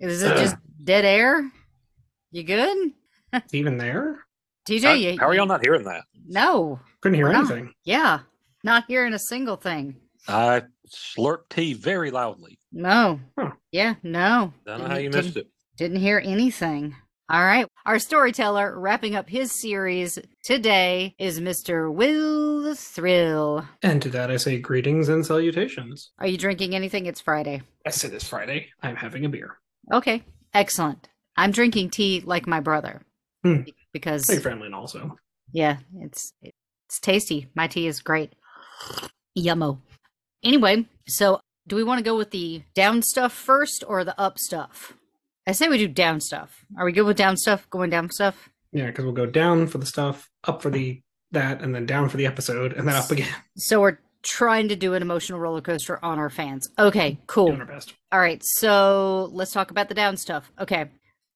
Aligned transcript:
Is 0.00 0.22
it 0.22 0.36
just 0.36 0.56
dead 0.84 1.04
air? 1.04 1.50
You 2.30 2.42
good? 2.44 2.92
Even 3.52 3.78
there? 3.78 4.24
TJ, 4.68 4.82
How, 4.84 4.92
you, 4.92 5.16
how 5.18 5.26
are 5.28 5.34
y'all 5.34 5.46
not 5.46 5.62
hearing 5.64 5.84
that? 5.84 6.04
No. 6.26 6.80
Couldn't 7.00 7.16
hear 7.16 7.26
we're 7.26 7.32
not. 7.32 7.50
anything. 7.50 7.72
Yeah. 7.84 8.20
Not 8.64 8.84
hearing 8.88 9.14
a 9.14 9.18
single 9.18 9.56
thing. 9.56 9.96
I 10.26 10.64
slurp 10.88 11.48
tea 11.48 11.72
very 11.72 12.10
loudly. 12.10 12.58
No. 12.72 13.20
Huh. 13.38 13.52
Yeah, 13.72 13.94
no. 14.02 14.52
I 14.66 14.70
don't 14.70 14.82
know 14.82 14.88
how 14.88 14.96
you 14.98 15.10
missed 15.10 15.36
it. 15.36 15.48
Didn't 15.78 16.00
hear 16.00 16.20
anything. 16.22 16.94
All 17.30 17.42
right. 17.44 17.66
Our 17.86 17.98
storyteller 17.98 18.78
wrapping 18.78 19.14
up 19.14 19.28
his 19.28 19.52
series 19.52 20.18
today 20.42 21.14
is 21.18 21.40
Mr. 21.40 21.92
Will 21.92 22.62
the 22.62 22.74
Thrill. 22.74 23.64
And 23.82 24.02
to 24.02 24.08
that 24.10 24.30
I 24.30 24.36
say 24.36 24.58
greetings 24.58 25.08
and 25.08 25.24
salutations. 25.24 26.10
Are 26.18 26.26
you 26.26 26.36
drinking 26.36 26.74
anything? 26.74 27.06
It's 27.06 27.20
Friday. 27.20 27.62
Yes, 27.84 28.04
it 28.04 28.12
is 28.12 28.24
Friday. 28.26 28.68
I'm 28.82 28.96
having 28.96 29.24
a 29.24 29.28
beer. 29.28 29.58
Okay. 29.92 30.22
Excellent. 30.54 31.08
I'm 31.36 31.50
drinking 31.50 31.90
tea 31.90 32.22
like 32.24 32.46
my 32.46 32.60
brother. 32.60 33.02
Hmm. 33.44 33.62
Because 33.92 34.26
Very 34.26 34.40
friendly 34.40 34.66
and 34.66 34.74
also. 34.74 35.16
yeah, 35.52 35.78
it's 36.00 36.32
it's 36.42 37.00
tasty. 37.00 37.48
My 37.54 37.66
tea 37.68 37.86
is 37.86 38.00
great. 38.00 38.32
Yummo. 39.36 39.78
Anyway, 40.42 40.86
so 41.06 41.40
do 41.66 41.76
we 41.76 41.84
want 41.84 41.98
to 41.98 42.04
go 42.04 42.16
with 42.16 42.30
the 42.30 42.62
down 42.74 43.02
stuff 43.02 43.32
first 43.32 43.84
or 43.86 44.04
the 44.04 44.18
up 44.20 44.38
stuff? 44.38 44.94
I 45.46 45.52
say 45.52 45.68
we 45.68 45.78
do 45.78 45.88
down 45.88 46.20
stuff. 46.20 46.64
Are 46.76 46.84
we 46.84 46.92
good 46.92 47.06
with 47.06 47.16
down 47.16 47.36
stuff? 47.36 47.68
Going 47.70 47.90
down 47.90 48.10
stuff? 48.10 48.50
Yeah, 48.72 48.86
because 48.86 49.04
we'll 49.04 49.14
go 49.14 49.26
down 49.26 49.66
for 49.66 49.78
the 49.78 49.86
stuff, 49.86 50.28
up 50.44 50.60
for 50.60 50.70
the 50.70 51.00
that, 51.32 51.62
and 51.62 51.74
then 51.74 51.86
down 51.86 52.08
for 52.08 52.16
the 52.18 52.26
episode, 52.26 52.72
and 52.74 52.86
then 52.86 52.94
up 52.96 53.10
again. 53.10 53.28
So 53.56 53.80
we're 53.80 53.98
trying 54.22 54.68
to 54.68 54.76
do 54.76 54.94
an 54.94 55.02
emotional 55.02 55.38
roller 55.38 55.60
coaster 55.60 56.02
on 56.04 56.18
our 56.18 56.30
fans. 56.30 56.68
Okay, 56.78 57.18
cool. 57.26 57.48
Doing 57.48 57.60
our 57.60 57.66
best. 57.66 57.94
All 58.12 58.20
right, 58.20 58.42
so 58.44 59.28
let's 59.32 59.52
talk 59.52 59.70
about 59.70 59.88
the 59.88 59.94
down 59.94 60.16
stuff. 60.16 60.50
Okay, 60.58 60.86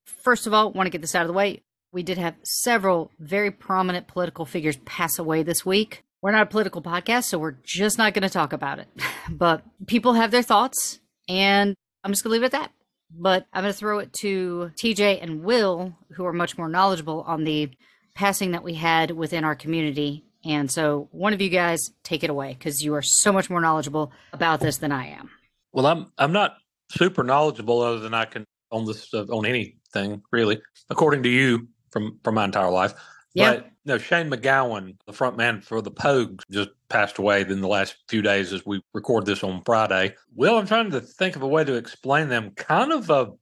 first 0.05 0.47
of 0.47 0.55
all, 0.55 0.73
want 0.73 0.87
to 0.87 0.91
get 0.91 1.01
this 1.01 1.15
out 1.15 1.23
of 1.23 1.29
the 1.29 1.35
way. 1.35 1.63
We 1.93 2.03
did 2.03 2.19
have 2.19 2.35
several 2.43 3.11
very 3.19 3.51
prominent 3.51 4.09
political 4.09 4.47
figures 4.47 4.77
pass 4.79 5.19
away 5.19 5.43
this 5.43 5.67
week. 5.67 6.03
We're 6.23 6.33
not 6.33 6.43
a 6.43 6.47
political 6.47 6.81
podcast, 6.81 7.25
so 7.25 7.39
we're 7.39 7.57
just 7.65 7.99
not 7.99 8.15
going 8.15 8.23
to 8.23 8.31
talk 8.31 8.53
about 8.53 8.79
it. 8.79 8.89
But 9.31 9.63
people 9.87 10.15
have 10.15 10.33
their 10.33 10.43
thoughts, 10.43 10.99
and 11.29 11.77
I'm 12.03 12.11
just 12.11 12.25
going 12.25 12.31
to 12.31 12.35
leave 12.35 12.43
it 12.43 12.47
at 12.47 12.61
that. 12.61 12.73
But 13.15 13.47
I'm 13.53 13.63
going 13.63 13.73
to 13.73 13.79
throw 13.79 14.01
it 14.01 14.13
to 14.15 14.73
TJ 14.83 15.23
and 15.23 15.45
Will, 15.45 15.97
who 16.17 16.27
are 16.27 16.33
much 16.33 16.59
more 16.59 16.69
knowledgeable 16.69 17.23
on 17.27 17.45
the 17.45 17.71
passing 18.15 18.51
that 18.51 18.65
we 18.65 18.75
had 18.75 19.13
within 19.13 19.45
our 19.45 19.55
community. 19.55 20.25
And 20.45 20.71
so, 20.71 21.09
one 21.13 21.33
of 21.33 21.41
you 21.41 21.51
guys 21.51 21.91
take 22.03 22.25
it 22.25 22.31
away 22.31 22.55
because 22.59 22.83
you 22.83 22.95
are 22.95 23.03
so 23.03 23.33
much 23.33 23.49
more 23.49 23.61
knowledgeable 23.61 24.13
about 24.33 24.61
this 24.61 24.79
than 24.79 24.91
I 24.91 25.09
am. 25.09 25.31
Well, 25.73 25.87
I'm 25.87 26.13
I'm 26.19 26.33
not 26.33 26.57
super 26.91 27.23
knowledgeable 27.23 27.81
other 27.81 28.01
than 28.01 28.15
I 28.15 28.25
can 28.25 28.45
on 28.71 28.85
this 28.87 29.13
uh, 29.15 29.25
on 29.25 29.47
anything 29.47 30.23
really, 30.33 30.61
according 30.91 31.23
to 31.25 31.29
you 31.29 31.69
from 31.91 32.19
from 32.25 32.35
my 32.35 32.45
entire 32.45 32.71
life. 32.71 32.95
Yeah. 33.35 33.55
But 33.55 33.71
no, 33.85 33.99
Shane 33.99 34.31
MacGowan, 34.31 34.97
the 35.07 35.13
front 35.13 35.37
man 35.37 35.61
for 35.61 35.81
the 35.81 35.91
Pogues, 35.91 36.43
just 36.51 36.71
passed 36.89 37.19
away 37.19 37.41
in 37.41 37.61
the 37.61 37.69
last 37.69 37.97
few 38.09 38.23
days 38.23 38.53
as 38.53 38.65
we 38.65 38.81
record 38.95 39.27
this 39.27 39.43
on 39.43 39.63
Friday. 39.65 40.15
Well, 40.35 40.59
I'm 40.59 40.67
trying 40.67 40.91
to 40.91 41.01
think 41.01 41.37
of 41.37 41.43
a 41.43 41.49
way 41.49 41.65
to 41.65 41.75
explain 41.75 42.29
them. 42.29 42.53
Kind 42.57 42.93
of 42.93 43.11
a 43.11 43.33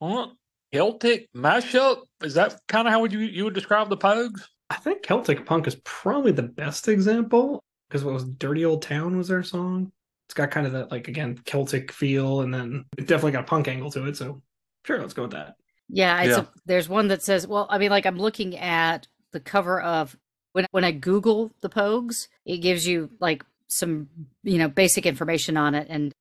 punk 0.00 0.32
Celtic 0.72 1.28
mashup. 1.34 2.02
Is 2.22 2.34
that 2.34 2.60
kind 2.68 2.88
of 2.88 2.92
how 2.92 3.00
would 3.00 3.12
you 3.12 3.20
you 3.20 3.44
would 3.44 3.54
describe 3.54 3.90
the 3.90 3.96
Pogues? 3.96 4.40
I 4.72 4.76
think 4.76 5.02
Celtic 5.02 5.44
Punk 5.44 5.66
is 5.66 5.76
probably 5.84 6.32
the 6.32 6.42
best 6.42 6.88
example 6.88 7.62
because 7.88 8.04
what 8.04 8.14
was 8.14 8.24
Dirty 8.24 8.64
Old 8.64 8.80
Town 8.80 9.18
was 9.18 9.28
their 9.28 9.42
song. 9.42 9.92
It's 10.26 10.34
got 10.34 10.50
kind 10.50 10.66
of 10.66 10.72
that 10.72 10.90
like 10.90 11.08
again 11.08 11.38
Celtic 11.44 11.92
feel, 11.92 12.40
and 12.40 12.54
then 12.54 12.86
it 12.96 13.06
definitely 13.06 13.32
got 13.32 13.44
a 13.44 13.46
punk 13.46 13.68
angle 13.68 13.90
to 13.90 14.06
it. 14.06 14.16
So 14.16 14.40
sure, 14.86 14.98
let's 14.98 15.12
go 15.12 15.22
with 15.22 15.32
that. 15.32 15.56
Yeah, 15.90 16.22
Yeah. 16.22 16.40
A, 16.40 16.46
there's 16.64 16.88
one 16.88 17.08
that 17.08 17.22
says, 17.22 17.46
well, 17.46 17.66
I 17.68 17.76
mean, 17.76 17.90
like 17.90 18.06
I'm 18.06 18.16
looking 18.16 18.56
at 18.56 19.08
the 19.32 19.40
cover 19.40 19.78
of 19.82 20.16
when 20.52 20.64
when 20.70 20.84
I 20.84 20.92
Google 20.92 21.52
the 21.60 21.68
Pogues, 21.68 22.28
it 22.46 22.58
gives 22.58 22.86
you 22.86 23.10
like 23.20 23.44
some 23.68 24.08
you 24.42 24.56
know 24.56 24.68
basic 24.68 25.04
information 25.04 25.58
on 25.58 25.74
it, 25.74 25.86
and 25.90 26.14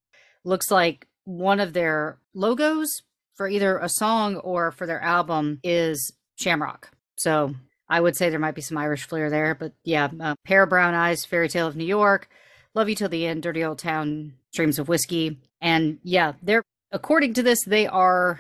looks 0.44 0.70
like 0.70 1.08
one 1.24 1.62
of 1.62 1.72
their 1.72 2.18
logos 2.34 3.04
for 3.36 3.48
either 3.48 3.78
a 3.78 3.88
song 3.88 4.36
or 4.36 4.72
for 4.72 4.86
their 4.86 5.02
album 5.02 5.62
is 5.64 6.12
Shamrock. 6.36 6.90
So 7.16 7.56
I 7.92 8.00
would 8.00 8.16
say 8.16 8.30
there 8.30 8.40
might 8.40 8.56
be 8.56 8.62
some 8.62 8.78
Irish 8.78 9.06
flair 9.06 9.30
there, 9.30 9.54
but 9.54 9.74
yeah, 9.84 10.10
uh, 10.20 10.36
Pair 10.46 10.64
of 10.64 10.70
Brown 10.70 10.94
Eyes, 10.94 11.26
Fairy 11.26 11.50
Tale 11.50 11.68
of 11.68 11.76
New 11.76 11.86
York, 11.86 12.30
Love 12.74 12.88
You 12.88 12.96
Till 12.96 13.10
the 13.10 13.28
End, 13.28 13.44
Dirty 13.44 13.64
Old 13.64 13.80
Town, 13.80 14.34
Streams 14.52 14.80
of 14.80 14.88
Whiskey, 14.88 15.38
and 15.60 16.00
yeah, 16.02 16.34
they're 16.42 16.64
according 16.92 17.34
to 17.34 17.44
this, 17.44 17.64
they 17.66 17.88
are 17.88 18.40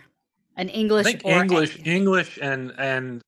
an 0.55 0.69
English 0.69 1.15
English, 1.25 1.79
English, 1.85 2.39
and 2.41 2.73
and 2.77 3.21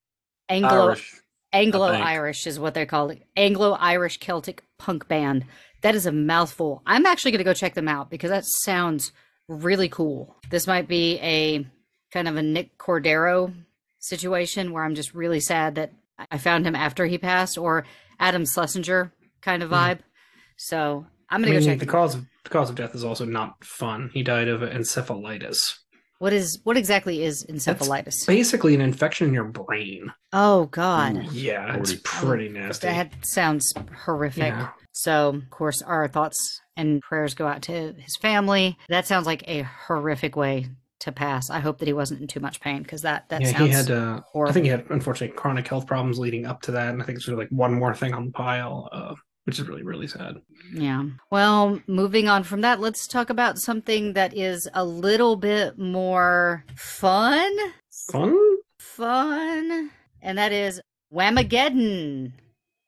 Anglo 0.50 0.88
Irish. 0.88 1.21
Anglo. 1.51 1.88
Irish 1.88 2.47
is 2.47 2.59
what 2.59 2.74
they 2.74 2.86
call 2.86 3.09
it. 3.09 3.21
Anglo 3.36 3.74
Irish 3.74 4.18
Celtic 4.18 4.63
punk 4.80 5.07
band. 5.07 5.45
That 5.81 5.94
is 5.94 6.06
a 6.06 6.12
mouthful. 6.12 6.81
I'm 6.86 7.06
actually 7.06 7.31
going 7.31 7.39
to 7.39 7.44
go 7.44 7.53
check 7.53 7.75
them 7.75 7.88
out 7.88 8.09
because 8.09 8.31
that 8.31 8.45
sounds 8.45 9.12
really 9.47 9.89
cool. 9.89 10.36
This 10.50 10.65
might 10.68 10.88
be 10.88 11.19
a 11.19 11.68
kind 12.12 12.27
of 12.27 12.38
a 12.38 12.42
Nick 12.42 12.77
Cordero 12.77 13.53
situation 14.00 14.71
where 14.71 14.83
I'm 14.83 14.95
just 14.95 15.13
really 15.13 15.39
sad 15.39 15.75
that 15.75 15.92
I 16.31 16.37
found 16.37 16.65
him 16.65 16.75
after 16.75 17.05
he 17.05 17.17
passed, 17.17 17.57
or 17.57 17.85
Adam 18.19 18.45
Schlesinger 18.45 19.13
kind 19.41 19.63
of 19.63 19.69
mm-hmm. 19.69 19.91
vibe. 19.91 19.99
So 20.57 21.05
I'm 21.29 21.41
going 21.41 21.53
to 21.53 21.59
mean, 21.59 21.67
go 21.67 21.71
check. 21.73 21.79
the 21.79 21.85
them 21.85 21.91
cause 21.91 22.15
of 22.15 22.25
the 22.43 22.49
cause 22.49 22.69
of 22.69 22.75
death 22.75 22.95
is 22.95 23.03
also 23.03 23.25
not 23.25 23.63
fun. 23.63 24.09
He 24.13 24.23
died 24.23 24.47
of 24.47 24.61
encephalitis. 24.61 25.79
What 26.19 26.31
is 26.31 26.59
what 26.63 26.77
exactly 26.77 27.23
is 27.23 27.45
encephalitis? 27.49 28.25
Basically, 28.25 28.75
an 28.75 28.81
infection 28.81 29.27
in 29.27 29.33
your 29.33 29.43
brain. 29.43 30.13
Oh 30.31 30.65
God, 30.67 31.15
mm, 31.15 31.29
Yeah, 31.31 31.75
it's 31.75 31.89
Lordy. 31.89 32.01
pretty 32.03 32.49
nasty. 32.49 32.87
that 32.87 33.13
sounds 33.25 33.73
horrific. 34.05 34.53
Yeah. 34.53 34.69
So, 34.93 35.29
of 35.29 35.49
course, 35.49 35.81
our 35.81 36.07
thoughts 36.07 36.61
and 36.77 37.01
prayers 37.01 37.33
go 37.33 37.47
out 37.47 37.63
to 37.63 37.93
his 37.97 38.15
family. 38.15 38.77
That 38.89 39.07
sounds 39.07 39.25
like 39.25 39.43
a 39.47 39.63
horrific 39.63 40.35
way 40.35 40.67
to 41.03 41.11
pass. 41.11 41.50
I 41.50 41.59
hope 41.59 41.79
that 41.79 41.88
he 41.88 41.94
wasn't 41.94 42.21
in 42.21 42.27
too 42.27 42.39
much 42.39 42.59
pain 42.59 42.81
because 42.81 43.01
that 43.01 43.27
that 43.29 43.41
yeah, 43.41 43.51
sounds 43.51 43.61
he 43.61 43.69
had. 43.69 43.91
Uh, 43.91 44.21
I 44.45 44.51
think 44.51 44.63
he 44.63 44.69
had 44.69 44.85
unfortunately 44.89 45.35
chronic 45.35 45.67
health 45.67 45.85
problems 45.85 46.17
leading 46.17 46.45
up 46.45 46.61
to 46.63 46.71
that, 46.71 46.89
and 46.89 47.01
I 47.01 47.05
think 47.05 47.17
it's 47.17 47.25
sort 47.25 47.33
of 47.33 47.39
like 47.39 47.50
one 47.50 47.73
more 47.73 47.94
thing 47.94 48.13
on 48.13 48.25
the 48.27 48.31
pile, 48.31 48.89
uh, 48.91 49.15
which 49.44 49.59
is 49.59 49.67
really 49.67 49.83
really 49.83 50.07
sad. 50.07 50.38
Yeah. 50.73 51.03
Well, 51.29 51.79
moving 51.88 52.29
on 52.29 52.44
from 52.44 52.61
that, 52.61 52.79
let's 52.79 53.07
talk 53.07 53.29
about 53.29 53.59
something 53.59 54.13
that 54.13 54.35
is 54.35 54.67
a 54.73 54.85
little 54.85 55.35
bit 55.35 55.77
more 55.77 56.63
fun. 56.75 57.51
Fun. 58.11 58.57
Fun. 58.79 59.91
And 60.21 60.38
that 60.38 60.53
is 60.53 60.79
Whamageddon. 61.13 62.31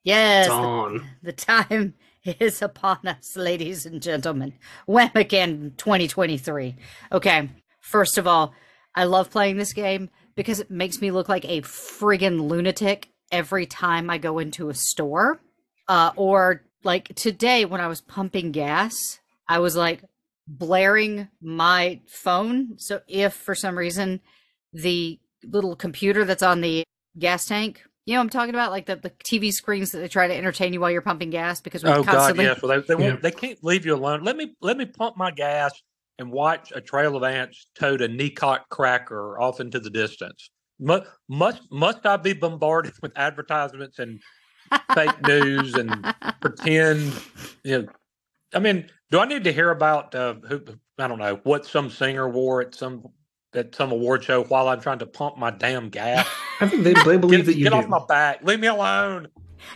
Yes. 0.04 0.48
the- 0.48 0.54
Dawn. 0.54 1.10
The 1.22 1.34
time 1.34 1.96
is 2.24 2.62
upon 2.62 3.00
us, 3.06 3.36
ladies 3.36 3.86
and 3.86 4.02
gentlemen. 4.02 4.54
Whamageddon 4.88 5.76
2023. 5.78 6.76
Okay. 7.12 7.50
First 7.86 8.18
of 8.18 8.26
all, 8.26 8.54
I 8.96 9.04
love 9.04 9.30
playing 9.30 9.58
this 9.58 9.74
game 9.74 10.10
because 10.36 10.60
it 10.60 10.72
makes 10.72 11.02
me 11.02 11.12
look 11.12 11.30
like 11.30 11.46
a 11.46 11.62
friggin' 11.62 12.50
lunatic 12.50 13.10
every 13.32 13.68
time 13.68 14.10
I 14.10 14.18
go 14.18 14.40
into 14.40 14.70
a 14.70 14.74
store. 14.74 15.40
Uh, 15.88 16.12
or 16.16 16.64
like 16.84 17.14
today 17.14 17.64
when 17.64 17.82
I 17.82 17.88
was 17.88 18.02
pumping 18.02 18.52
gas, 18.52 18.96
I 19.48 19.60
was 19.60 19.76
like 19.76 20.04
blaring 20.48 21.28
my 21.42 22.02
phone. 22.08 22.80
So 22.80 23.02
if 23.08 23.34
for 23.34 23.54
some 23.54 23.78
reason 23.78 24.20
the 24.74 25.20
little 25.44 25.76
computer 25.76 26.26
that's 26.26 26.44
on 26.44 26.62
the 26.62 26.84
gas 27.20 27.46
tank, 27.46 27.84
you 28.08 28.16
know 28.16 28.20
what 28.20 28.24
I'm 28.24 28.30
talking 28.32 28.56
about? 28.56 28.72
Like 28.72 28.88
the, 28.88 28.96
the 28.96 29.12
TV 29.12 29.52
screens 29.52 29.92
that 29.92 30.00
they 30.00 30.08
try 30.08 30.28
to 30.28 30.36
entertain 30.36 30.74
you 30.74 30.80
while 30.80 30.90
you're 30.90 31.02
pumping 31.02 31.30
gas 31.30 31.62
because 31.62 31.84
we 31.84 31.92
Oh 31.92 32.04
God, 32.04 32.36
yes. 32.36 32.64
Well, 32.64 32.82
they, 32.82 32.88
they 32.88 32.96
won't. 32.96 33.16
Yeah. 33.16 33.30
They 33.30 33.32
can't 33.32 33.64
leave 33.64 33.86
you 33.86 33.94
alone. 33.94 34.24
Let 34.24 34.38
me 34.38 34.56
let 34.60 34.76
me 34.76 34.86
pump 34.86 35.18
my 35.18 35.30
gas 35.30 35.72
and 36.20 36.32
watch 36.32 36.72
a 36.76 36.82
trail 36.82 37.16
of 37.16 37.24
ants 37.24 37.68
tote 37.78 38.02
a 38.02 38.08
Nikot 38.08 38.62
cracker 38.70 39.40
off 39.40 39.60
into 39.60 39.80
the 39.80 39.90
distance. 39.90 40.50
Must 40.80 41.06
must 41.30 41.62
must 41.72 42.06
I 42.06 42.18
be 42.18 42.34
bombarded 42.34 42.94
with 43.02 43.12
advertisements 43.18 44.00
and 44.00 44.22
fake 44.94 45.22
news 45.28 45.74
and 45.76 46.14
pretend? 46.42 47.14
You 47.64 47.84
know, 47.84 47.88
I 48.54 48.60
mean, 48.60 48.90
do 49.12 49.20
I 49.20 49.26
need 49.26 49.44
to 49.46 49.54
hear 49.54 49.70
about 49.72 50.14
uh, 50.16 50.36
who? 50.48 50.62
I 50.98 51.08
don't 51.08 51.20
know 51.20 51.40
what 51.44 51.66
some 51.66 51.90
singer 51.90 52.28
wore 52.30 52.62
at 52.62 52.76
some 52.76 53.06
at 53.54 53.74
some 53.74 53.92
award 53.92 54.24
show 54.24 54.44
while 54.44 54.68
I'm 54.68 54.82
trying 54.82 55.00
to 55.00 55.06
pump 55.06 55.38
my 55.38 55.52
damn 55.52 55.90
gas. 55.90 56.28
I 56.60 56.68
think 56.68 56.84
they, 56.84 56.94
they 56.94 57.18
believe 57.18 57.40
Get, 57.40 57.46
that 57.48 57.58
you 57.58 57.64
get 57.64 57.72
do. 57.72 57.76
off 57.78 57.88
my 57.88 58.06
back. 58.08 58.44
Leave 58.44 58.60
me 58.60 58.68
alone. 58.68 59.28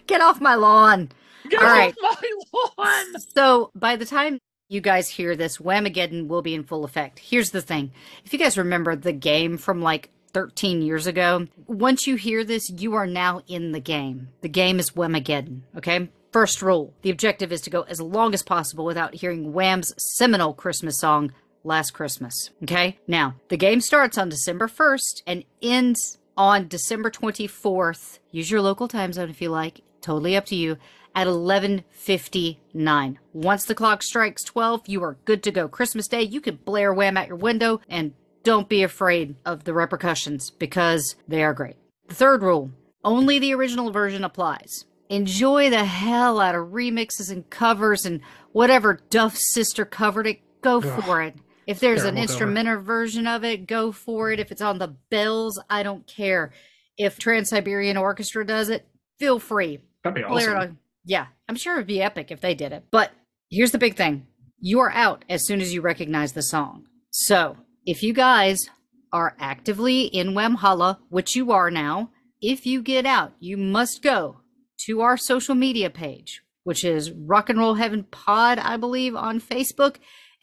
get 0.08 0.20
off 0.22 0.42
my 0.42 0.56
lawn. 0.56 1.10
Get 1.50 1.62
All 1.62 1.68
off 1.68 1.78
right. 1.78 1.96
my 2.02 2.72
lawn. 2.78 3.22
So 3.36 3.72
by 3.76 3.96
the 3.96 4.06
time 4.06 4.40
you 4.70 4.80
guys 4.82 5.10
hear 5.10 5.36
this, 5.36 5.58
Whamageddon 5.58 6.28
will 6.28 6.44
be 6.44 6.54
in 6.54 6.64
full 6.64 6.86
effect. 6.86 7.20
Here's 7.20 7.50
the 7.50 7.62
thing. 7.62 7.92
If 8.24 8.32
you 8.32 8.40
guys 8.40 8.58
remember 8.58 8.96
the 8.96 9.12
game 9.12 9.58
from 9.58 9.82
like 9.82 10.12
13 10.32 10.84
years 10.84 11.08
ago, 11.08 11.48
once 11.66 12.06
you 12.06 12.16
hear 12.16 12.44
this, 12.44 12.70
you 12.70 12.94
are 12.94 13.08
now 13.08 13.42
in 13.48 13.72
the 13.72 13.80
game. 13.80 14.30
The 14.42 14.50
game 14.50 14.80
is 14.80 14.92
Whamageddon, 14.92 15.62
okay? 15.78 16.10
First 16.32 16.62
rule 16.62 16.94
the 17.02 17.10
objective 17.10 17.52
is 17.52 17.62
to 17.62 17.72
go 17.72 17.82
as 17.82 18.00
long 18.00 18.36
as 18.36 18.44
possible 18.44 18.86
without 18.86 19.16
hearing 19.16 19.52
Wham's 19.52 19.92
seminal 19.98 20.54
Christmas 20.54 21.00
song, 21.00 21.34
Last 21.64 21.92
Christmas, 21.92 22.52
okay? 22.64 23.00
Now, 23.08 23.36
the 23.50 23.58
game 23.58 23.82
starts 23.82 24.18
on 24.18 24.30
December 24.30 24.68
1st 24.68 25.24
and 25.26 25.44
ends 25.62 26.20
on 26.38 26.68
December 26.68 27.10
24th. 27.10 28.20
Use 28.32 28.50
your 28.50 28.62
local 28.62 28.88
time 28.88 29.12
zone 29.12 29.30
if 29.30 29.42
you 29.42 29.50
like, 29.50 29.82
totally 30.00 30.38
up 30.38 30.46
to 30.46 30.56
you 30.56 30.78
at 31.20 31.28
11:59. 31.28 33.20
Once 33.34 33.66
the 33.66 33.76
clock 33.76 34.02
strikes 34.02 34.42
12, 34.44 34.88
you 34.88 35.04
are 35.04 35.18
good 35.26 35.44
to 35.44 35.52
go. 35.52 35.68
Christmas 35.68 36.08
Day, 36.08 36.22
you 36.22 36.40
can 36.40 36.56
blare 36.64 36.94
wham 36.94 37.18
at 37.18 37.28
your 37.28 37.36
window 37.36 37.82
and 37.90 38.14
don't 38.44 38.70
be 38.70 38.84
afraid 38.84 39.36
of 39.46 39.66
the 39.66 39.74
repercussions 39.74 40.50
because 40.50 41.18
they 41.28 41.44
are 41.44 41.54
great. 41.54 41.76
The 42.08 42.16
third 42.16 42.42
rule, 42.42 42.72
only 43.04 43.38
the 43.38 43.54
original 43.54 43.92
version 43.92 44.24
applies. 44.24 44.86
Enjoy 45.10 45.70
the 45.70 45.84
hell 45.84 46.40
out 46.40 46.56
of 46.56 46.68
remixes 46.68 47.30
and 47.30 47.50
covers 47.50 48.06
and 48.06 48.22
whatever 48.54 49.02
Duff's 49.10 49.54
sister 49.54 49.84
covered 49.84 50.26
it, 50.26 50.40
go 50.62 50.80
for 50.80 51.22
it. 51.22 51.36
If 51.68 51.82
there's 51.82 52.04
an 52.04 52.16
Terrible 52.16 52.22
cover. 52.22 52.32
instrumental 52.32 52.82
version 52.82 53.28
of 53.28 53.44
it, 53.44 53.68
go 53.68 53.92
for 53.92 54.32
it. 54.32 54.40
If 54.40 54.54
it's 54.54 54.62
on 54.62 54.78
the 54.78 54.96
bells, 55.10 55.62
I 55.70 55.84
don't 55.84 56.08
care. 56.08 56.54
If 56.98 57.20
Trans 57.20 57.50
Siberian 57.50 57.98
Orchestra 57.98 58.46
does 58.46 58.70
it, 58.70 58.88
feel 59.18 59.38
free. 59.38 59.80
That'd 60.04 60.16
be 60.16 60.24
awesome. 60.24 60.78
Yeah, 61.06 61.28
I'm 61.48 61.56
sure 61.56 61.76
it'd 61.76 61.88
be 61.88 62.02
epic 62.02 62.32
if 62.32 62.42
they 62.42 62.56
did 62.56 62.72
it. 62.72 62.86
But 62.92 63.12
here's 63.50 63.72
the 63.72 63.78
big 63.78 63.96
thing 63.96 64.28
you 64.60 64.80
are 64.80 64.92
out 64.92 65.24
as 65.30 65.46
soon 65.46 65.62
as 65.62 65.74
you 65.74 65.82
recognize 65.82 66.34
the 66.34 66.42
song. 66.42 66.86
So 67.12 67.58
if 67.86 68.04
you 68.04 68.14
guys 68.14 68.70
are 69.12 69.36
actively 69.40 70.04
in 70.04 70.34
Whamhala, 70.34 71.00
which 71.10 71.36
you 71.36 71.52
are 71.52 71.72
now, 71.72 72.12
if 72.42 72.66
you 72.66 72.82
get 72.82 73.06
out, 73.06 73.34
you 73.40 73.58
must 73.58 74.02
go 74.02 74.42
to 74.86 75.02
our 75.02 75.18
social 75.18 75.56
media 75.56 75.90
page, 75.90 76.42
which 76.64 76.84
is 76.84 77.12
Rock 77.12 77.50
and 77.50 77.60
Roll 77.60 77.76
Heaven 77.76 78.04
Pod, 78.04 78.60
I 78.60 78.78
believe, 78.78 79.16
on 79.16 79.42
Facebook. 79.42 79.96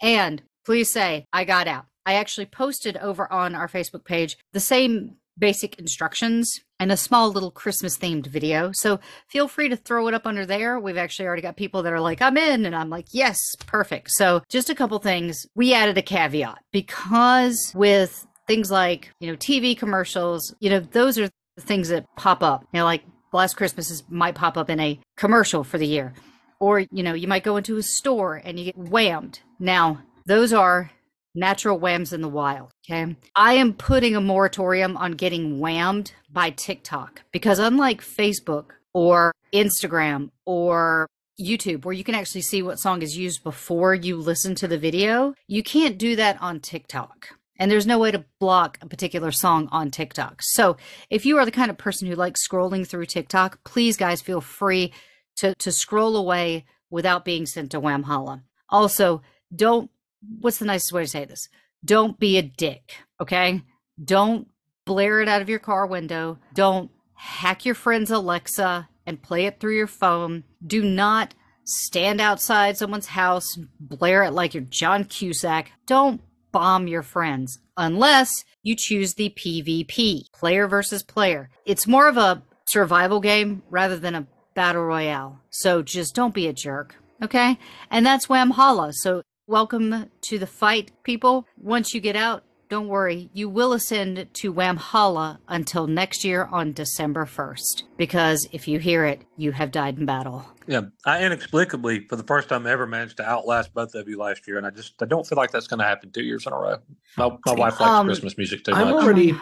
And 0.03 0.43
please 0.65 0.91
say, 0.91 1.27
I 1.33 1.45
got 1.45 1.69
out. 1.69 1.87
I 2.05 2.15
actually 2.15 2.47
posted 2.47 2.97
over 2.99 3.31
on 3.33 3.55
our 3.55 3.69
Facebook 3.69 4.05
page 4.05 4.37
the 4.53 4.61
same 4.61 5.17
basic 5.39 5.79
instructions 5.79 6.61
and 6.79 6.93
a 6.93 6.97
small 6.97 7.31
little 7.31 7.51
Christmas 7.51 7.99
themed 7.99 8.27
video. 8.27 8.71
So 8.75 9.01
feel 9.29 9.49
free 9.49 9.69
to 9.69 9.77
throw 9.77 10.09
it 10.09 10.15
up 10.15 10.27
under 10.27 10.47
there. 10.47 10.79
We've 10.79 10.97
actually 10.97 11.27
already 11.27 11.43
got 11.43 11.57
people 11.57 11.83
that 11.83 11.93
are 11.93 12.01
like, 12.01 12.21
I'm 12.23 12.37
in. 12.37 12.67
And 12.67 12.75
I'm 12.75 12.91
like, 12.91 13.07
yes, 13.13 13.39
perfect. 13.67 14.11
So 14.13 14.43
just 14.49 14.71
a 14.71 14.75
couple 14.75 14.99
things. 14.99 15.47
We 15.55 15.75
added 15.75 15.99
a 15.99 16.03
caveat 16.03 16.59
because 16.73 17.73
with 17.75 18.27
things 18.47 18.71
like, 18.71 19.11
you 19.21 19.31
know, 19.31 19.37
TV 19.37 19.77
commercials, 19.77 20.55
you 20.61 20.71
know, 20.71 20.81
those 20.81 21.19
are 21.19 21.29
the 21.57 21.63
things 21.63 21.89
that 21.89 22.07
pop 22.17 22.43
up. 22.43 22.67
You 22.73 22.81
know, 22.81 22.85
like 22.85 23.03
Last 23.33 23.55
Christmas 23.55 23.91
is, 23.91 24.03
might 24.09 24.35
pop 24.35 24.57
up 24.57 24.71
in 24.71 24.81
a 24.81 24.99
commercial 25.17 25.65
for 25.65 25.79
the 25.79 25.87
year. 25.87 26.15
Or, 26.59 26.81
you 26.81 27.03
know, 27.03 27.13
you 27.13 27.29
might 27.29 27.45
go 27.45 27.59
into 27.59 27.77
a 27.77 27.83
store 27.83 28.41
and 28.43 28.59
you 28.59 28.65
get 28.67 28.79
whammed. 28.79 29.41
Now, 29.59 30.03
those 30.25 30.53
are 30.53 30.91
natural 31.37 31.79
whams 31.79 32.13
in 32.13 32.23
the 32.23 32.29
wild. 32.29 32.71
Okay. 32.89 33.17
I 33.35 33.55
am 33.55 33.75
putting 33.75 34.17
a 34.17 34.21
moratorium 34.21 34.97
on 34.97 35.13
getting 35.13 35.59
whammed 35.59 36.13
by 36.31 36.51
TikTok 36.51 37.23
because 37.33 37.59
unlike 37.59 38.01
Facebook 38.01 38.71
or 38.95 39.33
Instagram 39.53 40.31
or 40.45 41.07
YouTube, 41.41 41.85
where 41.85 41.93
you 41.93 42.05
can 42.05 42.15
actually 42.15 42.41
see 42.41 42.63
what 42.63 42.79
song 42.79 43.03
is 43.03 43.17
used 43.17 43.45
before 43.45 43.95
you 43.95 44.17
listen 44.17 44.55
to 44.57 44.69
the 44.69 44.79
video, 44.79 45.35
you 45.47 45.63
can't 45.63 45.99
do 45.99 46.17
that 46.17 46.41
on 46.41 46.61
TikTok. 46.61 47.29
And 47.59 47.71
there's 47.71 47.87
no 47.87 47.99
way 47.99 48.11
to 48.11 48.25
block 48.39 48.79
a 48.83 48.87
particular 48.87 49.31
song 49.31 49.69
on 49.73 49.91
TikTok. 49.91 50.41
So 50.43 50.77
if 51.11 51.25
you 51.25 51.39
are 51.39 51.45
the 51.45 51.51
kind 51.51 51.71
of 51.71 51.79
person 51.79 52.09
who 52.09 52.15
likes 52.15 52.47
scrolling 52.47 52.87
through 52.87 53.07
TikTok, 53.07 53.65
please, 53.65 53.97
guys, 53.97 54.21
feel 54.21 54.41
free 54.41 54.93
to, 55.37 55.55
to 55.57 55.73
scroll 55.73 56.17
away 56.17 56.65
without 56.91 57.25
being 57.25 57.47
sent 57.47 57.71
to 57.71 57.81
Whamhala. 57.81 58.43
Also, 58.69 59.23
don't 59.55 59.91
what's 60.41 60.59
the 60.59 60.65
nicest 60.65 60.93
way 60.93 61.03
to 61.03 61.09
say 61.09 61.25
this? 61.25 61.49
Don't 61.85 62.19
be 62.19 62.39
a 62.39 62.43
dick, 62.43 62.97
okay? 63.21 63.63
Don't 64.03 64.49
blare 64.85 65.21
it 65.21 65.29
out 65.29 65.43
of 65.43 65.49
your 65.49 65.59
car 65.59 65.87
window. 65.87 66.39
Don't 66.55 66.91
hack 67.15 67.65
your 67.65 67.75
friend's 67.75 68.11
Alexa 68.11 68.89
and 69.07 69.23
play 69.23 69.47
it 69.47 69.61
through 69.61 69.77
your 69.77 69.87
phone. 69.87 70.45
Do 70.67 70.83
not 70.83 71.35
stand 71.65 72.21
outside 72.21 72.77
someone's 72.77 73.07
house, 73.07 73.57
and 73.57 73.69
blare 73.81 74.23
it 74.25 74.33
like 74.33 74.55
you're 74.55 74.63
John 74.63 75.05
Cusack. 75.05 75.73
Don't 75.87 76.21
bomb 76.53 76.87
your 76.87 77.03
friends 77.03 77.59
unless 77.77 78.45
you 78.63 78.75
choose 78.77 79.15
the 79.15 79.31
PvP, 79.31 80.33
player 80.33 80.67
versus 80.69 81.03
player. 81.03 81.51
It's 81.65 81.87
more 81.87 82.09
of 82.09 82.17
a 82.17 82.43
survival 82.69 83.21
game 83.21 83.63
rather 83.69 83.99
than 83.99 84.15
a 84.15 84.27
battle 84.55 84.85
royale. 84.85 85.41
So 85.51 85.83
just 85.83 86.15
don't 86.15 86.35
be 86.35 86.47
a 86.47 86.53
jerk, 86.53 86.97
okay? 87.23 87.59
And 87.91 88.07
that's 88.07 88.27
Whamhala. 88.27 88.93
So 88.95 89.23
welcome 89.47 90.11
to 90.23 90.39
the 90.39 90.47
fight, 90.47 90.91
people. 91.05 91.47
Once 91.61 91.95
you 91.95 92.01
get 92.01 92.17
out, 92.17 92.43
don't 92.69 92.89
worry, 92.89 93.31
you 93.33 93.49
will 93.49 93.73
ascend 93.73 94.27
to 94.35 94.53
Whamhala 94.53 95.39
until 95.47 95.87
next 95.87 96.25
year 96.25 96.49
on 96.51 96.73
December 96.73 97.25
1st. 97.25 97.85
Because 97.97 98.49
if 98.51 98.67
you 98.67 98.81
hear 98.81 99.05
it, 99.05 99.23
you 99.37 99.53
have 99.53 99.71
died 99.71 99.99
in 99.99 100.07
battle. 100.07 100.45
Yeah, 100.67 100.81
I 101.05 101.23
inexplicably, 101.25 102.09
for 102.09 102.17
the 102.17 102.25
first 102.25 102.49
time 102.49 102.67
ever, 102.67 102.87
managed 102.89 103.19
to 103.19 103.25
outlast 103.25 103.73
both 103.73 103.95
of 103.95 104.09
you 104.09 104.19
last 104.19 104.49
year, 104.49 104.59
and 104.59 104.67
I 104.67 104.71
just 104.71 105.01
I 105.01 105.07
don't 105.07 105.25
feel 105.25 105.37
like 105.37 105.53
that's 105.53 105.69
going 105.69 105.79
to 105.79 105.85
happen 105.85 106.11
two 106.11 106.25
years 106.25 106.45
in 106.45 106.53
a 106.53 106.57
row. 106.59 106.79
My, 107.17 107.29
my 107.47 107.53
wife 107.53 107.79
likes 107.79 107.83
Um, 107.83 108.07
Christmas 108.07 108.37
music 108.37 108.65
too 108.65 108.73
I'm 108.73 108.89
much. 108.91 109.05
already 109.05 109.33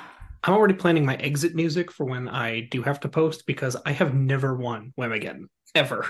I'm 0.47 0.53
already 0.53 0.75
planning 0.75 1.07
my 1.07 1.15
exit 1.17 1.55
music 1.55 1.91
for 1.91 2.05
when 2.05 2.29
I 2.29 2.61
do 2.71 2.83
have 2.83 3.01
to 3.01 3.09
post 3.09 3.47
because 3.47 3.75
I 3.87 3.93
have 3.93 4.15
never 4.15 4.55
won 4.55 4.93
Whamageddon 4.99 5.45
ever. 5.75 6.07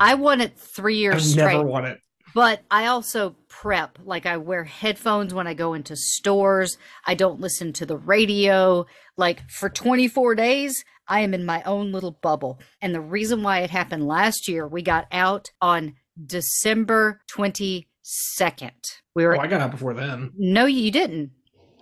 I 0.00 0.14
won 0.14 0.40
it 0.40 0.58
three 0.58 0.96
years 0.96 1.16
I've 1.16 1.22
straight. 1.22 1.52
never 1.56 1.64
won 1.64 1.84
it. 1.84 2.00
But 2.36 2.60
I 2.70 2.84
also 2.84 3.34
prep. 3.48 3.98
Like 4.04 4.26
I 4.26 4.36
wear 4.36 4.64
headphones 4.64 5.32
when 5.32 5.46
I 5.46 5.54
go 5.54 5.72
into 5.72 5.96
stores. 5.96 6.76
I 7.06 7.14
don't 7.14 7.40
listen 7.40 7.72
to 7.72 7.86
the 7.86 7.96
radio. 7.96 8.84
Like 9.16 9.48
for 9.50 9.70
24 9.70 10.34
days, 10.34 10.84
I 11.08 11.20
am 11.20 11.32
in 11.32 11.46
my 11.46 11.62
own 11.62 11.92
little 11.92 12.18
bubble. 12.20 12.60
And 12.82 12.94
the 12.94 13.00
reason 13.00 13.42
why 13.42 13.60
it 13.60 13.70
happened 13.70 14.06
last 14.06 14.48
year, 14.48 14.68
we 14.68 14.82
got 14.82 15.06
out 15.10 15.48
on 15.62 15.94
December 16.26 17.22
22nd. 17.32 18.70
We 19.14 19.24
were 19.24 19.36
Oh, 19.36 19.40
I 19.40 19.46
got 19.46 19.62
out 19.62 19.70
before 19.70 19.94
then. 19.94 20.32
No, 20.36 20.66
you 20.66 20.90
didn't. 20.90 21.30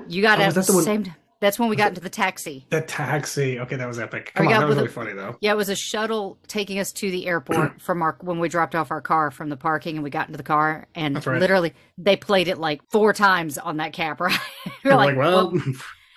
You 0.09 0.23
got 0.23 0.39
Oh, 0.39 0.43
out 0.45 0.55
the 0.55 0.61
the 0.63 0.73
one- 0.73 0.85
same 0.85 1.03
time. 1.05 1.15
That's 1.45 1.59
when 1.59 1.69
we 1.69 1.77
got 1.77 1.89
into 1.89 2.01
the 2.01 2.09
taxi. 2.09 2.65
The 2.71 2.81
taxi. 2.81 3.61
Okay, 3.61 3.77
that 3.77 3.87
was 3.87 3.99
epic. 3.99 4.33
Come 4.35 4.47
on, 4.47 4.53
that 4.55 4.67
was 4.67 4.77
really 4.77 4.89
a- 4.89 4.91
funny 4.91 5.13
though. 5.13 5.37
Yeah, 5.43 5.53
it 5.53 5.57
was 5.57 5.69
a 5.69 5.77
shuttle 5.77 6.39
taking 6.49 6.79
us 6.79 6.91
to 6.93 7.11
the 7.11 7.27
airport 7.27 7.81
from 7.83 8.01
our 8.01 8.17
when 8.23 8.39
we 8.39 8.49
dropped 8.49 8.75
off 8.75 8.91
our 8.91 9.03
car 9.03 9.31
from 9.31 9.51
the 9.51 9.57
parking 9.59 9.97
and 9.97 10.03
we 10.03 10.09
got 10.09 10.27
into 10.27 10.39
the 10.39 10.43
car 10.43 10.89
and 10.95 11.15
right. 11.27 11.39
literally 11.39 11.75
they 11.99 12.17
played 12.17 12.49
it 12.49 12.57
like 12.57 12.81
four 12.91 13.13
times 13.13 13.59
on 13.59 13.77
that 13.77 13.93
cap, 13.93 14.23
right? 14.23 14.39
we 14.85 14.91
We're 14.91 14.97
like, 14.97 15.17
well, 15.17 15.53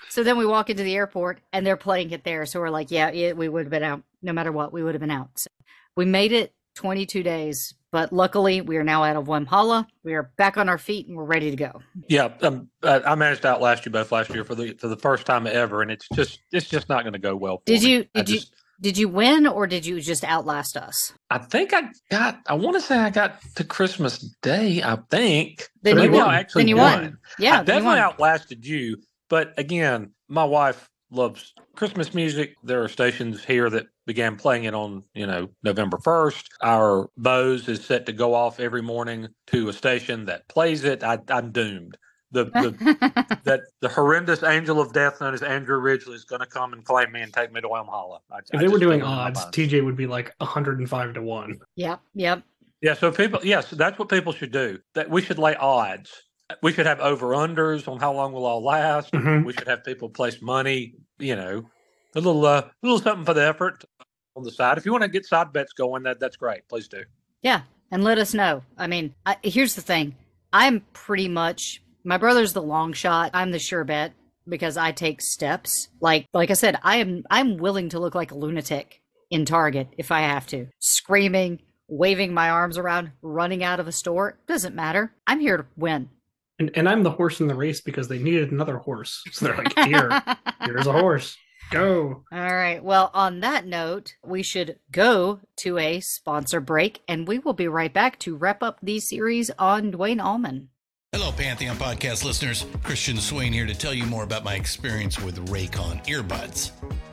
So 0.10 0.24
then 0.24 0.38
we 0.38 0.46
walk 0.46 0.69
into 0.69 0.84
the 0.84 0.96
airport 0.96 1.41
and 1.51 1.67
they're 1.67 1.75
playing 1.75 2.12
it 2.12 2.24
there. 2.24 2.46
So 2.46 2.62
we're 2.62 2.69
like, 2.69 2.89
yeah, 2.89 3.12
yeah 3.12 3.34
we 3.34 3.50
would 3.50 3.65
have 3.65 3.69
been 3.69 3.84
out 3.84 4.03
no 4.22 4.31
matter 4.31 4.53
what. 4.53 4.72
We 4.72 4.81
would 4.81 4.96
have 4.96 5.01
been 5.01 5.12
out. 5.12 5.31
So 5.36 5.50
we 5.98 6.05
made 6.05 6.31
it 6.31 6.53
22 6.75 7.22
days, 7.22 7.74
but 7.91 8.12
luckily 8.13 8.62
we 8.62 8.77
are 8.77 8.84
now 8.84 9.03
out 9.03 9.15
of 9.15 9.25
Whamhala. 9.25 9.86
We 10.03 10.13
are 10.13 10.32
back 10.38 10.58
on 10.58 10.70
our 10.70 10.77
feet 10.77 11.08
and 11.08 11.15
we're 11.17 11.24
ready 11.25 11.50
to 11.50 11.56
go. 11.58 11.82
Yeah, 12.10 12.29
um, 12.41 12.70
I 12.84 13.15
managed 13.15 13.44
to 13.44 13.50
outlast 13.50 13.86
you 13.86 13.91
both 13.91 14.12
last 14.12 14.29
year 14.29 14.44
for 14.44 14.56
the 14.56 14.74
for 14.74 14.88
the 14.88 14.98
first 14.98 15.25
time 15.25 15.48
ever, 15.48 15.82
and 15.82 15.91
it's 15.91 16.08
just 16.13 16.39
it's 16.51 16.67
just 16.70 16.89
not 16.89 17.03
going 17.03 17.13
to 17.13 17.20
go 17.20 17.36
well. 17.36 17.58
For 17.58 17.63
Did 17.65 17.84
me. 17.84 17.91
you- 17.94 18.06
I 18.15 18.20
did 18.20 18.29
you- 18.29 18.39
just- 18.39 18.53
Did 18.79 18.96
you 19.00 19.10
win 19.10 19.48
or 19.48 19.65
did 19.65 19.88
you 19.88 20.00
just 20.00 20.24
outlast 20.24 20.77
us? 20.77 21.12
I 21.32 21.39
think 21.39 21.74
I 21.74 21.89
got. 22.12 22.39
I 22.48 22.53
want 22.53 22.75
to 22.75 22.82
say 22.82 22.96
I 22.96 23.10
got 23.10 23.41
to 23.56 23.63
Christmas 23.63 24.20
Day. 24.44 24.84
I 24.84 24.98
think. 25.10 25.67
Then 25.82 25.96
So 25.98 26.03
you 26.03 26.10
maybe 26.12 26.22
I 26.22 26.25
won. 26.27 26.36
actually 26.36 26.62
Then 26.62 26.67
you 26.67 26.75
won. 26.77 27.01
won. 27.01 27.17
Yeah, 27.39 27.56
I 27.56 27.60
you 27.62 27.65
definitely 27.65 27.86
won. 27.88 27.98
outlasted 28.00 28.63
you. 28.67 28.98
But 29.29 29.56
again, 29.58 30.12
my 30.29 30.44
wife 30.46 30.88
loves 31.10 31.53
Christmas 31.75 32.13
music. 32.13 32.53
There 32.63 32.84
are 32.84 32.88
stations 32.88 33.44
here 33.44 33.67
that 33.72 33.88
began 34.07 34.37
playing 34.37 34.63
it 34.63 34.73
on, 34.73 35.03
you 35.13 35.27
know, 35.27 35.49
November 35.61 35.97
1st. 35.97 36.45
Our 36.63 37.09
Bose 37.17 37.67
is 37.67 37.85
set 37.85 38.07
to 38.07 38.13
go 38.13 38.33
off 38.33 38.59
every 38.59 38.81
morning 38.81 39.27
to 39.47 39.69
a 39.69 39.73
station 39.73 40.25
that 40.25 40.47
plays 40.47 40.83
it. 40.85 41.03
I, 41.03 41.19
I'm 41.29 41.51
doomed. 41.51 41.97
The, 42.31 42.45
the 42.45 43.39
that 43.45 43.61
the 43.81 43.89
horrendous 43.89 44.43
angel 44.43 44.81
of 44.81 44.91
death 44.93 45.21
known 45.21 45.33
as 45.33 45.43
Andrew 45.43 45.79
Ridgeley 45.79 46.15
is 46.15 46.25
going 46.25 46.41
to 46.41 46.47
come 46.47 46.73
and 46.73 46.83
claim 46.83 47.11
me 47.11 47.21
and 47.21 47.31
take 47.31 47.53
me 47.53 47.61
to 47.61 47.67
Whamhala. 47.67 48.19
I, 48.31 48.39
if 48.51 48.59
they 48.59 48.67
were 48.67 48.79
doing 48.79 49.03
odds, 49.03 49.45
TJ 49.45 49.85
would 49.85 49.95
be 49.95 50.07
like 50.07 50.33
105 50.39 51.13
to 51.13 51.21
one. 51.21 51.59
yep, 51.75 52.01
yep. 52.15 52.43
Yeah, 52.81 52.93
so 52.93 53.11
people, 53.11 53.39
yes, 53.43 53.71
that's 53.71 53.97
what 53.97 54.07
people 54.07 54.33
should 54.33 54.51
do. 54.51 54.79
That 54.93 55.09
we 55.09 55.21
should 55.21 55.39
lay 55.39 55.55
odds. 55.55 56.11
We 56.61 56.71
should 56.71 56.85
have 56.85 56.99
over 56.99 57.27
unders 57.27 57.87
on 57.87 57.99
how 57.99 58.13
long 58.13 58.31
we'll 58.33 58.45
all 58.45 58.63
last. 58.63 59.11
Mhm. 59.11 59.43
We 59.43 59.53
should 59.53 59.67
have 59.67 59.83
people 59.83 60.09
place 60.09 60.41
money. 60.41 60.93
You 61.19 61.35
know, 61.35 61.69
a 62.17 62.21
little, 62.21 62.45
uh, 62.45 62.62
a 62.62 62.71
little 62.81 63.00
something 63.00 63.25
for 63.25 63.33
the 63.33 63.47
effort 63.47 63.83
on 64.36 64.43
the 64.43 64.51
side. 64.51 64.77
If 64.77 64.86
you 64.86 64.91
want 64.91 65.03
to 65.03 65.09
get 65.09 65.25
side 65.25 65.53
bets 65.53 65.74
going, 65.74 66.03
that 66.03 66.19
that's 66.19 66.38
great. 66.38 66.67
Please 66.69 66.88
do. 66.88 67.03
Yeah, 67.41 67.62
and 67.91 68.03
let 68.03 68.17
us 68.17 68.33
know. 68.33 68.63
I 68.77 68.88
mean, 68.88 69.13
I, 69.25 69.38
here's 69.43 69.75
the 69.75 69.81
thing: 69.81 70.15
I'm 70.53 70.81
pretty 70.93 71.27
much 71.27 71.81
my 72.03 72.17
brother's 72.17 72.53
the 72.53 72.62
long 72.62 72.93
shot. 72.93 73.31
I'm 73.33 73.51
the 73.51 73.59
sure 73.59 73.83
bet 73.83 74.13
because 74.47 74.77
I 74.77 74.91
take 74.91 75.21
steps. 75.21 75.89
Like, 76.00 76.27
like 76.33 76.51
I 76.51 76.53
said, 76.53 76.79
I 76.83 76.97
am 76.97 77.24
I'm 77.29 77.57
willing 77.57 77.89
to 77.89 78.00
look 78.00 78.15
like 78.15 78.31
a 78.31 78.38
lunatic 78.38 79.01
in 79.29 79.45
Target 79.45 79.89
if 79.97 80.12
I 80.12 80.21
have 80.21 80.47
to, 80.47 80.67
screaming, 80.79 81.59
waving 81.88 82.33
my 82.33 82.50
arms 82.50 82.77
around, 82.77 83.12
running 83.21 83.63
out 83.63 83.79
of 83.79 83.88
a 83.88 83.91
store. 83.91 84.39
Doesn't 84.47 84.75
matter. 84.75 85.13
I'm 85.25 85.39
here 85.39 85.57
to 85.57 85.65
win. 85.75 86.09
And, 86.59 86.71
and 86.75 86.89
I'm 86.89 87.03
the 87.03 87.12
horse 87.12 87.39
in 87.39 87.47
the 87.47 87.55
race 87.55 87.81
because 87.81 88.07
they 88.07 88.17
needed 88.17 88.51
another 88.51 88.77
horse. 88.77 89.21
So 89.31 89.45
they're 89.45 89.57
like, 89.57 89.77
here, 89.86 90.24
here's 90.62 90.88
a 90.88 90.91
horse. 90.91 91.38
Go. 91.69 92.24
All 92.31 92.55
right. 92.55 92.83
Well, 92.83 93.12
on 93.13 93.41
that 93.41 93.65
note, 93.65 94.15
we 94.24 94.41
should 94.41 94.79
go 94.91 95.41
to 95.57 95.77
a 95.77 96.00
sponsor 96.00 96.62
break, 96.62 97.01
and 97.07 97.27
we 97.27 97.39
will 97.39 97.53
be 97.53 97.67
right 97.67 97.93
back 97.93 98.19
to 98.19 98.38
wrap 98.38 98.63
up 98.63 98.79
the 98.81 99.00
series 99.00 99.51
on 99.59 99.91
Duane 99.91 100.21
Allman. 100.21 100.69
Hello, 101.13 101.31
Pantheon 101.31 101.77
podcast 101.77 102.24
listeners. 102.24 102.65
Christian 102.83 103.17
Swain 103.17 103.51
here 103.51 103.65
to 103.65 103.74
tell 103.74 103.93
you 103.93 104.05
more 104.05 104.24
about 104.24 104.43
my 104.43 104.55
experience 104.55 105.19
with 105.19 105.47
Raycon 105.47 106.05
earbuds. 106.05 106.71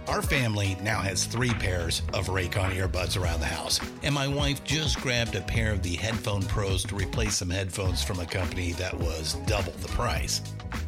Our 0.09 0.21
family 0.21 0.77
now 0.83 1.01
has 1.01 1.25
three 1.25 1.55
pairs 1.55 2.03
of 2.13 2.27
Raycon 2.27 2.77
earbuds 2.77 3.21
around 3.21 3.41
the 3.41 3.47
house, 3.47 3.81
and 4.03 4.15
my 4.15 4.29
wife 4.29 4.63
just 4.65 5.01
grabbed 5.01 5.35
a 5.37 5.41
pair 5.41 5.71
of 5.71 5.83
the 5.83 5.95
Headphone 5.95 6.43
Pros 6.43 6.83
to 6.85 6.95
replace 6.97 7.37
some 7.37 7.49
headphones 7.49 8.03
from 8.03 8.21
a 8.21 8.27
company 8.27 8.73
that 8.73 8.99
was 8.99 9.35
double 9.47 9.73
the 9.73 9.89
price. 9.89 10.43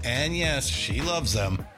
And 0.04 0.36
yes, 0.36 0.66
she 0.66 1.00
loves 1.00 1.32
them. 1.32 1.64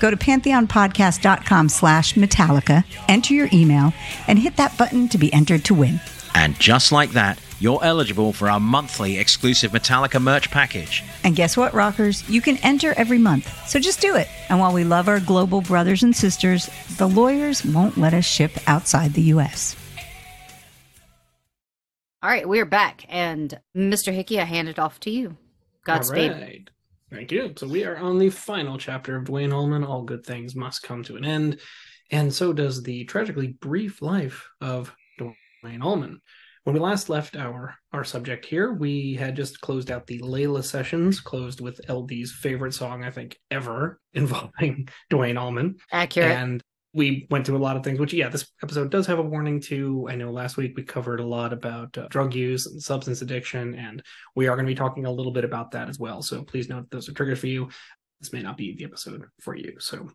Go 0.00 0.10
to 0.10 0.16
pantheonpodcast.com 0.16 1.68
slash 1.68 2.14
Metallica, 2.14 2.84
enter 3.06 3.34
your 3.34 3.48
email, 3.52 3.92
and 4.26 4.38
hit 4.38 4.56
that 4.56 4.76
button 4.76 5.08
to 5.08 5.18
be 5.18 5.32
entered 5.32 5.64
to 5.66 5.74
win. 5.74 6.00
And 6.34 6.58
just 6.58 6.90
like 6.90 7.10
that, 7.10 7.40
you're 7.60 7.84
eligible 7.84 8.32
for 8.32 8.48
our 8.48 8.58
monthly 8.58 9.18
exclusive 9.18 9.72
Metallica 9.72 10.20
merch 10.20 10.50
package. 10.50 11.04
And 11.22 11.36
guess 11.36 11.56
what, 11.56 11.74
rockers? 11.74 12.26
You 12.28 12.40
can 12.40 12.56
enter 12.58 12.94
every 12.96 13.18
month. 13.18 13.52
So 13.68 13.78
just 13.78 14.00
do 14.00 14.16
it. 14.16 14.28
And 14.48 14.58
while 14.58 14.72
we 14.72 14.84
love 14.84 15.08
our 15.08 15.20
global 15.20 15.60
brothers 15.60 16.02
and 16.02 16.16
sisters, 16.16 16.70
the 16.96 17.06
lawyers 17.06 17.64
won't 17.64 17.98
let 17.98 18.14
us 18.14 18.24
ship 18.24 18.52
outside 18.66 19.12
the 19.12 19.22
U.S. 19.22 19.76
All 22.22 22.30
right, 22.30 22.48
we're 22.48 22.66
back, 22.66 23.06
and 23.08 23.58
Mr. 23.74 24.12
Hickey, 24.12 24.38
I 24.40 24.44
hand 24.44 24.68
it 24.68 24.78
off 24.78 25.00
to 25.00 25.10
you. 25.10 25.38
Godspeed. 25.84 26.32
All 26.32 26.38
right. 26.38 26.70
Thank 27.10 27.32
you. 27.32 27.52
So 27.56 27.66
we 27.66 27.84
are 27.84 27.96
on 27.96 28.18
the 28.18 28.30
final 28.30 28.78
chapter 28.78 29.16
of 29.16 29.24
Duane 29.24 29.52
Allman. 29.52 29.84
All 29.84 30.02
good 30.02 30.24
things 30.24 30.54
must 30.54 30.82
come 30.82 31.02
to 31.04 31.16
an 31.16 31.24
end. 31.24 31.60
And 32.10 32.32
so 32.32 32.52
does 32.52 32.82
the 32.82 33.04
tragically 33.04 33.48
brief 33.48 34.00
life 34.00 34.48
of 34.60 34.94
Duane 35.18 35.82
Allman. 35.82 36.20
When 36.64 36.74
we 36.74 36.80
last 36.80 37.08
left 37.08 37.36
our 37.36 37.74
our 37.92 38.04
subject 38.04 38.44
here, 38.44 38.74
we 38.74 39.14
had 39.14 39.34
just 39.34 39.60
closed 39.60 39.90
out 39.90 40.06
the 40.06 40.20
Layla 40.20 40.62
sessions, 40.62 41.18
closed 41.18 41.60
with 41.60 41.80
LD's 41.88 42.32
favorite 42.32 42.74
song, 42.74 43.02
I 43.02 43.10
think, 43.10 43.38
ever 43.50 43.98
involving 44.12 44.88
Duane 45.08 45.38
Allman. 45.38 45.76
Accurate. 45.90 46.30
And 46.30 46.62
we 46.92 47.26
went 47.30 47.46
through 47.46 47.56
a 47.56 47.58
lot 47.58 47.76
of 47.76 47.84
things, 47.84 48.00
which, 48.00 48.12
yeah, 48.12 48.28
this 48.28 48.50
episode 48.62 48.90
does 48.90 49.06
have 49.06 49.18
a 49.18 49.22
warning 49.22 49.60
too. 49.60 50.08
I 50.10 50.16
know 50.16 50.30
last 50.30 50.56
week 50.56 50.72
we 50.76 50.82
covered 50.82 51.20
a 51.20 51.26
lot 51.26 51.52
about 51.52 51.96
uh, 51.96 52.08
drug 52.08 52.34
use 52.34 52.66
and 52.66 52.82
substance 52.82 53.22
addiction, 53.22 53.74
and 53.76 54.02
we 54.34 54.48
are 54.48 54.56
going 54.56 54.66
to 54.66 54.70
be 54.70 54.76
talking 54.76 55.06
a 55.06 55.12
little 55.12 55.32
bit 55.32 55.44
about 55.44 55.70
that 55.72 55.88
as 55.88 55.98
well. 55.98 56.20
So 56.22 56.42
please 56.42 56.68
note 56.68 56.90
those 56.90 57.08
are 57.08 57.12
triggers 57.12 57.38
for 57.38 57.46
you. 57.46 57.68
This 58.20 58.32
may 58.32 58.42
not 58.42 58.56
be 58.56 58.74
the 58.74 58.84
episode 58.84 59.24
for 59.40 59.54
you. 59.54 59.76
So 59.78 60.10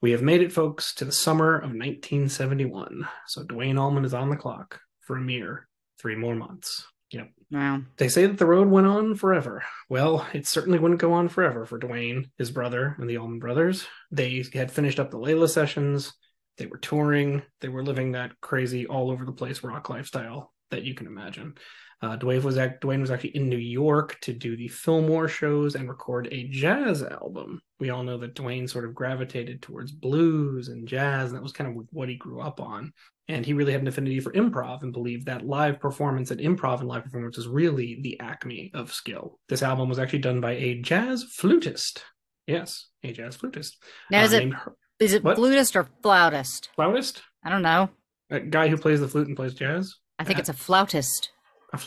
we 0.00 0.12
have 0.12 0.22
made 0.22 0.40
it, 0.40 0.52
folks, 0.52 0.94
to 0.94 1.04
the 1.04 1.12
summer 1.12 1.56
of 1.56 1.70
1971. 1.70 3.08
So 3.26 3.42
Duane 3.42 3.78
Allman 3.78 4.04
is 4.04 4.14
on 4.14 4.30
the 4.30 4.36
clock 4.36 4.80
for 5.00 5.16
a 5.16 5.20
mere 5.20 5.68
three 5.98 6.16
more 6.16 6.36
months. 6.36 6.86
Yep. 7.10 7.28
Wow. 7.50 7.82
They 7.96 8.08
say 8.08 8.26
that 8.26 8.38
the 8.38 8.46
road 8.46 8.68
went 8.68 8.86
on 8.86 9.16
forever. 9.16 9.64
Well, 9.88 10.26
it 10.32 10.46
certainly 10.46 10.78
wouldn't 10.78 11.00
go 11.00 11.12
on 11.12 11.28
forever 11.28 11.66
for 11.66 11.78
Duane, 11.78 12.30
his 12.38 12.50
brother, 12.50 12.94
and 12.98 13.10
the 13.10 13.18
Allman 13.18 13.40
brothers. 13.40 13.86
They 14.12 14.44
had 14.52 14.70
finished 14.70 15.00
up 15.00 15.10
the 15.10 15.18
Layla 15.18 15.48
sessions. 15.48 16.12
They 16.58 16.66
were 16.66 16.78
touring. 16.78 17.42
They 17.60 17.68
were 17.68 17.82
living 17.82 18.12
that 18.12 18.40
crazy 18.40 18.86
all 18.86 19.10
over 19.10 19.24
the 19.24 19.32
place 19.32 19.64
rock 19.64 19.88
lifestyle 19.90 20.52
that 20.70 20.84
you 20.84 20.94
can 20.94 21.06
imagine. 21.06 21.54
Uh, 22.02 22.16
Duane 22.16 22.42
was 22.42 22.56
act- 22.56 22.80
Duane 22.80 23.02
was 23.02 23.10
actually 23.10 23.36
in 23.36 23.48
New 23.50 23.58
York 23.58 24.18
to 24.22 24.32
do 24.32 24.56
the 24.56 24.68
Fillmore 24.68 25.28
shows 25.28 25.74
and 25.74 25.86
record 25.88 26.28
a 26.32 26.48
jazz 26.48 27.02
album. 27.02 27.60
We 27.78 27.90
all 27.90 28.02
know 28.02 28.16
that 28.18 28.34
Duane 28.34 28.66
sort 28.66 28.86
of 28.86 28.94
gravitated 28.94 29.60
towards 29.60 29.92
blues 29.92 30.68
and 30.68 30.88
jazz, 30.88 31.28
and 31.28 31.36
that 31.36 31.42
was 31.42 31.52
kind 31.52 31.68
of 31.78 31.84
what 31.90 32.08
he 32.08 32.16
grew 32.16 32.40
up 32.40 32.58
on. 32.58 32.92
And 33.28 33.44
he 33.44 33.52
really 33.52 33.72
had 33.72 33.82
an 33.82 33.86
affinity 33.88 34.18
for 34.18 34.32
improv 34.32 34.82
and 34.82 34.92
believed 34.94 35.26
that 35.26 35.46
live 35.46 35.78
performance 35.78 36.30
and 36.30 36.40
improv 36.40 36.80
and 36.80 36.88
live 36.88 37.04
performance 37.04 37.36
is 37.38 37.46
really 37.46 38.00
the 38.02 38.18
acme 38.18 38.70
of 38.74 38.92
skill. 38.94 39.38
This 39.48 39.62
album 39.62 39.88
was 39.88 39.98
actually 39.98 40.18
done 40.20 40.40
by 40.40 40.52
a 40.52 40.80
jazz 40.80 41.24
flutist. 41.24 42.02
Yes, 42.46 42.88
a 43.04 43.12
jazz 43.12 43.36
flutist. 43.36 43.76
Now, 44.10 44.24
is 44.24 44.32
uh, 44.32 44.38
it 44.38 44.52
Her- 44.54 44.74
is 44.98 45.12
it 45.12 45.22
What? 45.22 45.36
flutist 45.36 45.76
or 45.76 45.86
flautist? 46.02 46.70
flautist? 46.76 47.22
I 47.44 47.50
don't 47.50 47.62
know. 47.62 47.90
A 48.30 48.40
guy 48.40 48.68
who 48.68 48.76
plays 48.78 49.00
the 49.00 49.08
flute 49.08 49.28
and 49.28 49.36
plays 49.36 49.54
jazz. 49.54 49.96
I 50.20 50.24
think 50.24 50.38
it's 50.38 50.50
a 50.50 50.54
flautist. 50.54 51.30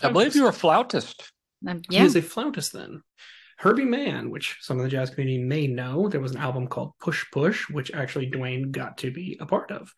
I 0.01 0.09
believe 0.09 0.35
you're 0.35 0.49
a 0.49 0.53
flautist. 0.53 1.31
Um, 1.67 1.81
He 1.89 1.97
yeah. 1.97 2.03
is 2.03 2.15
a 2.15 2.21
flautist 2.21 2.73
then. 2.73 3.03
Herbie 3.59 3.85
Mann, 3.85 4.31
which 4.31 4.57
some 4.61 4.77
of 4.77 4.83
the 4.83 4.89
jazz 4.89 5.11
community 5.11 5.37
may 5.37 5.67
know, 5.67 6.09
there 6.09 6.19
was 6.19 6.31
an 6.31 6.41
album 6.41 6.67
called 6.67 6.93
Push 6.99 7.25
Push, 7.31 7.69
which 7.69 7.91
actually 7.91 8.25
Duane 8.25 8.71
got 8.71 8.97
to 8.97 9.11
be 9.11 9.37
a 9.39 9.45
part 9.45 9.71
of. 9.71 9.93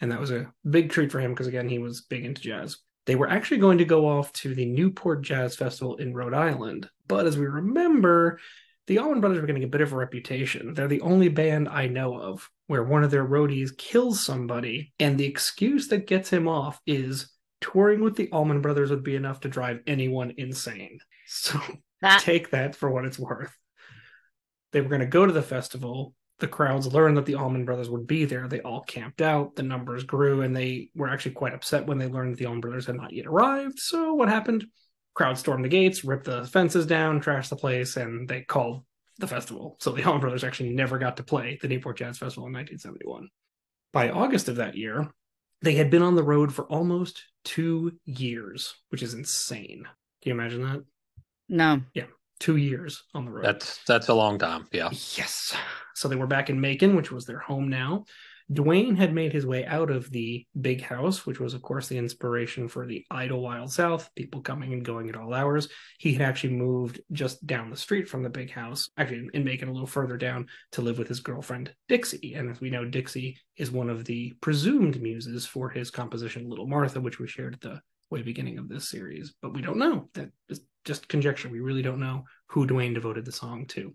And 0.00 0.12
that 0.12 0.20
was 0.20 0.30
a 0.30 0.50
big 0.68 0.90
treat 0.90 1.10
for 1.10 1.20
him 1.20 1.32
because, 1.32 1.48
again, 1.48 1.68
he 1.68 1.78
was 1.78 2.02
big 2.02 2.24
into 2.24 2.40
jazz. 2.40 2.78
They 3.06 3.16
were 3.16 3.28
actually 3.28 3.58
going 3.58 3.78
to 3.78 3.84
go 3.84 4.08
off 4.08 4.32
to 4.34 4.54
the 4.54 4.66
Newport 4.66 5.22
Jazz 5.22 5.56
Festival 5.56 5.96
in 5.96 6.14
Rhode 6.14 6.32
Island. 6.32 6.88
But 7.08 7.26
as 7.26 7.36
we 7.36 7.46
remember, 7.46 8.38
the 8.86 8.98
Allman 8.98 9.20
Brothers 9.20 9.40
were 9.40 9.46
getting 9.46 9.64
a 9.64 9.68
bit 9.68 9.80
of 9.80 9.92
a 9.92 9.96
reputation. 9.96 10.74
They're 10.74 10.88
the 10.88 11.00
only 11.00 11.28
band 11.28 11.68
I 11.68 11.88
know 11.88 12.16
of 12.18 12.48
where 12.68 12.84
one 12.84 13.02
of 13.02 13.10
their 13.10 13.26
roadies 13.26 13.76
kills 13.76 14.24
somebody, 14.24 14.92
and 15.00 15.18
the 15.18 15.26
excuse 15.26 15.88
that 15.88 16.06
gets 16.06 16.30
him 16.30 16.46
off 16.46 16.80
is 16.86 17.30
touring 17.60 18.00
with 18.00 18.16
the 18.16 18.30
Allman 18.30 18.60
Brothers 18.60 18.90
would 18.90 19.04
be 19.04 19.16
enough 19.16 19.40
to 19.40 19.48
drive 19.48 19.80
anyone 19.86 20.34
insane. 20.36 20.98
So 21.26 21.60
Ah, 22.02 22.18
take 22.20 22.50
that 22.50 22.74
for 22.74 22.90
what 22.90 23.04
it's 23.04 23.18
worth. 23.18 23.56
They 24.72 24.80
were 24.80 24.88
going 24.88 25.00
to 25.00 25.06
go 25.06 25.26
to 25.26 25.32
the 25.32 25.42
festival. 25.42 26.14
The 26.38 26.48
crowds 26.48 26.86
learned 26.86 27.18
that 27.18 27.26
the 27.26 27.34
Allman 27.34 27.66
Brothers 27.66 27.90
would 27.90 28.06
be 28.06 28.24
there. 28.24 28.48
They 28.48 28.60
all 28.60 28.80
camped 28.80 29.20
out. 29.20 29.56
The 29.56 29.62
numbers 29.62 30.04
grew, 30.04 30.40
and 30.40 30.56
they 30.56 30.90
were 30.94 31.08
actually 31.08 31.32
quite 31.32 31.52
upset 31.52 31.86
when 31.86 31.98
they 31.98 32.06
learned 32.06 32.32
that 32.32 32.38
the 32.38 32.46
Allman 32.46 32.62
Brothers 32.62 32.86
had 32.86 32.96
not 32.96 33.12
yet 33.12 33.26
arrived. 33.26 33.78
So 33.78 34.14
what 34.14 34.30
happened? 34.30 34.64
Crowd 35.12 35.36
stormed 35.36 35.64
the 35.64 35.68
gates, 35.68 36.04
ripped 36.04 36.24
the 36.24 36.46
fences 36.46 36.86
down, 36.86 37.20
trashed 37.20 37.50
the 37.50 37.56
place, 37.56 37.96
and 37.96 38.26
they 38.26 38.42
called 38.42 38.84
the 39.18 39.26
festival. 39.26 39.76
So 39.80 39.92
the 39.92 40.04
Allman 40.04 40.22
Brothers 40.22 40.44
actually 40.44 40.70
never 40.70 40.98
got 40.98 41.18
to 41.18 41.22
play 41.22 41.58
the 41.60 41.68
Newport 41.68 41.98
Jazz 41.98 42.16
Festival 42.16 42.46
in 42.46 42.54
1971. 42.54 43.28
By 43.92 44.08
August 44.08 44.48
of 44.48 44.56
that 44.56 44.76
year, 44.76 45.10
they 45.62 45.74
had 45.74 45.90
been 45.90 46.02
on 46.02 46.16
the 46.16 46.22
road 46.22 46.52
for 46.54 46.64
almost 46.66 47.24
two 47.44 47.98
years, 48.04 48.74
which 48.88 49.02
is 49.02 49.14
insane. 49.14 49.84
Can 50.22 50.30
you 50.30 50.32
imagine 50.32 50.62
that? 50.62 50.84
no. 51.48 51.82
Yeah. 51.94 52.04
Two 52.38 52.56
years 52.56 53.02
on 53.12 53.26
the 53.26 53.30
road. 53.30 53.44
That's 53.44 53.84
that's 53.84 54.08
a 54.08 54.14
long 54.14 54.38
time. 54.38 54.66
Yeah. 54.72 54.88
Yes. 54.90 55.54
So 55.94 56.08
they 56.08 56.16
were 56.16 56.26
back 56.26 56.48
in 56.48 56.58
Macon, 56.58 56.96
which 56.96 57.12
was 57.12 57.26
their 57.26 57.38
home 57.38 57.68
now. 57.68 58.06
Duane 58.52 58.96
had 58.96 59.14
made 59.14 59.32
his 59.32 59.46
way 59.46 59.64
out 59.64 59.90
of 59.90 60.10
the 60.10 60.44
big 60.60 60.82
house, 60.82 61.24
which 61.24 61.38
was, 61.38 61.54
of 61.54 61.62
course, 61.62 61.86
the 61.86 61.98
inspiration 61.98 62.66
for 62.66 62.86
the 62.86 63.04
Idlewild 63.10 63.72
South, 63.72 64.10
people 64.16 64.40
coming 64.40 64.72
and 64.72 64.84
going 64.84 65.08
at 65.08 65.16
all 65.16 65.32
hours. 65.32 65.68
He 65.98 66.12
had 66.12 66.22
actually 66.22 66.54
moved 66.54 67.00
just 67.12 67.46
down 67.46 67.70
the 67.70 67.76
street 67.76 68.08
from 68.08 68.22
the 68.22 68.28
big 68.28 68.50
house, 68.50 68.88
actually 68.96 69.28
in 69.34 69.44
Macon, 69.44 69.68
a 69.68 69.72
little 69.72 69.86
further 69.86 70.16
down, 70.16 70.46
to 70.72 70.82
live 70.82 70.98
with 70.98 71.06
his 71.06 71.20
girlfriend, 71.20 71.72
Dixie. 71.88 72.34
And 72.34 72.50
as 72.50 72.60
we 72.60 72.70
know, 72.70 72.84
Dixie 72.84 73.38
is 73.56 73.70
one 73.70 73.88
of 73.88 74.04
the 74.04 74.32
presumed 74.40 75.00
muses 75.00 75.46
for 75.46 75.68
his 75.68 75.90
composition, 75.90 76.48
Little 76.48 76.66
Martha, 76.66 77.00
which 77.00 77.20
we 77.20 77.28
shared 77.28 77.54
at 77.54 77.60
the 77.60 77.80
way 78.10 78.22
beginning 78.22 78.58
of 78.58 78.68
this 78.68 78.90
series. 78.90 79.32
But 79.40 79.54
we 79.54 79.62
don't 79.62 79.78
know. 79.78 80.08
That 80.14 80.30
is 80.48 80.60
just 80.84 81.08
conjecture. 81.08 81.48
We 81.48 81.60
really 81.60 81.82
don't 81.82 82.00
know 82.00 82.24
who 82.48 82.66
Duane 82.66 82.94
devoted 82.94 83.24
the 83.24 83.32
song 83.32 83.66
to. 83.68 83.94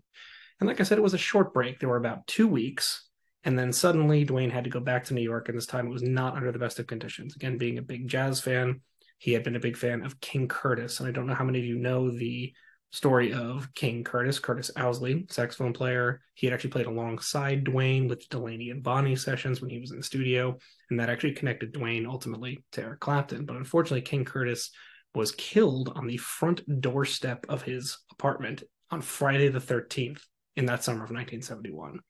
And 0.60 0.66
like 0.66 0.80
I 0.80 0.84
said, 0.84 0.96
it 0.96 1.02
was 1.02 1.14
a 1.14 1.18
short 1.18 1.52
break. 1.52 1.78
There 1.78 1.90
were 1.90 1.98
about 1.98 2.26
two 2.26 2.48
weeks. 2.48 3.02
And 3.46 3.56
then 3.56 3.72
suddenly 3.72 4.24
Duane 4.24 4.50
had 4.50 4.64
to 4.64 4.70
go 4.70 4.80
back 4.80 5.04
to 5.04 5.14
New 5.14 5.22
York. 5.22 5.48
And 5.48 5.56
this 5.56 5.66
time 5.66 5.86
it 5.86 5.92
was 5.92 6.02
not 6.02 6.34
under 6.34 6.50
the 6.50 6.58
best 6.58 6.80
of 6.80 6.88
conditions. 6.88 7.36
Again, 7.36 7.56
being 7.56 7.78
a 7.78 7.82
big 7.82 8.08
jazz 8.08 8.40
fan, 8.40 8.80
he 9.18 9.32
had 9.32 9.44
been 9.44 9.54
a 9.54 9.60
big 9.60 9.76
fan 9.76 10.04
of 10.04 10.20
King 10.20 10.48
Curtis. 10.48 10.98
And 10.98 11.08
I 11.08 11.12
don't 11.12 11.28
know 11.28 11.34
how 11.34 11.44
many 11.44 11.60
of 11.60 11.64
you 11.64 11.76
know 11.76 12.10
the 12.10 12.52
story 12.90 13.32
of 13.32 13.72
King 13.74 14.02
Curtis, 14.02 14.40
Curtis 14.40 14.72
Ousley, 14.76 15.30
saxophone 15.30 15.72
player. 15.72 16.22
He 16.34 16.48
had 16.48 16.54
actually 16.54 16.70
played 16.70 16.86
alongside 16.86 17.62
Duane 17.62 18.08
with 18.08 18.28
Delaney 18.30 18.70
and 18.70 18.82
Bonnie 18.82 19.14
sessions 19.14 19.60
when 19.60 19.70
he 19.70 19.78
was 19.78 19.92
in 19.92 19.98
the 19.98 20.02
studio. 20.02 20.58
And 20.90 20.98
that 20.98 21.08
actually 21.08 21.34
connected 21.34 21.72
Duane 21.72 22.04
ultimately 22.04 22.64
to 22.72 22.82
Eric 22.82 22.98
Clapton. 22.98 23.46
But 23.46 23.56
unfortunately, 23.56 24.02
King 24.02 24.24
Curtis 24.24 24.72
was 25.14 25.30
killed 25.30 25.92
on 25.94 26.08
the 26.08 26.16
front 26.16 26.62
doorstep 26.80 27.46
of 27.48 27.62
his 27.62 27.96
apartment 28.10 28.64
on 28.90 29.02
Friday 29.02 29.48
the 29.48 29.60
13th 29.60 30.22
in 30.56 30.66
that 30.66 30.82
summer 30.82 31.04
of 31.04 31.10
1971. 31.10 32.00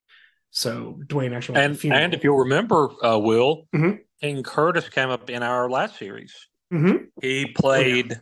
So 0.57 0.99
Duane 1.07 1.35
actually 1.35 1.59
went 1.61 1.79
to 1.81 1.89
And 1.89 1.97
and 1.97 2.15
if 2.15 2.25
you'll 2.25 2.39
remember, 2.39 2.89
uh, 3.05 3.19
Will 3.19 3.69
Mhm. 3.75 3.99
King 4.23 4.43
Curtis 4.43 4.89
came 4.89 5.11
up 5.11 5.29
in 5.29 5.43
our 5.43 5.69
last 5.69 5.99
series. 5.99 6.35
Mhm. 6.73 7.09
He 7.21 7.53
played 7.53 8.19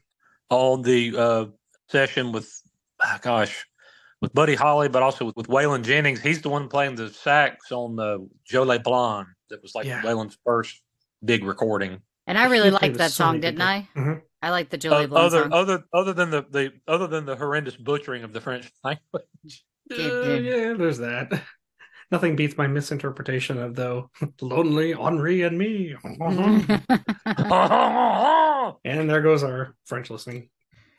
on 0.50 0.82
the 0.82 1.16
uh, 1.16 1.44
session 1.88 2.32
with, 2.32 2.52
ah, 3.00 3.20
gosh, 3.22 3.64
with 4.20 4.32
Buddy 4.34 4.56
Holly, 4.56 4.88
but 4.88 5.00
also 5.00 5.26
with, 5.26 5.36
with 5.36 5.46
Waylon 5.46 5.84
Jennings. 5.84 6.20
He's 6.20 6.42
the 6.42 6.48
one 6.48 6.68
playing 6.68 6.96
the 6.96 7.08
sax 7.10 7.70
on 7.70 7.94
the 7.94 8.28
Jolie 8.44 8.80
Blonde. 8.80 9.28
That 9.50 9.62
was 9.62 9.76
like 9.76 9.86
Yeah. 9.86 10.02
Waylon's 10.02 10.36
first 10.44 10.82
big 11.24 11.44
recording. 11.44 12.00
And 12.26 12.36
I 12.36 12.46
really 12.46 12.70
liked 12.72 12.98
that 12.98 13.12
song, 13.12 13.38
didn't 13.40 13.60
people. 13.60 13.66
I? 13.68 13.88
Mhm. 13.94 14.22
I 14.42 14.50
like 14.50 14.70
the 14.70 14.76
Uh, 14.76 14.80
Julie 14.80 15.06
Blunt 15.06 15.24
other 15.26 15.42
song. 15.42 15.52
other 15.52 15.84
other 15.92 16.12
than 16.12 16.30
the, 16.30 16.42
the 16.50 16.72
other 16.88 17.06
than 17.06 17.26
the 17.26 17.36
horrendous 17.36 17.76
butchering 17.76 18.24
of 18.24 18.32
the 18.32 18.40
French 18.40 18.72
language. 18.82 19.64
Uh, 19.92 19.96
Did- 19.96 20.24
did- 20.24 20.44
yeah, 20.44 20.72
there's 20.72 20.98
that. 20.98 21.30
Nothing 22.10 22.36
beats 22.36 22.56
my 22.56 22.66
misinterpretation 22.66 23.58
of 23.58 23.74
though 23.74 24.10
lonely 24.40 24.94
Henri 24.94 25.42
and 25.42 25.58
me. 25.58 25.94
and 28.84 29.10
there 29.10 29.22
goes 29.22 29.42
our 29.42 29.74
French 29.86 30.10
listening 30.10 30.48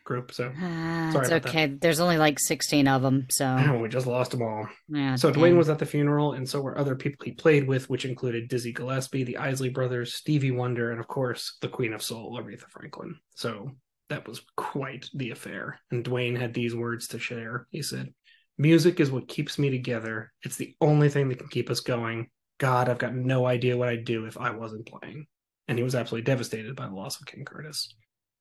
group. 0.05 0.31
So 0.31 0.53
ah, 0.55 1.09
Sorry 1.11 1.23
it's 1.23 1.31
about 1.31 1.43
that. 1.43 1.49
okay. 1.49 1.67
There's 1.67 1.99
only 1.99 2.17
like 2.17 2.39
16 2.39 2.87
of 2.87 3.01
them, 3.01 3.27
so 3.29 3.77
we 3.81 3.89
just 3.89 4.07
lost 4.07 4.31
them 4.31 4.43
all. 4.43 4.67
yeah. 4.87 5.15
So 5.15 5.31
Duane 5.31 5.57
was 5.57 5.69
at 5.69 5.79
the 5.79 5.85
funeral, 5.85 6.33
and 6.33 6.47
so 6.47 6.61
were 6.61 6.77
other 6.77 6.95
people 6.95 7.25
he 7.25 7.31
played 7.31 7.67
with, 7.67 7.89
which 7.89 8.05
included 8.05 8.47
Dizzy 8.47 8.71
Gillespie, 8.71 9.23
the 9.23 9.37
Isley 9.37 9.69
Brothers, 9.69 10.15
Stevie 10.15 10.51
Wonder, 10.51 10.91
and 10.91 10.99
of 10.99 11.07
course 11.07 11.57
the 11.61 11.67
Queen 11.67 11.93
of 11.93 12.03
Soul, 12.03 12.39
Aretha 12.39 12.69
Franklin. 12.69 13.15
So 13.35 13.71
that 14.09 14.27
was 14.27 14.41
quite 14.55 15.09
the 15.13 15.31
affair. 15.31 15.79
And 15.91 16.03
Duane 16.03 16.35
had 16.35 16.53
these 16.53 16.75
words 16.75 17.07
to 17.09 17.19
share. 17.19 17.67
He 17.71 17.81
said, 17.81 18.13
Music 18.57 18.99
is 18.99 19.11
what 19.11 19.27
keeps 19.27 19.59
me 19.59 19.69
together. 19.69 20.31
It's 20.43 20.55
the 20.55 20.75
only 20.79 21.09
thing 21.09 21.29
that 21.29 21.39
can 21.39 21.49
keep 21.49 21.69
us 21.69 21.81
going. 21.81 22.29
God, 22.57 22.87
I've 22.87 22.97
got 22.97 23.13
no 23.13 23.45
idea 23.45 23.75
what 23.75 23.89
I'd 23.89 24.05
do 24.05 24.25
if 24.25 24.37
I 24.37 24.51
wasn't 24.51 24.85
playing. 24.85 25.27
And 25.67 25.77
he 25.77 25.83
was 25.83 25.95
absolutely 25.95 26.25
devastated 26.25 26.75
by 26.75 26.87
the 26.87 26.95
loss 26.95 27.19
of 27.19 27.25
King 27.25 27.43
Curtis. 27.43 27.93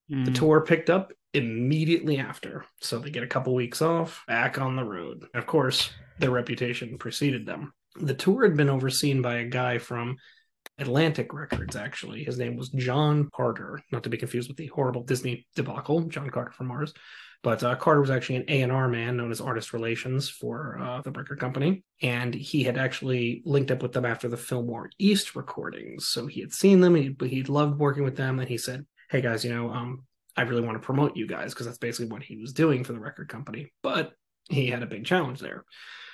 The 0.08 0.16
Mm. 0.30 0.34
tour 0.34 0.60
picked 0.60 0.90
up 0.90 1.12
immediately 1.32 2.18
after, 2.18 2.66
so 2.80 2.98
they 2.98 3.10
get 3.10 3.22
a 3.22 3.26
couple 3.28 3.54
weeks 3.54 3.80
off, 3.80 4.22
back 4.28 4.60
on 4.60 4.76
the 4.76 4.84
road. 4.84 5.26
Of 5.32 5.46
course, 5.46 5.90
their 6.18 6.30
reputation 6.30 6.98
preceded 6.98 7.46
them. 7.46 7.72
The 7.96 8.14
tour 8.14 8.44
had 8.44 8.56
been 8.56 8.68
overseen 8.68 9.22
by 9.22 9.36
a 9.36 9.48
guy 9.48 9.78
from 9.78 10.16
Atlantic 10.78 11.32
Records, 11.32 11.74
actually. 11.74 12.22
His 12.22 12.38
name 12.38 12.56
was 12.56 12.68
John 12.68 13.30
Carter, 13.34 13.80
not 13.90 14.02
to 14.02 14.10
be 14.10 14.18
confused 14.18 14.48
with 14.48 14.58
the 14.58 14.66
horrible 14.66 15.02
Disney 15.02 15.46
debacle, 15.56 16.02
John 16.02 16.28
Carter 16.30 16.52
from 16.52 16.66
Mars. 16.66 16.92
But 17.44 17.62
uh, 17.62 17.76
Carter 17.76 18.00
was 18.00 18.10
actually 18.10 18.36
an 18.36 18.44
A&R 18.48 18.88
man 18.88 19.18
known 19.18 19.30
as 19.30 19.40
Artist 19.40 19.74
Relations 19.74 20.30
for 20.30 20.78
uh, 20.80 21.02
the 21.02 21.12
record 21.12 21.38
company. 21.38 21.84
And 22.00 22.34
he 22.34 22.64
had 22.64 22.78
actually 22.78 23.42
linked 23.44 23.70
up 23.70 23.82
with 23.82 23.92
them 23.92 24.06
after 24.06 24.28
the 24.28 24.36
Fillmore 24.38 24.90
East 24.98 25.36
recordings. 25.36 26.08
So 26.08 26.26
he 26.26 26.40
had 26.40 26.54
seen 26.54 26.80
them, 26.80 26.94
he, 26.94 27.14
he 27.28 27.42
loved 27.42 27.78
working 27.78 28.02
with 28.02 28.16
them, 28.16 28.40
and 28.40 28.48
he 28.48 28.56
said, 28.56 28.86
hey 29.10 29.20
guys, 29.20 29.44
you 29.44 29.54
know, 29.54 29.70
um, 29.70 30.04
I 30.36 30.42
really 30.42 30.62
want 30.62 30.80
to 30.80 30.84
promote 30.84 31.16
you 31.18 31.26
guys 31.26 31.52
because 31.52 31.66
that's 31.66 31.78
basically 31.78 32.10
what 32.10 32.22
he 32.22 32.38
was 32.38 32.54
doing 32.54 32.82
for 32.82 32.94
the 32.94 32.98
record 32.98 33.28
company. 33.28 33.72
But 33.82 34.12
he 34.48 34.68
had 34.68 34.82
a 34.82 34.86
big 34.86 35.04
challenge 35.04 35.40
there. 35.40 35.64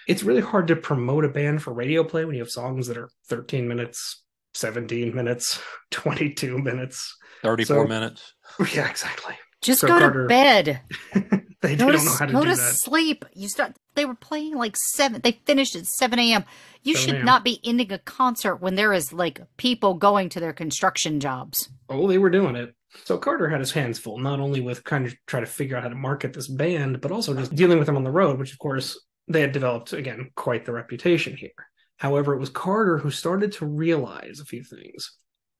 It's 0.08 0.24
really 0.24 0.40
hard 0.42 0.66
to 0.68 0.76
promote 0.76 1.24
a 1.24 1.28
band 1.28 1.62
for 1.62 1.72
radio 1.72 2.02
play 2.02 2.24
when 2.24 2.34
you 2.34 2.42
have 2.42 2.50
songs 2.50 2.88
that 2.88 2.98
are 2.98 3.08
13 3.28 3.68
minutes, 3.68 4.24
17 4.54 5.14
minutes, 5.14 5.60
22 5.92 6.58
minutes, 6.58 7.16
34 7.44 7.76
So- 7.76 7.86
minutes. 7.86 8.34
Yeah, 8.74 8.90
exactly. 8.90 9.34
Just 9.62 9.80
So 9.82 9.88
go 9.88 9.98
Carter- 9.98 10.22
to 10.22 10.28
bed. 10.28 10.80
They 11.62 11.76
Go 11.76 11.90
don't 11.92 11.98
to, 11.98 12.04
know 12.06 12.14
how 12.14 12.24
to 12.24 12.32
go 12.32 12.40
do 12.40 12.50
to 12.52 12.56
that. 12.56 12.74
sleep. 12.76 13.22
You 13.34 13.46
start. 13.46 13.76
They 13.94 14.06
were 14.06 14.14
playing 14.14 14.54
like 14.54 14.78
seven. 14.78 15.20
They 15.22 15.32
finished 15.44 15.76
at 15.76 15.84
seven 15.84 16.18
a.m. 16.18 16.44
You 16.82 16.94
7 16.96 17.16
should 17.16 17.24
not 17.26 17.44
be 17.44 17.60
ending 17.62 17.92
a 17.92 17.98
concert 17.98 18.56
when 18.62 18.76
there 18.76 18.94
is 18.94 19.12
like 19.12 19.42
people 19.58 19.92
going 19.92 20.30
to 20.30 20.40
their 20.40 20.54
construction 20.54 21.20
jobs. 21.20 21.68
Oh, 21.90 22.06
they 22.08 22.16
were 22.16 22.30
doing 22.30 22.56
it. 22.56 22.74
So 23.04 23.18
Carter 23.18 23.46
had 23.50 23.60
his 23.60 23.72
hands 23.72 23.98
full, 23.98 24.16
not 24.18 24.40
only 24.40 24.62
with 24.62 24.84
kind 24.84 25.04
of 25.04 25.14
trying 25.26 25.44
to 25.44 25.50
figure 25.50 25.76
out 25.76 25.82
how 25.82 25.90
to 25.90 25.94
market 25.94 26.32
this 26.32 26.48
band, 26.48 27.02
but 27.02 27.12
also 27.12 27.34
just 27.34 27.54
dealing 27.54 27.76
with 27.78 27.84
them 27.88 27.96
on 27.98 28.04
the 28.04 28.10
road, 28.10 28.38
which 28.38 28.52
of 28.52 28.58
course 28.58 28.98
they 29.28 29.42
had 29.42 29.52
developed 29.52 29.92
again 29.92 30.30
quite 30.36 30.64
the 30.64 30.72
reputation 30.72 31.36
here. 31.36 31.50
However, 31.98 32.32
it 32.32 32.40
was 32.40 32.48
Carter 32.48 32.96
who 32.96 33.10
started 33.10 33.52
to 33.52 33.66
realize 33.66 34.40
a 34.40 34.46
few 34.46 34.64
things. 34.64 35.12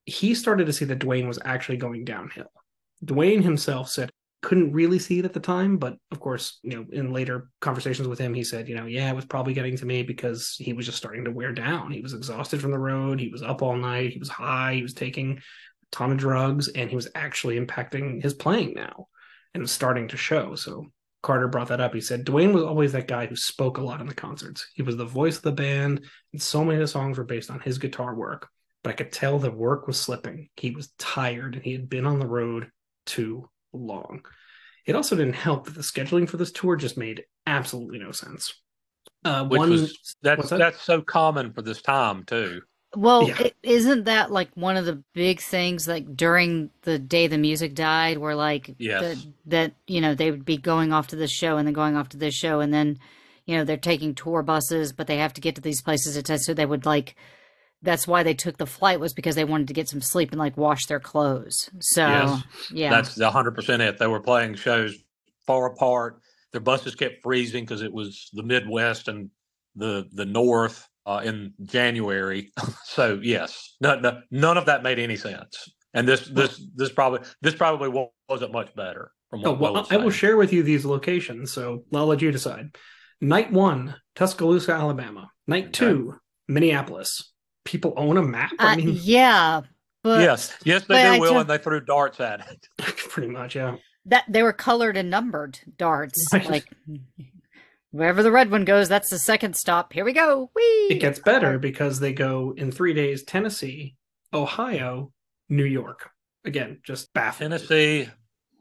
He 0.07 0.35
started 0.35 0.65
to 0.65 0.73
see 0.73 0.87
that 0.87 0.99
Duane 1.01 1.29
was 1.29 1.39
actually 1.45 1.77
going 1.77 2.07
downhill. 2.07 2.51
Duane 3.05 3.43
himself 3.43 3.89
said 3.89 4.11
couldn't 4.43 4.73
really 4.73 4.99
see 4.99 5.19
it 5.19 5.25
at 5.25 5.35
the 5.35 5.41
time, 5.41 5.77
but 5.77 5.97
of 6.11 6.19
course, 6.19 6.61
you 6.63 6.75
know, 6.75 6.87
in 6.93 7.13
later 7.13 7.51
conversations 7.61 8.09
with 8.09 8.19
him, 8.19 8.33
he 8.33 8.43
said, 8.43 8.69
you 8.69 8.75
know, 8.75 8.87
yeah, 8.87 9.11
it 9.11 9.17
was 9.17 9.27
probably 9.27 9.53
getting 9.53 9.77
to 9.77 9.85
me 9.85 10.03
because 10.03 10.57
he 10.59 10.73
was 10.73 10.87
just 10.87 10.97
starting 10.97 11.25
to 11.25 11.31
wear 11.31 11.53
down. 11.53 11.91
He 11.91 12.01
was 12.01 12.15
exhausted 12.15 12.61
from 12.61 12.71
the 12.71 12.79
road. 12.79 13.21
He 13.21 13.29
was 13.29 13.43
up 13.43 13.61
all 13.61 13.77
night. 13.77 14.13
He 14.13 14.19
was 14.19 14.31
high. 14.31 14.75
He 14.75 14.83
was 14.83 14.95
taking 14.95 15.37
a 15.37 15.41
ton 15.93 16.13
of 16.13 16.19
drugs 16.19 16.69
and 16.69 16.89
he 16.89 16.97
was 16.97 17.09
actually 17.15 17.61
impacting 17.61 18.23
his 18.23 18.33
playing 18.33 18.73
now 18.75 19.09
and 19.53 19.63
was 19.63 19.73
starting 19.73 20.09
to 20.09 20.17
show. 20.17 20.55
So 20.55 20.87
Carter 21.23 21.49
brought 21.49 21.69
that 21.69 21.81
up. 21.81 21.93
He 21.93 22.01
said 22.01 22.25
Duane 22.25 22.55
was 22.55 22.65
always 22.65 22.93
that 22.93 23.09
guy 23.09 23.27
who 23.27 23.37
spoke 23.37 23.77
a 23.77 23.83
lot 23.83 24.01
in 24.01 24.07
the 24.07 24.15
concerts. 24.15 24.67
He 24.75 24.81
was 24.83 24.97
the 24.97 25.05
voice 25.05 25.37
of 25.37 25.43
the 25.43 25.53
band, 25.53 26.03
and 26.33 26.41
so 26.41 26.65
many 26.65 26.77
of 26.77 26.81
the 26.81 26.87
songs 26.87 27.19
were 27.19 27.25
based 27.25 27.51
on 27.51 27.61
his 27.61 27.77
guitar 27.77 28.15
work. 28.15 28.49
But 28.83 28.91
I 28.91 28.93
could 28.95 29.13
tell 29.13 29.39
the 29.39 29.51
work 29.51 29.87
was 29.87 30.01
slipping. 30.01 30.49
He 30.57 30.71
was 30.71 30.95
tired 30.99 31.57
and 31.57 31.63
he 31.63 31.73
had 31.73 31.91
been 31.91 32.07
on 32.07 32.19
the 32.19 32.27
road 32.27 32.71
too 33.11 33.49
long. 33.73 34.23
It 34.87 34.97
also 34.97 35.17
didn't 35.17 35.35
help 35.35 35.67
that 35.67 35.75
the 35.75 35.83
scheduling 35.83 36.29
for 36.29 36.37
this 36.37 36.53
tour 36.53 36.77
just 36.77 36.97
made 36.97 37.25
absolutely 37.47 37.99
no 37.99 38.13
sense. 38.13 38.55
Uh, 39.25 39.45
Which 39.45 39.59
one, 39.59 39.71
was 39.71 39.99
that's 40.23 40.49
that? 40.51 40.59
that's 40.59 40.81
so 40.83 41.03
common 41.03 41.53
for 41.53 41.63
this 41.63 41.83
time 41.83 42.25
too. 42.25 42.63
Well, 42.97 43.29
Yeah. 43.29 43.43
is 43.43 43.53
isn't 43.63 44.05
that 44.05 44.31
like 44.33 44.51
one 44.55 44.77
of 44.77 44.85
the 44.85 45.03
big 45.15 45.41
things 45.41 45.87
like 45.87 46.17
during 46.17 46.71
the 46.83 46.99
day 46.99 47.27
the 47.29 47.39
music 47.39 47.75
died 47.75 48.19
where 48.19 48.35
like 48.35 48.75
Yes. 48.79 49.01
that 49.03 49.17
that 49.47 49.73
you 49.87 50.01
know 50.01 50.15
they 50.15 50.31
would 50.31 50.45
be 50.45 50.57
going 50.57 50.93
off 50.93 51.09
to 51.09 51.17
this 51.17 51.31
show 51.31 51.57
and 51.57 51.67
then 51.67 51.75
going 51.75 51.97
off 51.97 52.09
to 52.11 52.17
this 52.17 52.35
show 52.35 52.61
and 52.61 52.73
then 52.75 52.99
you 53.47 53.57
know 53.57 53.65
they're 53.65 53.77
taking 53.77 54.15
tour 54.15 54.43
buses 54.43 54.93
but 54.93 55.07
they 55.07 55.19
have 55.19 55.33
to 55.35 55.41
get 55.41 55.55
to 55.55 55.61
these 55.61 55.83
places 55.83 56.17
at 56.17 56.25
times 56.25 56.45
so 56.45 56.53
they 56.55 56.67
would 56.67 56.85
like 56.87 57.15
that's 57.83 58.07
why 58.07 58.23
they 58.23 58.35
took 58.35 58.59
the 58.59 58.67
flight 58.67 59.01
was 59.01 59.13
because 59.13 59.35
they 59.35 59.45
wanted 59.45 59.69
to 59.69 59.75
get 59.75 59.89
some 59.89 60.01
sleep 60.01 60.31
and 60.33 60.39
like 60.39 60.57
wash 60.57 60.87
their 60.87 61.01
clothes. 61.01 61.71
So 61.81 62.07
Yes. 62.07 62.43
yeah. 62.73 62.91
That's 62.91 63.15
the 63.15 63.31
hundred 63.31 63.55
percent 63.55 63.83
it. 63.83 63.99
They 63.99 64.07
were 64.07 64.21
playing 64.21 64.55
shows 64.57 64.97
far 65.47 65.67
apart. 65.67 66.21
Their 66.53 66.61
buses 66.61 66.95
kept 66.95 67.23
freezing 67.23 67.65
because 67.65 67.83
it 67.83 67.93
was 67.93 68.29
the 68.33 68.43
Midwest 68.43 69.09
and 69.09 69.31
the 69.77 70.07
the 70.13 70.27
North 70.27 70.87
uh, 71.07 71.23
in 71.25 71.55
January. 71.65 72.53
so 72.85 73.19
yes, 73.23 73.77
no, 73.81 73.99
no, 73.99 74.21
none 74.31 74.59
of 74.59 74.67
that 74.67 74.83
made 74.83 74.99
any 74.99 75.17
sense. 75.17 75.71
And 75.95 76.07
this 76.07 76.27
this 76.29 76.61
this 76.75 76.91
probably 76.93 77.21
this 77.41 77.55
probably 77.55 77.89
wa- 77.89 78.09
wasn't 78.29 78.53
much 78.53 78.75
better. 78.75 79.11
From 79.31 79.43
what 79.43 79.49
Oh, 79.51 79.53
well, 79.55 79.87
I 79.91 79.97
will 79.97 80.11
share 80.11 80.37
with 80.37 80.53
you 80.53 80.63
these 80.65 80.85
locations, 80.85 81.53
so 81.53 81.85
I'll 81.95 82.07
let 82.07 82.21
you 82.21 82.33
decide. 82.33 82.77
Night 83.21 83.53
one, 83.53 83.95
Tuscaloosa, 84.17 84.73
Alabama. 84.73 85.31
Night 85.47 85.73
two, 85.73 86.17
Minneapolis. 86.49 87.33
People 87.71 87.95
own 87.97 88.17
a 88.17 88.23
map? 88.23 88.51
I 88.59 88.73
Uh, 88.73 88.77
mean, 88.79 88.99
yeah, 89.01 89.61
but 90.03 90.21
yes, 90.23 90.53
yes, 90.65 90.83
they 90.83 90.95
but 90.95 91.03
do. 91.05 91.09
I 91.09 91.19
Will 91.21 91.33
ju- 91.35 91.39
and 91.39 91.49
they 91.49 91.59
threw 91.59 91.79
darts 91.81 92.19
at 92.19 92.41
it. 92.51 92.69
pretty 93.09 93.29
much, 93.29 93.55
yeah. 93.55 93.77
that 94.07 94.25
they 94.29 94.43
were 94.43 94.53
colored 94.53 94.97
and 94.97 95.09
numbered 95.09 95.61
darts. 95.79 96.21
Right. 96.33 96.49
Like 96.51 96.67
wherever 97.93 98.25
the 98.25 98.33
red 98.33 98.51
one 98.51 98.65
goes, 98.65 98.89
that's 98.89 99.09
the 99.11 99.21
second 99.21 99.55
stop. 99.57 99.93
Here 99.93 100.05
we 100.05 100.13
go. 100.13 100.51
Whee! 100.55 100.89
It 100.91 101.01
gets 101.01 101.21
better 101.21 101.59
because 101.61 102.01
they 102.01 102.13
go 102.13 102.55
in 102.57 102.73
three 102.73 102.93
days 102.93 103.23
Tennessee, 103.23 103.95
Ohio, 104.35 105.13
New 105.49 105.65
York. 105.65 106.11
Again, 106.45 106.81
just 106.83 107.13
baffling. 107.13 107.51
Tennessee, 107.51 108.09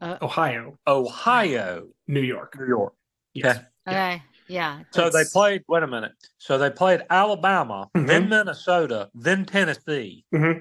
Ohio, 0.04 0.78
Ohio, 0.86 1.88
New 2.08 2.22
York. 2.22 2.56
New 2.60 2.68
York. 2.68 2.94
Yes. 3.34 3.58
Okay. 3.58 3.66
Okay. 3.88 4.22
Yeah. 4.50 4.82
So 4.92 5.10
they 5.10 5.24
played. 5.32 5.64
Wait 5.68 5.84
a 5.84 5.88
minute. 5.88 6.12
So 6.40 6.58
they 6.58 6.70
played 6.72 7.04
Alabama, 7.10 7.88
Mhm. 7.96 8.08
then 8.08 8.30
Minnesota, 8.30 9.10
then 9.14 9.46
Tennessee, 9.46 10.26
hmm 10.32 10.54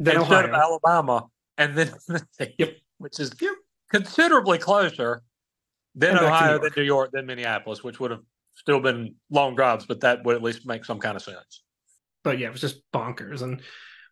Then 0.00 0.16
instead 0.16 0.44
Ohio. 0.44 0.48
of 0.48 0.54
Alabama, 0.54 1.26
and 1.58 1.76
then 1.76 1.92
Tennessee, 2.06 2.54
Yep. 2.58 2.76
which 2.96 3.20
is 3.20 3.32
Yep. 3.40 3.54
considerably 3.90 4.58
closer. 4.58 5.22
Then 5.94 6.10
And 6.16 6.20
back 6.20 6.22
New 6.22 6.28
Ohio, 6.28 6.50
York. 6.52 6.62
then 6.62 6.72
New 6.76 6.86
York, 6.86 7.10
then 7.12 7.26
Minneapolis, 7.26 7.82
which 7.84 8.00
would 8.00 8.10
have 8.12 8.22
still 8.54 8.80
been 8.80 9.14
long 9.30 9.54
drives, 9.56 9.84
but 9.86 10.00
that 10.00 10.24
would 10.24 10.36
at 10.36 10.42
least 10.42 10.66
make 10.66 10.84
some 10.84 10.98
kind 10.98 11.16
of 11.16 11.22
sense. 11.22 11.62
but 12.24 12.38
yeah, 12.38 12.48
it 12.48 12.52
was 12.52 12.60
just 12.60 12.82
bonkers. 12.92 13.42
And 13.42 13.62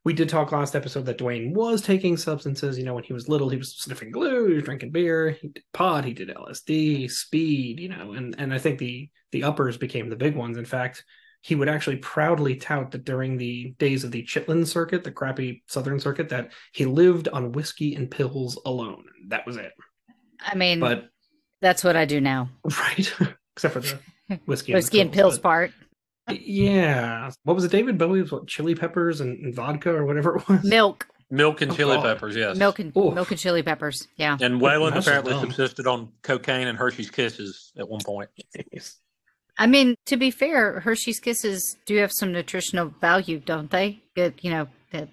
we 0.06 0.12
did 0.12 0.28
talk 0.28 0.52
last 0.52 0.76
episode 0.76 1.04
that 1.04 1.18
Duane 1.18 1.52
was 1.52 1.82
taking 1.82 2.16
substances. 2.16 2.78
You 2.78 2.84
know, 2.84 2.94
when 2.94 3.02
he 3.02 3.12
was 3.12 3.28
little, 3.28 3.48
he 3.48 3.56
was 3.56 3.74
sniffing 3.74 4.12
glue, 4.12 4.46
he 4.46 4.54
was 4.54 4.62
drinking 4.62 4.92
beer, 4.92 5.30
he 5.30 5.48
did 5.48 5.64
pot, 5.72 6.04
he 6.04 6.12
did 6.12 6.28
LSD, 6.28 7.10
speed. 7.10 7.80
You 7.80 7.88
know, 7.88 8.12
and 8.12 8.32
and 8.38 8.54
I 8.54 8.58
think 8.58 8.78
the 8.78 9.10
the 9.32 9.42
uppers 9.42 9.76
became 9.76 10.08
the 10.08 10.14
big 10.14 10.36
ones. 10.36 10.58
In 10.58 10.64
fact, 10.64 11.04
he 11.40 11.56
would 11.56 11.68
actually 11.68 11.96
proudly 11.96 12.54
tout 12.54 12.92
that 12.92 13.04
during 13.04 13.36
the 13.36 13.74
days 13.80 14.04
of 14.04 14.12
the 14.12 14.22
Chitlin 14.22 14.64
circuit, 14.64 15.02
the 15.02 15.10
crappy 15.10 15.64
Southern 15.66 15.98
circuit, 15.98 16.28
that 16.28 16.52
he 16.72 16.84
lived 16.84 17.26
on 17.26 17.50
whiskey 17.50 17.96
and 17.96 18.08
pills 18.08 18.56
alone. 18.64 19.02
That 19.26 19.44
was 19.44 19.56
it. 19.56 19.72
I 20.38 20.54
mean, 20.54 20.78
But 20.78 21.08
that's 21.60 21.82
what 21.82 21.96
I 21.96 22.04
do 22.04 22.20
now. 22.20 22.48
right, 22.64 23.12
except 23.56 23.74
for 23.74 23.80
the 23.80 23.98
whiskey, 24.46 24.72
Whiskey 24.72 25.00
and 25.00 25.12
pills 25.12 25.38
but- 25.38 25.42
part. 25.42 25.72
Yeah, 26.28 27.30
what 27.44 27.54
was 27.54 27.64
it? 27.64 27.70
David 27.70 27.98
Bowie 27.98 28.22
was 28.22 28.32
what 28.32 28.46
chili 28.46 28.74
peppers 28.74 29.20
and, 29.20 29.38
and 29.44 29.54
vodka 29.54 29.90
or 29.94 30.04
whatever 30.04 30.36
it 30.36 30.48
was. 30.48 30.64
Milk, 30.64 31.06
Milk 31.30 31.60
and 31.62 31.70
Oh, 31.72 31.74
chili 31.74 31.96
God. 31.96 32.02
peppers, 32.04 32.36
yes. 32.36 32.56
milk 32.56 32.78
and 32.78 32.96
Oof. 32.96 33.14
milk 33.14 33.30
and 33.30 33.38
chili 33.40 33.62
peppers. 33.62 34.06
Yeah. 34.16 34.36
And 34.40 34.60
Waylon 34.60 34.94
That's 34.94 35.06
apparently 35.06 35.32
dumb. 35.32 35.40
subsisted 35.42 35.86
on 35.86 36.12
cocaine 36.22 36.66
and 36.68 36.78
Hershey's 36.78 37.10
Kisses 37.10 37.72
at 37.78 37.88
one 37.88 38.00
point. 38.04 38.28
I 39.58 39.66
mean, 39.66 39.94
to 40.06 40.16
be 40.16 40.30
fair, 40.30 40.80
Hershey's 40.80 41.18
Kisses 41.20 41.76
do 41.86 41.96
have 41.98 42.12
some 42.12 42.32
nutritional 42.32 42.92
value, 43.00 43.38
don't 43.40 43.70
they? 43.70 44.02
Good, 44.14 44.34
you 44.42 44.50
know, 44.50 44.68
that 44.92 45.08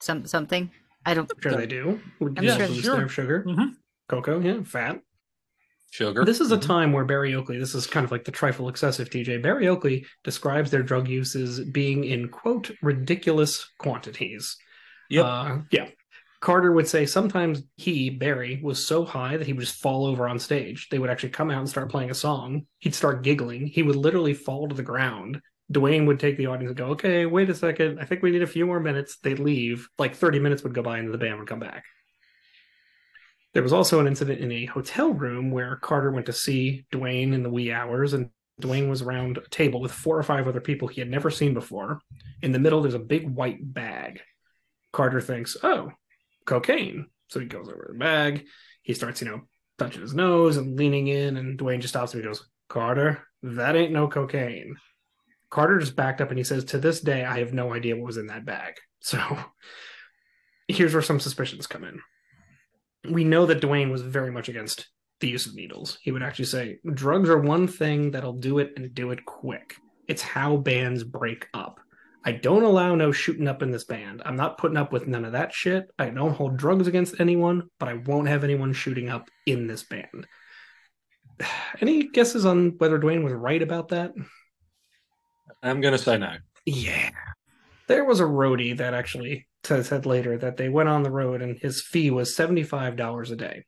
some 0.00 0.26
something. 0.26 0.70
I 1.06 1.14
don't. 1.14 1.30
Sure, 1.42 1.52
they 1.56 1.66
do. 1.66 2.00
Would 2.20 2.38
I'm 2.38 2.44
use 2.44 2.56
sure- 2.56 2.66
boost 2.66 2.82
sure. 2.84 2.96
their 2.96 3.08
sugar, 3.08 3.44
Mhm. 3.46 3.74
cocoa, 4.08 4.40
yeah, 4.40 4.62
fat. 4.64 5.00
Sugar. 5.94 6.24
This 6.24 6.40
is 6.40 6.50
a 6.50 6.56
Mhm. 6.56 6.62
time 6.62 6.92
where 6.92 7.04
Berry 7.04 7.36
Oakley, 7.36 7.56
this 7.56 7.72
is 7.72 7.86
kind 7.86 8.02
of 8.04 8.10
like 8.10 8.24
the 8.24 8.32
trifle 8.32 8.68
excessive 8.68 9.10
TJ. 9.10 9.36
Berry 9.38 9.68
Oakley 9.68 10.04
describes 10.24 10.72
their 10.72 10.82
drug 10.82 11.06
use 11.06 11.36
as 11.36 11.60
being 11.60 12.02
in 12.02 12.28
quote 12.30 12.72
ridiculous 12.82 13.70
quantities. 13.78 14.56
Yep. 15.10 15.24
Uh, 15.24 15.58
yeah. 15.70 15.86
Carter 16.40 16.72
would 16.72 16.88
say 16.88 17.06
sometimes 17.06 17.62
he, 17.76 18.10
Berry, 18.10 18.58
was 18.60 18.84
so 18.84 19.04
high 19.04 19.36
that 19.36 19.46
he 19.46 19.52
would 19.52 19.64
just 19.64 19.80
fall 19.80 20.04
over 20.04 20.26
on 20.28 20.40
stage. 20.40 20.88
They 20.88 20.98
would 20.98 21.10
actually 21.10 21.28
come 21.30 21.48
out 21.48 21.60
and 21.60 21.68
start 21.68 21.90
playing 21.92 22.10
a 22.10 22.14
song. 22.14 22.66
He'd 22.80 22.96
start 22.96 23.22
giggling. 23.22 23.68
He 23.68 23.84
would 23.84 23.94
literally 23.94 24.34
fall 24.34 24.68
to 24.68 24.74
the 24.74 24.82
ground. 24.82 25.40
Duane 25.70 26.06
would 26.06 26.18
take 26.18 26.36
the 26.36 26.46
audience 26.46 26.70
and 26.70 26.76
go, 26.76 26.86
okay, 26.88 27.24
wait 27.24 27.50
a 27.50 27.54
second. 27.54 28.00
I 28.00 28.04
think 28.04 28.20
we 28.20 28.32
need 28.32 28.42
a 28.42 28.48
few 28.48 28.66
more 28.66 28.80
minutes. 28.80 29.18
They'd 29.18 29.38
leave. 29.38 29.88
Like 29.96 30.16
30 30.16 30.40
minutes 30.40 30.64
would 30.64 30.74
go 30.74 30.82
by 30.82 30.98
and 30.98 31.14
the 31.14 31.18
band 31.18 31.38
would 31.38 31.48
come 31.48 31.60
back. 31.60 31.84
There 33.54 33.62
was 33.62 33.72
also 33.72 34.00
an 34.00 34.08
incident 34.08 34.40
in 34.40 34.50
a 34.50 34.66
hotel 34.66 35.12
room 35.12 35.52
where 35.52 35.76
Carter 35.76 36.10
went 36.10 36.26
to 36.26 36.32
see 36.32 36.84
Duane 36.90 37.32
in 37.32 37.44
the 37.44 37.50
wee 37.50 37.72
hours, 37.72 38.12
and 38.12 38.30
Duane 38.60 38.88
was 38.88 39.00
around 39.00 39.38
a 39.38 39.48
table 39.48 39.80
with 39.80 39.92
four 39.92 40.18
or 40.18 40.22
five 40.24 40.48
other 40.48 40.60
people 40.60 40.88
he 40.88 41.00
had 41.00 41.10
never 41.10 41.30
seen 41.30 41.54
before. 41.54 42.00
In 42.42 42.50
the 42.50 42.58
middle, 42.58 42.82
there's 42.82 42.94
a 42.94 42.98
big 42.98 43.28
white 43.28 43.58
bag. 43.60 44.20
Carter 44.92 45.20
thinks, 45.20 45.56
oh, 45.62 45.92
cocaine. 46.44 47.06
So 47.28 47.38
he 47.38 47.46
goes 47.46 47.68
over 47.68 47.90
the 47.92 47.98
bag. 47.98 48.46
He 48.82 48.92
starts, 48.92 49.20
you 49.20 49.28
know, 49.28 49.42
touching 49.78 50.02
his 50.02 50.14
nose 50.14 50.56
and 50.56 50.76
leaning 50.76 51.06
in, 51.06 51.36
and 51.36 51.56
Duane 51.56 51.80
just 51.80 51.92
stops 51.92 52.12
him 52.12 52.20
and 52.20 52.28
goes, 52.28 52.46
Carter, 52.68 53.24
that 53.44 53.76
ain't 53.76 53.92
no 53.92 54.08
cocaine. 54.08 54.76
Carter 55.48 55.78
just 55.78 55.94
backed 55.94 56.20
up 56.20 56.30
and 56.30 56.38
he 56.38 56.44
says, 56.44 56.64
To 56.66 56.78
this 56.78 57.00
day, 57.00 57.24
I 57.24 57.38
have 57.38 57.52
no 57.52 57.72
idea 57.72 57.94
what 57.94 58.06
was 58.06 58.16
in 58.16 58.26
that 58.26 58.44
bag. 58.44 58.74
So 59.04 59.20
here's 60.66 60.94
where 60.94 61.02
some 61.02 61.20
suspicions 61.20 61.66
come 61.66 61.84
in. 61.84 62.00
We 63.08 63.24
know 63.24 63.46
that 63.46 63.60
Duane 63.60 63.90
was 63.90 64.02
very 64.02 64.30
much 64.30 64.48
against 64.48 64.88
the 65.20 65.28
use 65.28 65.46
of 65.46 65.54
needles. 65.54 65.98
He 66.02 66.12
would 66.12 66.22
actually 66.22 66.46
say, 66.46 66.78
Drugs 66.92 67.28
are 67.28 67.38
one 67.38 67.66
thing 67.66 68.10
that'll 68.10 68.34
do 68.34 68.58
it 68.58 68.72
and 68.76 68.94
do 68.94 69.10
it 69.10 69.24
quick. 69.24 69.76
It's 70.08 70.22
how 70.22 70.56
bands 70.56 71.04
break 71.04 71.48
up. 71.54 71.80
I 72.26 72.32
don't 72.32 72.62
allow 72.62 72.94
no 72.94 73.12
shooting 73.12 73.48
up 73.48 73.62
in 73.62 73.70
this 73.70 73.84
band. 73.84 74.22
I'm 74.24 74.36
not 74.36 74.56
putting 74.56 74.78
up 74.78 74.92
with 74.92 75.06
none 75.06 75.26
of 75.26 75.32
that 75.32 75.52
shit. 75.52 75.90
I 75.98 76.08
don't 76.08 76.34
hold 76.34 76.56
drugs 76.56 76.86
against 76.86 77.20
anyone, 77.20 77.68
but 77.78 77.88
I 77.88 77.94
won't 77.94 78.28
have 78.28 78.44
anyone 78.44 78.72
shooting 78.72 79.10
up 79.10 79.28
in 79.46 79.66
this 79.66 79.82
band. 79.82 80.26
Any 81.80 82.08
guesses 82.08 82.46
on 82.46 82.74
whether 82.78 82.96
Duane 82.96 83.24
was 83.24 83.34
right 83.34 83.60
about 83.60 83.88
that? 83.88 84.12
I'm 85.62 85.82
going 85.82 85.92
to 85.92 85.98
say 85.98 86.16
no. 86.16 86.36
Yeah. 86.64 87.10
There 87.88 88.04
was 88.04 88.20
a 88.20 88.24
roadie 88.24 88.78
that 88.78 88.94
actually 88.94 89.46
said 89.66 90.06
later 90.06 90.36
that 90.38 90.56
they 90.56 90.68
went 90.68 90.88
on 90.88 91.02
the 91.02 91.10
road 91.10 91.42
and 91.42 91.58
his 91.58 91.82
fee 91.82 92.10
was 92.10 92.36
$75 92.36 93.30
a 93.30 93.36
day. 93.36 93.64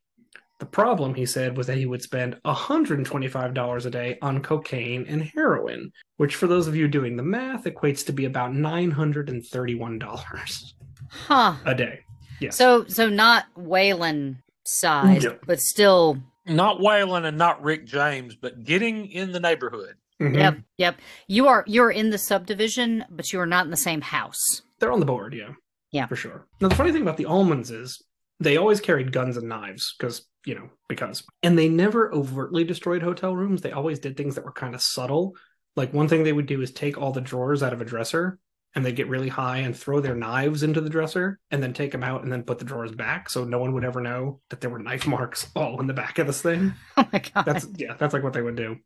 The 0.58 0.66
problem, 0.66 1.14
he 1.14 1.26
said, 1.26 1.56
was 1.56 1.66
that 1.66 1.76
he 1.76 1.84
would 1.84 2.02
spend 2.02 2.36
$125 2.46 3.86
a 3.86 3.90
day 3.90 4.18
on 4.22 4.42
cocaine 4.42 5.04
and 5.06 5.22
heroin, 5.22 5.92
which, 6.16 6.34
for 6.36 6.46
those 6.46 6.66
of 6.66 6.74
you 6.74 6.88
doing 6.88 7.16
the 7.16 7.22
math, 7.22 7.64
equates 7.64 8.04
to 8.06 8.12
be 8.12 8.24
about 8.24 8.52
$931 8.52 10.72
Huh. 11.10 11.54
a 11.64 11.74
day. 11.74 12.00
Yes. 12.40 12.56
So 12.56 12.84
so 12.86 13.08
not 13.08 13.46
Waylon 13.56 14.36
side, 14.64 15.22
No. 15.24 15.38
but 15.46 15.60
still 15.60 16.18
Not 16.46 16.78
Waylon 16.80 17.24
and 17.26 17.36
not 17.38 17.62
Rick 17.62 17.86
James, 17.86 18.34
but 18.36 18.64
getting 18.64 19.06
in 19.10 19.32
the 19.32 19.40
neighborhood. 19.40 19.94
Mhm. 20.20 20.36
Yep, 20.36 20.58
yep. 20.78 20.96
You 21.28 21.48
are 21.48 21.64
you're 21.66 21.90
in 21.90 22.10
the 22.10 22.18
subdivision, 22.18 23.04
but 23.10 23.32
you 23.32 23.40
are 23.40 23.46
not 23.46 23.64
in 23.64 23.70
the 23.70 23.76
same 23.76 24.00
house. 24.00 24.62
They're 24.78 24.92
on 24.92 25.00
the 25.00 25.06
board, 25.06 25.34
yeah. 25.34 25.50
Yeah. 25.92 26.06
For 26.06 26.16
sure. 26.16 26.46
Now, 26.60 26.68
the 26.68 26.74
funny 26.74 26.92
thing 26.92 27.02
about 27.02 27.16
the 27.16 27.24
Allmans 27.24 27.70
is 27.70 28.02
they 28.40 28.56
always 28.56 28.80
carried 28.80 29.12
guns 29.12 29.36
and 29.36 29.48
knives 29.48 29.94
because, 29.98 30.26
you 30.44 30.54
know, 30.54 30.68
because. 30.88 31.24
And 31.42 31.58
they 31.58 31.68
never 31.68 32.12
overtly 32.12 32.64
destroyed 32.64 33.02
hotel 33.02 33.34
rooms. 33.34 33.62
They 33.62 33.72
always 33.72 33.98
did 33.98 34.16
things 34.16 34.34
that 34.34 34.44
were 34.44 34.52
kind 34.52 34.74
of 34.74 34.82
subtle. 34.82 35.36
Like 35.74 35.92
one 35.92 36.08
thing 36.08 36.22
they 36.22 36.32
would 36.32 36.46
do 36.46 36.60
is 36.62 36.72
take 36.72 36.98
all 36.98 37.12
the 37.12 37.20
drawers 37.20 37.62
out 37.62 37.72
of 37.72 37.80
a 37.80 37.84
dresser 37.84 38.38
and 38.74 38.84
they'd 38.84 38.94
get 38.94 39.08
really 39.08 39.28
high 39.28 39.58
and 39.58 39.76
throw 39.76 40.00
their 40.00 40.14
knives 40.14 40.62
into 40.62 40.82
the 40.82 40.90
dresser 40.90 41.38
and 41.50 41.62
then 41.62 41.72
take 41.72 41.92
them 41.92 42.04
out 42.04 42.22
and 42.22 42.30
then 42.30 42.42
put 42.42 42.58
the 42.58 42.64
drawers 42.64 42.92
back 42.92 43.30
so 43.30 43.42
no 43.42 43.58
one 43.58 43.72
would 43.72 43.84
ever 43.84 44.02
know 44.02 44.40
that 44.50 44.60
there 44.60 44.70
were 44.70 44.78
knife 44.78 45.06
marks 45.06 45.50
all 45.56 45.80
in 45.80 45.86
the 45.86 45.94
back 45.94 46.18
of 46.18 46.26
this 46.26 46.42
thing. 46.42 46.74
Oh 46.98 47.08
my 47.12 47.18
god. 47.18 47.44
That's 47.44 47.66
yeah, 47.76 47.94
that's 47.98 48.12
like 48.12 48.22
what 48.22 48.32
they 48.32 48.42
would 48.42 48.56
do. 48.56 48.76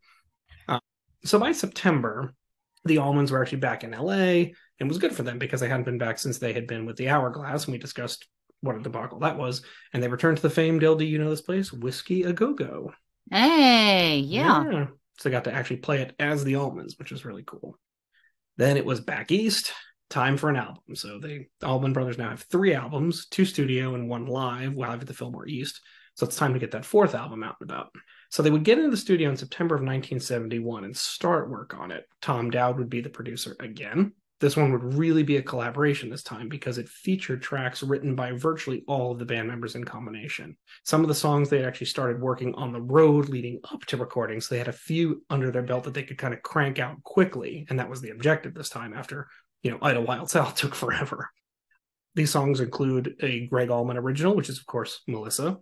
Uh, 0.68 0.80
so 1.24 1.38
by 1.38 1.52
September, 1.52 2.34
the 2.84 2.96
Allmans 2.96 3.30
were 3.30 3.42
actually 3.42 3.58
back 3.58 3.84
in 3.84 3.90
LA 3.90 4.52
and 4.80 4.88
it 4.88 4.90
was 4.90 4.98
good 4.98 5.14
for 5.14 5.22
them 5.22 5.38
because 5.38 5.60
they 5.60 5.68
hadn't 5.68 5.84
been 5.84 5.98
back 5.98 6.18
since 6.18 6.38
they 6.38 6.52
had 6.52 6.66
been 6.66 6.86
with 6.86 6.96
the 6.96 7.08
Hourglass, 7.10 7.64
and 7.64 7.72
we 7.72 7.78
discussed 7.78 8.26
what 8.62 8.76
a 8.76 8.80
debacle 8.80 9.20
that 9.20 9.38
was. 9.38 9.62
And 9.92 10.02
they 10.02 10.08
returned 10.08 10.38
to 10.38 10.42
the 10.42 10.50
famed 10.50 10.82
LD, 10.82 11.02
you 11.02 11.18
know 11.18 11.30
this 11.30 11.42
place, 11.42 11.72
Whisky 11.72 12.24
A 12.24 12.32
Go 12.32 12.54
Go. 12.54 12.92
Hey, 13.30 14.18
yeah. 14.18 14.86
So 15.18 15.28
they 15.28 15.30
got 15.30 15.44
to 15.44 15.52
actually 15.52 15.76
play 15.76 16.00
it 16.00 16.14
as 16.18 16.44
the 16.44 16.54
Allmans, 16.54 16.98
which 16.98 17.10
was 17.10 17.24
really 17.24 17.44
cool. 17.46 17.78
Then 18.56 18.76
it 18.76 18.84
was 18.84 19.00
back 19.00 19.30
east, 19.30 19.72
time 20.08 20.36
for 20.36 20.48
an 20.48 20.56
album. 20.56 20.94
So 20.94 21.18
they 21.18 21.48
the 21.60 21.66
Allman 21.66 21.92
Brothers 21.92 22.18
now 22.18 22.30
have 22.30 22.42
three 22.42 22.74
albums, 22.74 23.26
two 23.26 23.44
studio 23.44 23.94
and 23.94 24.08
one 24.08 24.26
live, 24.26 24.76
live 24.76 25.00
at 25.00 25.06
the 25.06 25.14
Fillmore 25.14 25.46
East. 25.46 25.80
So 26.14 26.26
it's 26.26 26.36
time 26.36 26.52
to 26.54 26.58
get 26.58 26.72
that 26.72 26.84
fourth 26.84 27.14
album 27.14 27.42
out 27.42 27.56
and 27.60 27.70
about. 27.70 27.94
So 28.30 28.42
they 28.42 28.50
would 28.50 28.64
get 28.64 28.78
into 28.78 28.90
the 28.90 28.96
studio 28.96 29.30
in 29.30 29.36
September 29.36 29.74
of 29.74 29.80
1971 29.80 30.84
and 30.84 30.96
start 30.96 31.50
work 31.50 31.74
on 31.78 31.90
it. 31.90 32.04
Tom 32.20 32.50
Dowd 32.50 32.78
would 32.78 32.90
be 32.90 33.00
the 33.00 33.10
producer 33.10 33.56
again. 33.60 34.12
This 34.40 34.56
one 34.56 34.72
would 34.72 34.94
really 34.94 35.22
be 35.22 35.36
a 35.36 35.42
collaboration 35.42 36.08
this 36.08 36.22
time 36.22 36.48
because 36.48 36.78
it 36.78 36.88
featured 36.88 37.42
tracks 37.42 37.82
written 37.82 38.14
by 38.14 38.32
virtually 38.32 38.82
all 38.86 39.12
of 39.12 39.18
the 39.18 39.26
band 39.26 39.46
members 39.48 39.74
in 39.74 39.84
combination. 39.84 40.56
Some 40.82 41.02
of 41.02 41.08
the 41.08 41.14
songs 41.14 41.50
they 41.50 41.58
had 41.58 41.66
actually 41.66 41.88
started 41.88 42.22
working 42.22 42.54
on 42.54 42.72
the 42.72 42.80
road 42.80 43.28
leading 43.28 43.60
up 43.70 43.84
to 43.86 43.98
recording, 43.98 44.40
so 44.40 44.54
they 44.54 44.58
had 44.58 44.68
a 44.68 44.72
few 44.72 45.22
under 45.28 45.50
their 45.50 45.62
belt 45.62 45.84
that 45.84 45.92
they 45.92 46.04
could 46.04 46.16
kind 46.16 46.32
of 46.32 46.42
crank 46.42 46.78
out 46.78 47.02
quickly, 47.02 47.66
and 47.68 47.78
that 47.78 47.90
was 47.90 48.00
the 48.00 48.10
objective 48.10 48.54
this 48.54 48.70
time 48.70 48.94
after, 48.94 49.28
you 49.62 49.70
know, 49.70 49.78
Idlewild 49.82 50.30
South 50.30 50.54
took 50.56 50.74
forever. 50.74 51.28
These 52.14 52.30
songs 52.30 52.60
include 52.60 53.16
a 53.20 53.46
Gregg 53.46 53.70
Allman 53.70 53.98
original, 53.98 54.34
which 54.34 54.48
is 54.48 54.58
of 54.58 54.64
course 54.64 55.02
Melissa, 55.06 55.58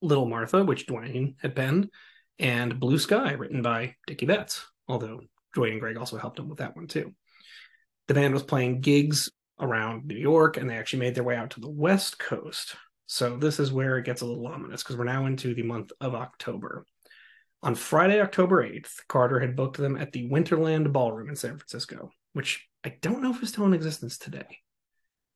Little 0.00 0.26
Martha, 0.26 0.64
which 0.64 0.86
Duane 0.86 1.34
had 1.42 1.54
penned, 1.54 1.90
and 2.38 2.80
Blue 2.80 2.98
Sky, 2.98 3.32
written 3.32 3.60
by 3.60 3.96
Dickey 4.06 4.24
Betts, 4.24 4.66
although 4.88 5.20
Duane 5.54 5.72
and 5.72 5.80
Gregg 5.80 5.98
also 5.98 6.16
helped 6.16 6.38
him 6.38 6.48
with 6.48 6.58
that 6.58 6.74
one 6.74 6.86
too. 6.86 7.14
The 8.08 8.14
band 8.14 8.34
was 8.34 8.42
playing 8.42 8.80
gigs 8.80 9.30
around 9.60 10.06
New 10.06 10.16
York, 10.16 10.56
and 10.56 10.68
they 10.68 10.76
actually 10.76 11.00
made 11.00 11.14
their 11.14 11.24
way 11.24 11.36
out 11.36 11.50
to 11.50 11.60
the 11.60 11.70
West 11.70 12.18
Coast. 12.18 12.74
So 13.06 13.36
this 13.36 13.58
is 13.60 13.72
where 13.72 13.96
it 13.98 14.04
gets 14.04 14.22
a 14.22 14.26
little 14.26 14.46
ominous 14.46 14.82
because 14.82 14.96
we're 14.96 15.04
now 15.04 15.26
into 15.26 15.54
the 15.54 15.62
month 15.62 15.92
of 16.00 16.14
October. 16.14 16.84
On 17.62 17.74
Friday, 17.74 18.20
October 18.20 18.62
8th, 18.62 18.90
Carter 19.08 19.40
had 19.40 19.56
booked 19.56 19.78
them 19.78 19.96
at 19.96 20.12
the 20.12 20.28
Winterland 20.28 20.92
Ballroom 20.92 21.28
in 21.28 21.36
San 21.36 21.58
Francisco, 21.58 22.10
which 22.32 22.68
I 22.84 22.96
don't 23.00 23.22
know 23.22 23.30
if 23.30 23.42
is 23.42 23.48
still 23.48 23.66
in 23.66 23.74
existence 23.74 24.16
today. 24.16 24.58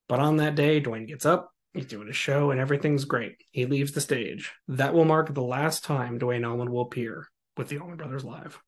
But 0.08 0.20
on 0.20 0.36
that 0.36 0.54
day, 0.54 0.78
Duane 0.78 1.06
gets 1.06 1.26
up, 1.26 1.50
he's 1.74 1.86
doing 1.86 2.08
a 2.08 2.12
show, 2.12 2.50
and 2.50 2.60
everything's 2.60 3.04
great. 3.04 3.36
He 3.50 3.66
leaves 3.66 3.92
the 3.92 4.00
stage. 4.00 4.52
That 4.68 4.94
will 4.94 5.04
mark 5.04 5.32
the 5.32 5.42
last 5.42 5.84
time 5.84 6.18
Duane 6.18 6.44
Allman 6.44 6.70
will 6.70 6.82
appear 6.82 7.26
with 7.56 7.68
the 7.68 7.78
Allman 7.78 7.96
Brothers 7.96 8.24
live. 8.24 8.60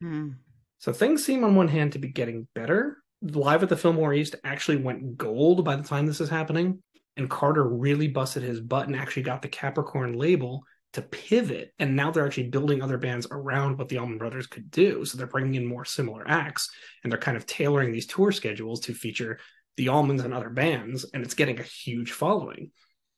Hmm. 0.00 0.30
So 0.78 0.92
things 0.92 1.24
seem 1.24 1.44
on 1.44 1.54
one 1.54 1.68
hand 1.68 1.92
to 1.92 1.98
be 1.98 2.08
getting 2.08 2.48
better. 2.54 3.01
Live 3.22 3.62
at 3.62 3.68
the 3.68 3.76
Fillmore 3.76 4.12
East 4.12 4.34
actually 4.42 4.78
went 4.78 5.16
gold 5.16 5.64
by 5.64 5.76
the 5.76 5.84
time 5.84 6.06
this 6.06 6.20
is 6.20 6.28
happening. 6.28 6.82
And 7.16 7.30
Carter 7.30 7.64
really 7.64 8.08
busted 8.08 8.42
his 8.42 8.60
butt 8.60 8.86
and 8.86 8.96
actually 8.96 9.22
got 9.22 9.42
the 9.42 9.48
Capricorn 9.48 10.14
label 10.14 10.64
to 10.94 11.02
pivot. 11.02 11.72
And 11.78 11.94
now 11.94 12.10
they're 12.10 12.26
actually 12.26 12.48
building 12.48 12.82
other 12.82 12.98
bands 12.98 13.26
around 13.30 13.78
what 13.78 13.88
the 13.88 13.98
Allman 13.98 14.18
Brothers 14.18 14.46
could 14.46 14.70
do. 14.70 15.04
So 15.04 15.16
they're 15.16 15.26
bringing 15.26 15.54
in 15.54 15.66
more 15.66 15.84
similar 15.84 16.24
acts 16.26 16.68
and 17.02 17.12
they're 17.12 17.18
kind 17.18 17.36
of 17.36 17.46
tailoring 17.46 17.92
these 17.92 18.06
tour 18.06 18.32
schedules 18.32 18.80
to 18.80 18.94
feature 18.94 19.38
the 19.76 19.86
Allmans 19.86 20.24
and 20.24 20.34
other 20.34 20.50
bands. 20.50 21.06
And 21.14 21.22
it's 21.22 21.34
getting 21.34 21.60
a 21.60 21.64
huge 21.64 22.12
following. 22.12 22.70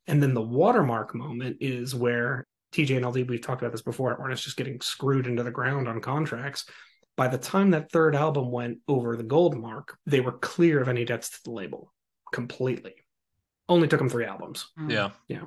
And 0.07 0.23
then 0.23 0.35
the 0.35 0.43
watermark 0.43 1.15
moment 1.15 1.59
is 1.61 1.95
where 1.95 2.47
TJ 2.75 2.97
and 2.97 3.07
LD, 3.07 3.29
we've 3.29 3.41
talked 3.41 3.63
about 3.63 3.73
this 3.73 3.83
before, 3.83 4.17
Ernest 4.21 4.45
just 4.45 4.57
getting 4.57 4.81
screwed 4.81 5.27
into 5.27 5.43
the 5.43 5.51
ground 5.51 5.89
on 5.89 6.01
contracts. 6.01 6.67
By 7.17 7.29
the 7.29 7.39
time 7.39 7.71
that 7.71 7.93
third 7.93 8.17
album 8.17 8.51
went 8.51 8.79
over 8.89 9.17
the 9.17 9.23
gold 9.23 9.57
mark, 9.57 9.97
they 10.07 10.21
were 10.21 10.33
clear 10.33 10.81
of 10.81 10.89
any 10.89 11.05
debts 11.05 11.31
to 11.31 11.39
the 11.45 11.53
label 11.53 11.93
completely. 12.33 12.95
Only 13.69 13.89
took 13.89 14.01
them 14.01 14.09
three 14.09 14.25
albums. 14.25 14.69
Yeah. 14.89 15.11
Yeah. 15.29 15.45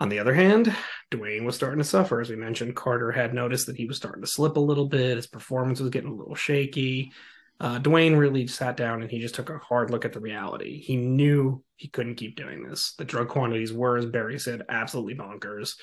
On 0.00 0.08
the 0.08 0.18
other 0.18 0.34
hand, 0.34 0.74
Duane 1.10 1.44
was 1.44 1.54
starting 1.54 1.78
to 1.78 1.84
suffer. 1.84 2.20
As 2.20 2.30
we 2.30 2.36
mentioned, 2.36 2.74
Carter 2.74 3.12
had 3.12 3.34
noticed 3.34 3.66
that 3.66 3.76
he 3.76 3.84
was 3.84 3.98
starting 3.98 4.22
to 4.22 4.26
slip 4.26 4.56
a 4.56 4.60
little 4.60 4.88
bit. 4.88 5.16
His 5.16 5.26
performance 5.26 5.78
was 5.78 5.90
getting 5.90 6.10
a 6.10 6.14
little 6.14 6.34
shaky. 6.34 7.12
Uh, 7.60 7.78
Duane 7.78 8.16
really 8.16 8.46
sat 8.46 8.78
down 8.78 9.02
and 9.02 9.10
he 9.10 9.18
just 9.18 9.34
took 9.34 9.50
a 9.50 9.58
hard 9.58 9.90
look 9.90 10.06
at 10.06 10.14
the 10.14 10.20
reality. 10.20 10.80
He 10.80 10.96
knew 10.96 11.62
he 11.76 11.88
couldn't 11.88 12.14
keep 12.14 12.34
doing 12.34 12.62
this. 12.62 12.94
The 12.96 13.04
drug 13.04 13.28
quantities 13.28 13.72
were, 13.72 13.98
as 13.98 14.06
Berry 14.06 14.38
said, 14.38 14.62
absolutely 14.70 15.14
bonkers. 15.14 15.74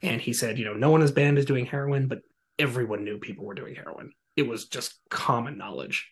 And 0.00 0.20
he 0.20 0.32
said, 0.32 0.58
you 0.58 0.64
know, 0.64 0.72
no 0.72 0.90
one 0.90 1.00
in 1.00 1.06
his 1.06 1.12
band 1.12 1.38
is 1.38 1.44
doing 1.44 1.66
heroin, 1.66 2.08
but 2.08 2.20
everyone 2.58 3.04
knew 3.04 3.18
people 3.18 3.44
were 3.44 3.54
doing 3.54 3.74
heroin. 3.74 4.12
It 4.36 4.46
was 4.46 4.66
just 4.66 4.98
common 5.10 5.58
knowledge. 5.58 6.10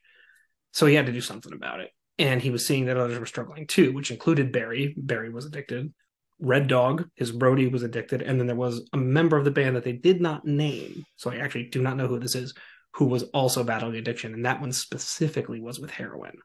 So 0.72 0.86
he 0.86 0.94
had 0.94 1.06
to 1.06 1.12
do 1.12 1.20
something 1.20 1.52
about 1.52 1.80
it. 1.80 1.90
And 2.18 2.40
he 2.40 2.50
was 2.50 2.66
seeing 2.66 2.86
that 2.86 2.96
others 2.96 3.18
were 3.18 3.26
struggling 3.26 3.66
too, 3.66 3.92
which 3.92 4.10
included 4.10 4.52
Berry. 4.52 4.94
Berry 4.96 5.30
was 5.30 5.46
addicted. 5.46 5.92
Red 6.40 6.68
Dog, 6.68 7.08
his 7.14 7.32
roadie, 7.32 7.70
was 7.70 7.82
addicted. 7.82 8.22
And 8.22 8.38
then 8.38 8.46
there 8.46 8.56
was 8.56 8.88
a 8.92 8.96
member 8.96 9.36
of 9.36 9.44
the 9.44 9.50
band 9.50 9.76
that 9.76 9.84
they 9.84 9.92
did 9.92 10.20
not 10.20 10.44
name. 10.44 11.04
So 11.16 11.30
I 11.30 11.36
actually 11.36 11.68
do 11.68 11.82
not 11.82 11.96
know 11.96 12.06
who 12.06 12.18
this 12.18 12.34
is, 12.34 12.54
who 12.94 13.06
was 13.06 13.24
also 13.24 13.64
battling 13.64 13.96
addiction. 13.96 14.34
And 14.34 14.46
that 14.46 14.60
one 14.60 14.72
specifically 14.72 15.60
was 15.60 15.78
with 15.78 15.90
heroin. 15.90 16.38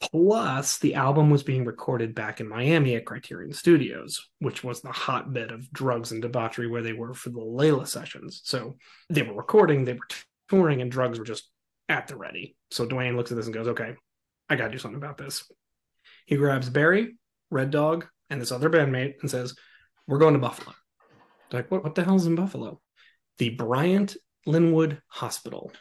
Plus, 0.00 0.78
the 0.78 0.94
album 0.94 1.28
was 1.28 1.42
being 1.42 1.64
recorded 1.64 2.14
back 2.14 2.40
in 2.40 2.48
Miami 2.48 2.96
at 2.96 3.04
Criterion 3.04 3.52
Studios, 3.52 4.28
which 4.38 4.64
was 4.64 4.80
the 4.80 4.92
hotbed 4.92 5.52
of 5.52 5.70
drugs 5.72 6.10
and 6.10 6.22
debauchery 6.22 6.66
where 6.66 6.82
they 6.82 6.94
were 6.94 7.12
for 7.12 7.28
the 7.28 7.38
Layla 7.38 7.86
sessions. 7.86 8.40
So 8.44 8.76
they 9.10 9.22
were 9.22 9.34
recording, 9.34 9.84
they 9.84 9.92
were 9.92 10.08
touring, 10.48 10.80
and 10.80 10.90
drugs 10.90 11.18
were 11.18 11.24
just 11.24 11.50
at 11.88 12.06
the 12.06 12.16
ready. 12.16 12.56
So 12.70 12.86
Duane 12.86 13.16
looks 13.16 13.30
at 13.30 13.36
this 13.36 13.46
and 13.46 13.54
goes, 13.54 13.68
okay, 13.68 13.94
I 14.48 14.56
got 14.56 14.66
to 14.66 14.72
do 14.72 14.78
something 14.78 14.96
about 14.96 15.18
this. 15.18 15.44
He 16.24 16.36
grabs 16.36 16.70
Berry, 16.70 17.16
Red 17.50 17.70
Dog, 17.70 18.06
and 18.30 18.40
this 18.40 18.52
other 18.52 18.70
bandmate 18.70 19.14
and 19.20 19.30
says, 19.30 19.54
We're 20.06 20.18
going 20.18 20.34
to 20.34 20.40
Buffalo. 20.40 20.74
They're 21.50 21.60
like, 21.60 21.70
what, 21.70 21.84
what 21.84 21.94
the 21.94 22.04
hell's 22.04 22.26
in 22.26 22.36
Buffalo? 22.36 22.80
The 23.38 23.50
Bryant 23.50 24.16
Linwood 24.46 25.02
Hospital. 25.08 25.72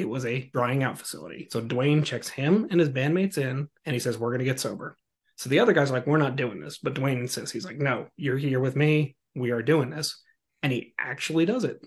It 0.00 0.08
was 0.08 0.24
a 0.24 0.50
drying 0.52 0.82
out 0.82 0.98
facility. 0.98 1.48
So 1.50 1.60
Duane 1.60 2.02
checks 2.02 2.28
him 2.28 2.66
and 2.70 2.80
his 2.80 2.88
bandmates 2.88 3.38
in 3.38 3.68
and 3.84 3.94
he 3.94 4.00
says, 4.00 4.18
We're 4.18 4.30
going 4.30 4.40
to 4.40 4.44
get 4.44 4.60
sober. 4.60 4.96
So 5.36 5.48
the 5.48 5.60
other 5.60 5.72
guys 5.72 5.90
are 5.90 5.94
like, 5.94 6.06
We're 6.06 6.18
not 6.18 6.36
doing 6.36 6.60
this. 6.60 6.78
But 6.78 6.94
Duane 6.94 7.18
insists, 7.18 7.52
He's 7.52 7.64
like, 7.64 7.78
No, 7.78 8.06
you're 8.16 8.38
here 8.38 8.60
with 8.60 8.76
me. 8.76 9.16
We 9.34 9.50
are 9.50 9.62
doing 9.62 9.90
this. 9.90 10.22
And 10.62 10.72
he 10.72 10.94
actually 10.98 11.46
does 11.46 11.64
it. 11.64 11.80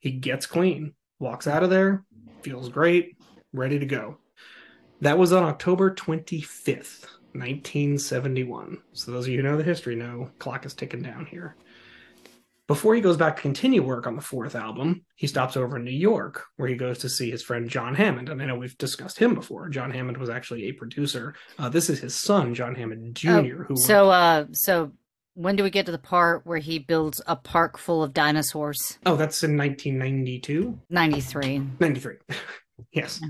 He 0.00 0.12
gets 0.12 0.46
clean, 0.46 0.94
walks 1.18 1.46
out 1.46 1.62
of 1.62 1.70
there, 1.70 2.04
feels 2.42 2.68
great, 2.68 3.16
ready 3.52 3.78
to 3.78 3.86
go. 3.86 4.18
That 5.00 5.18
was 5.18 5.32
on 5.32 5.42
October 5.42 5.94
25th, 5.94 7.06
1971. 7.32 8.78
So 8.92 9.10
those 9.12 9.26
of 9.26 9.32
you 9.32 9.38
who 9.38 9.48
know 9.48 9.56
the 9.56 9.62
history 9.62 9.96
know 9.96 10.30
clock 10.38 10.66
is 10.66 10.74
ticking 10.74 11.02
down 11.02 11.26
here. 11.26 11.56
Before 12.66 12.94
he 12.94 13.02
goes 13.02 13.18
back 13.18 13.36
to 13.36 13.42
continue 13.42 13.82
work 13.82 14.06
on 14.06 14.16
the 14.16 14.22
fourth 14.22 14.54
album, 14.54 15.04
he 15.16 15.26
stops 15.26 15.56
over 15.56 15.76
in 15.76 15.84
New 15.84 15.90
York 15.90 16.44
where 16.56 16.68
he 16.68 16.76
goes 16.76 16.98
to 16.98 17.10
see 17.10 17.30
his 17.30 17.42
friend 17.42 17.68
John 17.68 17.94
Hammond. 17.94 18.30
And 18.30 18.40
I 18.40 18.46
know 18.46 18.56
we've 18.56 18.78
discussed 18.78 19.18
him 19.18 19.34
before. 19.34 19.68
John 19.68 19.90
Hammond 19.90 20.16
was 20.16 20.30
actually 20.30 20.64
a 20.64 20.72
producer. 20.72 21.34
Uh, 21.58 21.68
this 21.68 21.90
is 21.90 22.00
his 22.00 22.14
son, 22.14 22.54
John 22.54 22.74
Hammond 22.74 23.16
Jr., 23.16 23.28
Oh, 23.30 23.64
who 23.68 23.76
so 23.76 24.08
uh 24.10 24.46
so 24.52 24.92
when 25.34 25.56
do 25.56 25.62
we 25.64 25.70
get 25.70 25.84
to 25.86 25.92
the 25.92 25.98
part 25.98 26.46
where 26.46 26.58
he 26.58 26.78
builds 26.78 27.20
a 27.26 27.36
park 27.36 27.76
full 27.76 28.02
of 28.02 28.14
dinosaurs? 28.14 28.98
Oh, 29.04 29.16
that's 29.16 29.42
in 29.42 29.56
1992? 29.58 30.78
93. 30.88 31.62
93. 31.80 32.14
yes. 32.92 33.20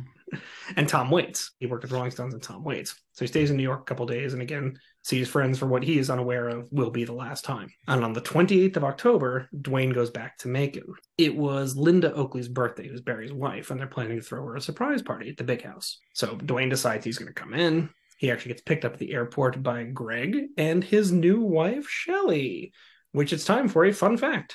And 0.76 0.88
Tom 0.88 1.10
Waits. 1.10 1.52
He 1.60 1.66
worked 1.66 1.84
at 1.84 1.90
Rolling 1.90 2.10
Stones 2.10 2.34
and 2.34 2.42
Tom 2.42 2.62
Waits. 2.62 2.94
So 3.12 3.24
he 3.24 3.26
stays 3.28 3.50
in 3.50 3.56
New 3.56 3.62
York 3.62 3.80
a 3.80 3.84
couple 3.84 4.04
days 4.06 4.32
and 4.32 4.42
again 4.42 4.78
sees 5.04 5.28
friends 5.28 5.58
for 5.58 5.66
what 5.66 5.84
he 5.84 5.98
is 5.98 6.10
unaware 6.10 6.48
of 6.48 6.66
will 6.72 6.90
be 6.90 7.04
the 7.04 7.12
last 7.12 7.44
time. 7.44 7.68
And 7.86 8.02
on 8.02 8.14
the 8.14 8.22
28th 8.22 8.76
of 8.76 8.84
October, 8.84 9.48
Duane 9.60 9.90
goes 9.90 10.10
back 10.10 10.38
to 10.38 10.48
Macon. 10.48 10.94
It 11.18 11.36
was 11.36 11.76
Linda 11.76 12.12
Oakley's 12.14 12.48
birthday, 12.48 12.88
who's 12.88 13.02
Berry's 13.02 13.32
wife, 13.32 13.70
and 13.70 13.78
they're 13.78 13.86
planning 13.86 14.16
to 14.16 14.22
throw 14.22 14.44
her 14.46 14.56
a 14.56 14.60
surprise 14.60 15.02
party 15.02 15.28
at 15.28 15.36
the 15.36 15.44
big 15.44 15.62
house. 15.62 15.98
So 16.14 16.34
Duane 16.36 16.70
decides 16.70 17.04
he's 17.04 17.18
going 17.18 17.32
to 17.32 17.40
come 17.40 17.52
in. 17.52 17.90
He 18.18 18.30
actually 18.30 18.52
gets 18.52 18.62
picked 18.62 18.86
up 18.86 18.94
at 18.94 18.98
the 18.98 19.12
airport 19.12 19.62
by 19.62 19.84
Gregg 19.84 20.46
and 20.56 20.82
his 20.82 21.12
new 21.12 21.40
wife, 21.40 21.86
Shelly, 21.88 22.72
which 23.12 23.32
it's 23.32 23.44
time 23.44 23.68
for 23.68 23.84
a 23.84 23.92
fun 23.92 24.16
fact. 24.16 24.54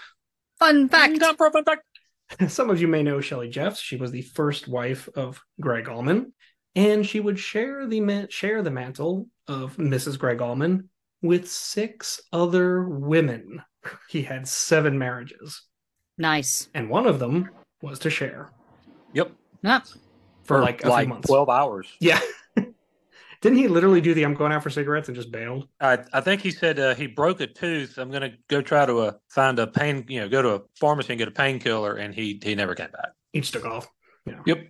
Fun 0.57 0.89
fact. 0.89 1.19
Time 1.19 1.35
fun 1.37 1.63
fact. 1.63 1.83
Some 2.47 2.69
of 2.69 2.81
you 2.81 2.87
may 2.87 3.03
know 3.03 3.21
Shelley 3.21 3.49
Jefts. 3.49 3.79
She 3.79 3.97
was 3.97 4.11
the 4.11 4.21
first 4.21 4.67
wife 4.67 5.09
of 5.15 5.41
Gregg 5.59 5.87
Allman, 5.89 6.33
and 6.75 7.05
she 7.05 7.19
would 7.19 7.39
share 7.39 7.87
the 7.87 8.01
ma- 8.01 8.25
share 8.29 8.61
the 8.61 8.71
mantle 8.71 9.27
of 9.47 9.77
Mrs. 9.77 10.17
Gregg 10.19 10.41
Allman 10.41 10.89
with 11.21 11.49
six 11.49 12.21
other 12.31 12.83
women. 12.83 13.61
He 14.09 14.21
had 14.21 14.47
seven 14.47 14.97
marriages, 14.97 15.63
Nice. 16.17 16.69
and 16.73 16.89
one 16.89 17.05
of 17.07 17.19
them 17.19 17.49
was 17.81 17.97
to 17.99 18.09
Cher 18.09 18.49
Yep. 19.13 19.31
Yep. 19.63 19.83
for 20.43 20.59
like 20.61 20.83
a 20.83 20.97
few 20.97 21.07
months. 21.07 21.27
12 21.27 21.49
hours. 21.49 21.87
Yeah. 21.99 22.19
Didn't 23.41 23.57
he 23.57 23.69
literally 23.69 24.01
do 24.01 24.13
the 24.13 24.23
"I'm 24.23 24.33
going 24.33 24.51
out 24.51 24.61
for 24.63 24.69
cigarettes" 24.69 25.07
and 25.07 25.15
just 25.15 25.31
bailed? 25.31 25.69
I, 25.79 25.99
I 26.11 26.19
think 26.19 26.41
he 26.41 26.51
said 26.51 26.77
uh, 26.77 26.93
he 26.93 27.07
broke 27.07 27.39
a 27.39 27.47
tooth. 27.47 27.97
I'm 27.97 28.09
going 28.09 28.29
to 28.29 28.33
go 28.49 28.61
try 28.61 28.85
to 28.85 28.97
uh, 28.99 29.11
find 29.29 29.57
a 29.59 29.67
pain, 29.67 30.03
you 30.09 30.19
know, 30.19 30.27
go 30.27 30.41
to 30.41 30.49
a 30.55 30.61
pharmacy 30.77 31.13
and 31.13 31.17
get 31.19 31.29
a 31.29 31.31
painkiller. 31.31 31.95
And 31.95 32.13
he, 32.13 32.37
he 32.43 32.53
never 32.53 32.75
came 32.75 32.91
back. 32.91 33.11
He 33.31 33.39
just 33.39 33.53
took 33.53 33.65
off. 33.65 33.87
Yeah. 34.25 34.41
Yep. 34.45 34.67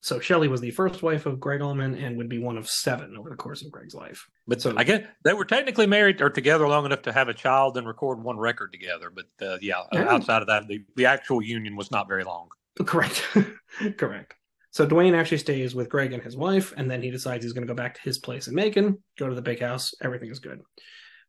So 0.00 0.20
Shelley 0.20 0.46
was 0.48 0.60
the 0.60 0.70
first 0.70 1.02
wife 1.02 1.26
of 1.26 1.40
Gregg 1.40 1.60
Allman 1.62 1.94
and 1.96 2.16
would 2.16 2.28
be 2.28 2.38
one 2.38 2.56
of 2.56 2.68
seven 2.68 3.16
over 3.16 3.28
the 3.30 3.36
course 3.36 3.62
of 3.64 3.72
Gregg's 3.72 3.94
life. 3.94 4.28
But 4.46 4.60
So- 4.62 4.74
I 4.76 4.84
guess 4.84 5.02
they 5.24 5.32
were 5.32 5.44
technically 5.44 5.86
married 5.86 6.20
or 6.20 6.30
together 6.30 6.68
long 6.68 6.84
enough 6.86 7.02
to 7.02 7.12
have 7.12 7.28
a 7.28 7.34
child 7.34 7.76
and 7.76 7.86
record 7.86 8.22
one 8.22 8.38
record 8.38 8.72
together. 8.72 9.10
But 9.10 9.26
uh, 9.44 9.58
yeah, 9.60 9.82
Yeah. 9.92 10.08
outside 10.08 10.42
of 10.42 10.48
that, 10.48 10.68
the, 10.68 10.84
the 10.94 11.06
actual 11.06 11.42
union 11.42 11.74
was 11.76 11.90
not 11.90 12.06
very 12.08 12.22
long. 12.24 12.48
Correct. 12.84 13.26
Correct. 13.96 14.34
So 14.70 14.84
Duane 14.86 15.14
actually 15.14 15.38
stays 15.38 15.74
with 15.74 15.88
Gregg 15.88 16.12
and 16.12 16.22
his 16.22 16.36
wife, 16.36 16.74
and 16.76 16.90
then 16.90 17.02
he 17.02 17.10
decides 17.10 17.42
he's 17.42 17.54
going 17.54 17.66
to 17.66 17.72
go 17.72 17.76
back 17.76 17.94
to 17.94 18.02
his 18.02 18.18
place 18.18 18.46
in 18.46 18.54
Macon, 18.54 19.02
go 19.18 19.28
to 19.28 19.34
the 19.34 19.40
big 19.42 19.60
house. 19.60 19.94
Everything 20.02 20.30
is 20.30 20.38
good. 20.38 20.60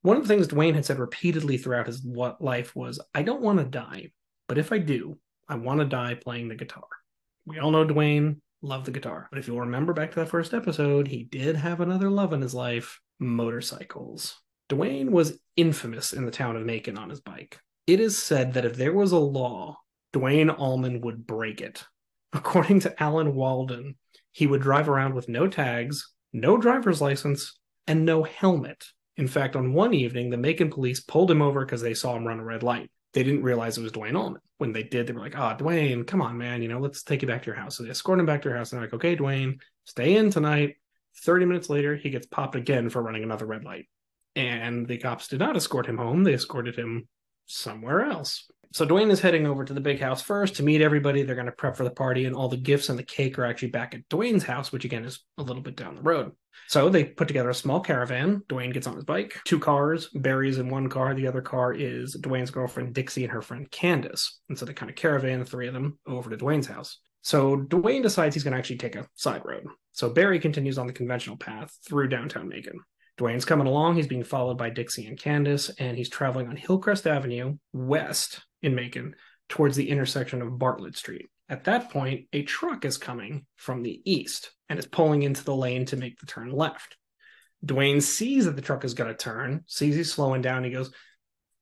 One 0.02 0.18
of 0.18 0.24
the 0.24 0.28
things 0.28 0.48
Duane 0.48 0.74
had 0.76 0.86
said 0.86 1.00
repeatedly 1.00 1.58
throughout 1.58 1.88
his 1.88 2.06
life 2.06 2.76
was, 2.76 3.00
"I 3.16 3.24
don't 3.24 3.42
want 3.42 3.60
to 3.60 3.66
die, 3.66 4.12
but 4.48 4.58
if 4.58 4.72
I 4.74 4.78
do, 4.80 5.18
I 5.48 5.56
want 5.56 5.80
to 5.80 5.86
die 5.86 6.14
playing 6.16 6.50
the 6.50 6.56
guitar." 6.56 6.84
We 7.46 7.58
all 7.60 7.72
know 7.72 7.86
Duane 7.86 8.42
loved 8.62 8.86
the 8.86 8.92
guitar, 8.92 9.28
but 9.30 9.40
if 9.40 9.48
you'll 9.48 9.60
remember 9.62 9.94
back 9.94 10.12
to 10.12 10.20
that 10.20 10.30
first 10.30 10.54
episode, 10.54 11.08
he 11.08 11.24
did 11.24 11.56
have 11.56 11.82
another 11.82 12.10
love 12.10 12.34
in 12.34 12.42
his 12.42 12.54
life: 12.54 13.00
motorcycles. 13.20 14.40
Duane 14.70 15.12
was 15.12 15.40
infamous 15.56 16.14
in 16.14 16.26
the 16.26 16.32
town 16.32 16.56
of 16.56 16.66
Macon 16.66 16.98
on 16.98 17.10
his 17.10 17.22
bike. 17.22 17.60
It 17.86 18.00
is 18.00 18.22
said 18.22 18.54
that 18.54 18.66
if 18.66 18.76
there 18.76 18.94
was 18.94 19.12
a 19.12 19.18
law 19.18 19.78
Duane 20.14 20.50
Allman 20.50 21.02
would 21.02 21.28
break 21.28 21.62
it. 21.62 21.84
According 22.34 22.82
to 22.82 23.04
Alan 23.04 23.36
Walden, 23.36 23.96
he 24.32 24.48
would 24.48 24.62
drive 24.62 24.90
around 24.90 25.14
with 25.14 25.30
no 25.30 25.48
tags, 25.48 26.14
no 26.34 26.58
driver's 26.58 27.02
license, 27.02 27.58
and 27.88 28.06
no 28.06 28.24
helmet. 28.24 28.84
In 29.16 29.28
fact, 29.28 29.56
on 29.56 29.74
one 29.74 29.94
evening, 29.94 30.30
the 30.30 30.38
Macon 30.38 30.70
police 30.70 31.00
pulled 31.00 31.32
him 31.32 31.42
over 31.42 31.66
because 31.66 31.82
they 31.82 31.94
saw 31.94 32.16
him 32.16 32.26
run 32.26 32.40
a 32.40 32.44
red 32.44 32.64
light. 32.64 32.92
They 33.14 33.24
didn't 33.24 33.44
realize 33.44 33.78
it 33.78 33.84
was 33.84 33.92
Duane 33.92 34.16
Allman. 34.16 34.42
When 34.58 34.74
they 34.74 34.84
did, 34.84 35.08
they 35.08 35.14
were 35.14 35.22
like, 35.22 35.38
"Ah, 35.38 35.54
Duane, 35.54 36.04
come 36.04 36.22
on, 36.22 36.38
man, 36.38 36.62
you 36.62 36.68
know, 36.68 36.80
let's 36.80 37.04
take 37.04 37.22
you 37.22 37.28
back 37.28 37.44
to 37.44 37.48
your 37.48 37.56
house." 37.56 37.76
So 37.78 37.84
they 37.84 37.90
escort 37.90 38.20
him 38.20 38.26
back 38.26 38.42
to 38.42 38.50
your 38.50 38.58
house, 38.58 38.72
and 38.72 38.78
they're 38.78 38.88
like, 38.88 38.94
"Okay, 38.94 39.16
Duane, 39.16 39.60
stay 39.86 40.16
in 40.16 40.30
tonight." 40.30 40.76
Thirty 41.24 41.46
minutes 41.46 41.70
later, 41.70 41.96
he 41.96 42.10
gets 42.10 42.28
popped 42.28 42.56
again 42.56 42.90
for 42.90 43.02
running 43.02 43.24
another 43.24 43.46
red 43.46 43.64
light, 43.64 43.88
and 44.36 44.88
the 44.88 44.98
cops 44.98 45.28
did 45.28 45.40
not 45.40 45.56
escort 45.56 45.88
him 45.88 45.98
home. 45.98 46.24
They 46.24 46.34
escorted 46.34 46.76
him 46.76 47.08
somewhere 47.46 48.04
else. 48.04 48.50
So 48.74 48.86
Duane 48.86 49.12
is 49.12 49.22
heading 49.22 49.48
over 49.48 49.64
to 49.64 49.74
the 49.74 49.82
big 49.82 50.00
house 50.00 50.22
first 50.22 50.56
to 50.56 50.64
meet 50.64 50.82
everybody. 50.82 51.24
They're 51.24 51.36
going 51.36 51.46
to 51.46 51.52
prep 51.52 51.78
for 51.78 51.84
the 51.84 51.92
party, 51.92 52.26
and 52.26 52.36
all 52.36 52.50
the 52.50 52.58
gifts 52.58 52.90
and 52.90 53.00
the 53.00 53.04
cake 53.04 53.40
are 53.40 53.46
actually 53.46 53.70
back 53.70 53.96
at 53.96 54.08
Duane's 54.10 54.44
house, 54.44 54.72
which 54.72 54.86
again 54.86 55.06
is 55.06 55.20
a 55.38 55.44
little 55.44 55.62
bit 55.62 55.76
down 55.76 55.96
the 55.96 56.02
road. 56.02 56.32
So 56.68 56.90
they 56.90 57.06
put 57.06 57.28
together 57.28 57.50
a 57.50 57.56
small 57.56 57.80
caravan. 57.80 58.44
Duane 58.50 58.72
gets 58.72 58.88
on 58.88 58.96
his 58.96 59.06
bike, 59.06 59.40
two 59.46 59.60
cars. 59.60 60.10
Berry's 60.14 60.58
in 60.58 60.70
one 60.70 60.90
car. 60.90 61.14
The 61.14 61.28
other 61.28 61.42
car 61.42 61.74
is 61.74 62.16
Duane's 62.16 62.52
girlfriend 62.52 62.94
Dixie 62.94 63.24
and 63.24 63.32
her 63.32 63.42
friend 63.42 63.70
Candace. 63.72 64.40
And 64.50 64.58
so 64.58 64.66
they 64.66 64.74
kind 64.74 64.90
of 64.90 64.96
caravan 64.96 65.40
the 65.40 65.46
three 65.46 65.68
of 65.68 65.74
them 65.74 65.98
over 66.06 66.30
to 66.30 66.38
Duane's 66.38 66.68
house. 66.68 67.00
So 67.22 67.58
Duane 67.58 68.02
decides 68.02 68.36
he's 68.36 68.44
going 68.44 68.54
to 68.54 68.58
actually 68.58 68.78
take 68.78 68.96
a 68.96 69.08
side 69.16 69.42
road. 69.46 69.66
So 69.92 70.10
Berry 70.10 70.40
continues 70.40 70.78
on 70.78 70.88
the 70.88 70.94
conventional 70.94 71.38
path 71.38 71.78
through 71.86 72.10
downtown 72.10 72.48
Macon. 72.48 72.80
Duane's 73.18 73.46
coming 73.46 73.68
along. 73.68 73.96
He's 73.96 74.08
being 74.08 74.24
followed 74.24 74.58
by 74.58 74.70
Dixie 74.70 75.08
and 75.08 75.18
Candace, 75.18 75.70
and 75.80 75.98
he's 75.98 76.10
traveling 76.10 76.48
on 76.48 76.56
Hillcrest 76.56 77.08
Avenue 77.08 77.58
west 77.74 78.42
in 78.62 78.76
Macon 78.76 79.16
towards 79.50 79.76
the 79.76 79.90
intersection 79.90 80.42
of 80.42 80.60
Bartlett 80.60 80.96
Street. 80.96 81.28
At 81.50 81.64
that 81.64 81.90
point, 81.90 82.28
a 82.34 82.44
truck 82.44 82.86
is 82.86 82.98
coming 82.98 83.46
from 83.56 83.82
the 83.82 84.02
east 84.06 84.52
and 84.70 84.78
is 84.78 84.86
pulling 84.86 85.24
into 85.24 85.44
the 85.44 85.56
lane 85.56 85.86
to 85.86 85.98
make 85.98 86.20
the 86.20 86.26
turn 86.26 86.52
left. 86.52 86.98
Duane 87.66 88.02
sees 88.02 88.46
that 88.46 88.56
the 88.56 88.62
truck 88.62 88.84
is 88.84 88.94
going 88.94 89.10
to 89.10 89.18
turn, 89.18 89.64
sees 89.66 89.96
he's 89.96 90.14
slowing 90.14 90.42
down. 90.42 90.64
He 90.64 90.70
goes, 90.70 90.92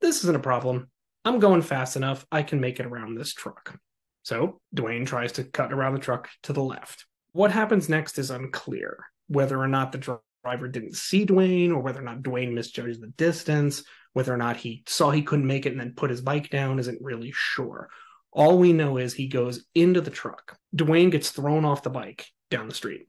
This 0.01 0.23
isn't 0.23 0.35
a 0.35 0.39
problem. 0.39 0.89
I'm 1.23 1.39
going 1.39 1.61
fast 1.61 1.95
enough. 1.95 2.25
I 2.31 2.43
can 2.43 2.59
make 2.59 2.79
it 2.79 2.85
around 2.85 3.15
this 3.15 3.33
truck. 3.33 3.79
So 4.23 4.59
Duane 4.73 5.05
tries 5.05 5.31
to 5.33 5.43
cut 5.43 5.71
around 5.71 5.93
the 5.93 5.99
truck 5.99 6.29
to 6.43 6.53
the 6.53 6.63
left. 6.63 7.05
What 7.31 7.51
happens 7.51 7.87
next 7.87 8.17
is 8.17 8.31
unclear. 8.31 9.05
Whether 9.27 9.59
or 9.59 9.67
not 9.67 9.91
the 9.91 10.19
driver 10.45 10.67
didn't 10.67 10.95
see 10.95 11.25
Duane, 11.25 11.71
or 11.71 11.81
whether 11.81 11.99
or 11.99 12.03
not 12.03 12.21
Duane 12.21 12.53
misjudged 12.53 13.01
the 13.01 13.07
distance, 13.07 13.83
whether 14.13 14.31
or 14.31 14.37
not 14.37 14.57
he 14.57 14.83
saw 14.85 15.09
he 15.09 15.23
couldn't 15.23 15.47
make 15.47 15.65
it 15.65 15.71
and 15.71 15.79
then 15.81 15.93
put 15.95 16.11
his 16.11 16.21
bike 16.21 16.51
down 16.51 16.77
isn't 16.77 17.01
really 17.01 17.33
sure. 17.35 17.89
All 18.31 18.59
we 18.59 18.71
know 18.71 18.97
is 18.97 19.13
he 19.13 19.27
goes 19.27 19.65
into 19.73 20.01
the 20.01 20.11
truck. 20.11 20.55
Duane 20.73 21.09
gets 21.09 21.31
thrown 21.31 21.65
off 21.65 21.81
the 21.81 21.89
bike 21.89 22.27
down 22.51 22.67
the 22.67 22.75
street. 22.75 23.07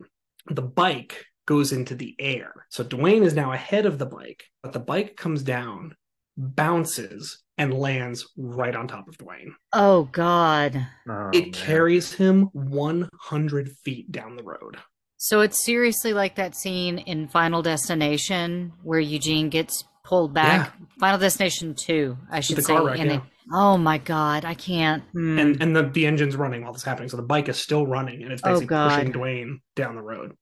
The 0.48 0.62
bike 0.62 1.26
goes 1.46 1.72
into 1.72 1.94
the 1.94 2.16
air. 2.18 2.66
So 2.70 2.82
Duane 2.82 3.22
is 3.22 3.34
now 3.34 3.52
ahead 3.52 3.84
of 3.84 3.98
the 3.98 4.06
bike, 4.06 4.44
but 4.62 4.72
the 4.72 4.80
bike 4.80 5.16
comes 5.16 5.42
down, 5.42 5.94
bounces, 6.38 7.42
and 7.58 7.74
lands 7.74 8.26
right 8.36 8.74
on 8.74 8.88
top 8.88 9.08
of 9.08 9.18
Duane. 9.18 9.54
Oh 9.74 10.04
God. 10.04 10.86
Oh, 11.06 11.30
it 11.34 11.42
man. 11.42 11.52
carries 11.52 12.14
him 12.14 12.48
100 12.52 13.72
feet 13.84 14.10
down 14.10 14.36
the 14.36 14.42
road. 14.42 14.78
So 15.18 15.40
it's 15.40 15.64
seriously 15.64 16.12
like 16.12 16.36
that 16.36 16.54
scene 16.54 16.98
in 16.98 17.28
Final 17.28 17.62
Destination 17.62 18.72
where 18.82 19.00
Eugene 19.00 19.48
gets 19.48 19.84
pulled 20.04 20.34
back. 20.34 20.72
Final 21.00 21.18
Destination 21.18 21.74
2, 21.74 22.16
I 22.30 22.40
should 22.40 22.56
The 22.56 22.62
say. 22.62 22.78
wreck, 22.78 22.98
and 23.00 23.10
yeah. 23.10 23.16
it- 23.16 23.22
oh 23.52 23.78
my 23.78 23.98
God, 23.98 24.44
I 24.44 24.54
can't. 24.54 25.02
Hmm. 25.12 25.38
And 25.38 25.62
and 25.62 25.74
the, 25.76 25.84
the 25.84 26.06
engine's 26.06 26.36
running 26.36 26.62
while 26.62 26.72
this 26.72 26.82
is 26.82 26.86
happening. 26.86 27.08
So 27.08 27.16
the 27.16 27.22
bike 27.22 27.48
is 27.48 27.56
still 27.58 27.86
running 27.86 28.22
and 28.22 28.32
it's 28.32 28.42
Oh, 28.44 28.50
basically 28.50 28.66
God. 28.66 28.90
pushing 28.98 29.12
Duane 29.12 29.60
down 29.74 29.94
the 29.94 30.02
road. 30.02 30.34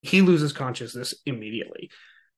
He 0.00 0.20
loses 0.22 0.52
consciousness 0.52 1.14
immediately. 1.26 1.90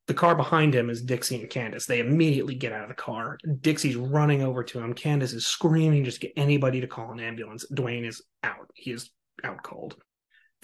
The 0.06 0.14
car 0.14 0.34
behind 0.34 0.74
him 0.74 0.90
is 0.90 1.00
Dixie 1.00 1.40
and 1.40 1.48
Candace. 1.48 1.86
They 1.86 2.00
immediately 2.00 2.54
get 2.54 2.72
out 2.72 2.82
of 2.82 2.88
the 2.90 2.94
car. 2.94 3.38
Dixie's 3.60 3.96
running 3.96 4.42
over 4.42 4.62
to 4.64 4.78
him. 4.80 4.92
Candace 4.92 5.32
is 5.32 5.46
screaming, 5.46 6.04
just 6.04 6.20
get 6.20 6.32
anybody 6.36 6.82
to 6.82 6.86
call 6.86 7.10
an 7.12 7.20
ambulance. 7.20 7.64
Duane 7.72 8.04
is 8.04 8.22
out. 8.42 8.68
He 8.74 8.90
is 8.90 9.08
out 9.42 9.62
cold. 9.62 9.96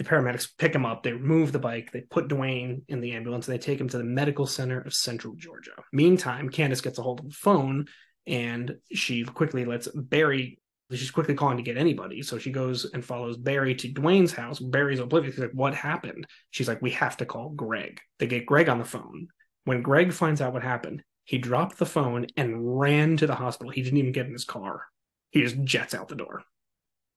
The 0.00 0.08
paramedics 0.08 0.48
pick 0.56 0.74
him 0.74 0.86
up. 0.86 1.02
They 1.02 1.12
remove 1.12 1.52
the 1.52 1.58
bike. 1.58 1.92
They 1.92 2.00
put 2.00 2.28
Duane 2.28 2.80
in 2.88 3.02
the 3.02 3.12
ambulance. 3.12 3.46
And 3.46 3.54
they 3.54 3.62
take 3.62 3.78
him 3.78 3.90
to 3.90 3.98
the 3.98 4.02
medical 4.04 4.46
center 4.46 4.80
of 4.80 4.94
Central 4.94 5.34
Georgia. 5.34 5.72
Meantime, 5.92 6.48
Candace 6.48 6.80
gets 6.80 6.98
a 6.98 7.02
hold 7.02 7.20
of 7.20 7.28
the 7.28 7.34
phone 7.34 7.84
and 8.26 8.76
she 8.94 9.24
quickly 9.24 9.66
lets 9.66 9.88
Berry. 9.88 10.58
She's 10.90 11.10
quickly 11.10 11.34
calling 11.34 11.58
to 11.58 11.62
get 11.62 11.76
anybody. 11.76 12.22
So 12.22 12.38
she 12.38 12.50
goes 12.50 12.86
and 12.86 13.04
follows 13.04 13.36
Berry 13.36 13.74
to 13.74 13.92
Dwayne's 13.92 14.32
house. 14.32 14.58
Berry's 14.58 15.00
oblivious. 15.00 15.34
He's 15.34 15.44
like, 15.44 15.52
What 15.52 15.74
happened? 15.74 16.26
She's 16.50 16.66
like, 16.66 16.80
We 16.80 16.92
have 16.92 17.18
to 17.18 17.26
call 17.26 17.50
Gregg. 17.50 18.00
They 18.18 18.26
get 18.26 18.46
Gregg 18.46 18.70
on 18.70 18.78
the 18.78 18.86
phone. 18.86 19.28
When 19.66 19.82
Gregg 19.82 20.14
finds 20.14 20.40
out 20.40 20.54
what 20.54 20.62
happened, 20.62 21.02
he 21.24 21.36
dropped 21.36 21.76
the 21.76 21.84
phone 21.84 22.26
and 22.38 22.80
ran 22.80 23.18
to 23.18 23.26
the 23.26 23.34
hospital. 23.34 23.70
He 23.70 23.82
didn't 23.82 23.98
even 23.98 24.12
get 24.12 24.24
in 24.24 24.32
his 24.32 24.46
car. 24.46 24.86
He 25.28 25.42
just 25.42 25.62
jets 25.62 25.92
out 25.92 26.08
the 26.08 26.16
door. 26.16 26.42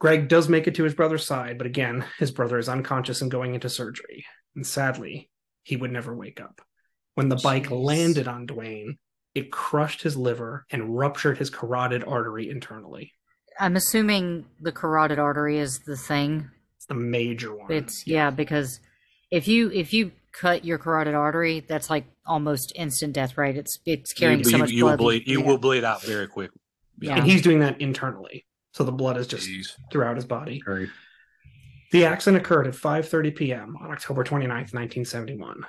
Gregg 0.03 0.27
does 0.27 0.49
make 0.49 0.67
it 0.67 0.75
to 0.75 0.83
his 0.83 0.93
brother's 0.93 1.25
side, 1.25 1.57
but 1.57 1.65
again, 1.65 2.03
his 2.19 2.29
brother 2.29 2.57
is 2.57 2.67
unconscious 2.67 3.21
and 3.21 3.31
going 3.31 3.55
into 3.55 3.69
surgery. 3.69 4.25
And 4.53 4.67
sadly, 4.67 5.29
he 5.63 5.77
would 5.77 5.93
never 5.93 6.13
wake 6.13 6.41
up. 6.41 6.59
When 7.15 7.29
the 7.29 7.37
bike 7.37 7.71
landed 7.71 8.27
on 8.27 8.45
Duane, 8.45 8.97
it 9.33 9.49
crushed 9.49 10.01
his 10.01 10.17
liver 10.17 10.65
and 10.69 10.97
ruptured 10.97 11.37
his 11.37 11.49
carotid 11.49 12.03
artery 12.03 12.49
internally. 12.49 13.13
I'm 13.57 13.77
assuming 13.77 14.43
the 14.59 14.73
carotid 14.73 15.19
artery 15.19 15.57
is 15.57 15.79
the 15.85 15.95
thing. 15.95 16.49
It's 16.75 16.85
the 16.87 16.95
major 16.95 17.55
one. 17.55 17.71
It's 17.71 18.05
yeah, 18.05 18.29
because 18.29 18.81
if 19.31 19.47
you 19.47 19.71
if 19.71 19.93
you 19.93 20.11
cut 20.33 20.65
your 20.65 20.79
carotid 20.79 21.13
artery, 21.15 21.61
that's 21.61 21.89
like 21.89 22.03
almost 22.25 22.73
instant 22.75 23.13
death 23.13 23.37
right? 23.37 23.55
It's 23.55 23.79
it's 23.85 24.11
carrying 24.11 24.39
you, 24.39 24.43
so 24.43 24.57
you- 24.57 24.57
much 24.57 24.71
you 24.71 24.83
will 24.83 24.89
blood. 24.97 24.99
bleed. 24.99 25.27
You 25.27 25.39
Yeah. 25.39 25.45
will 25.47 25.57
bleed 25.59 25.85
out 25.85 26.03
very 26.03 26.27
quick. 26.27 26.51
Yeah. 26.99 27.15
And 27.15 27.25
he's 27.25 27.41
doing 27.41 27.59
that 27.59 27.79
internally. 27.79 28.45
So 28.73 28.83
the 28.83 28.91
blood 28.91 29.17
is 29.17 29.27
just 29.27 29.47
Jeez. 29.47 29.73
throughout 29.91 30.15
his 30.15 30.25
body. 30.25 30.61
Right. 30.65 30.89
The 31.91 32.05
accident 32.05 32.43
occurred 32.43 32.67
at 32.67 32.73
5:30 32.73 33.35
p.m. 33.35 33.77
on 33.79 33.91
October 33.91 34.23
29th, 34.23 34.73
1971. 34.73 35.63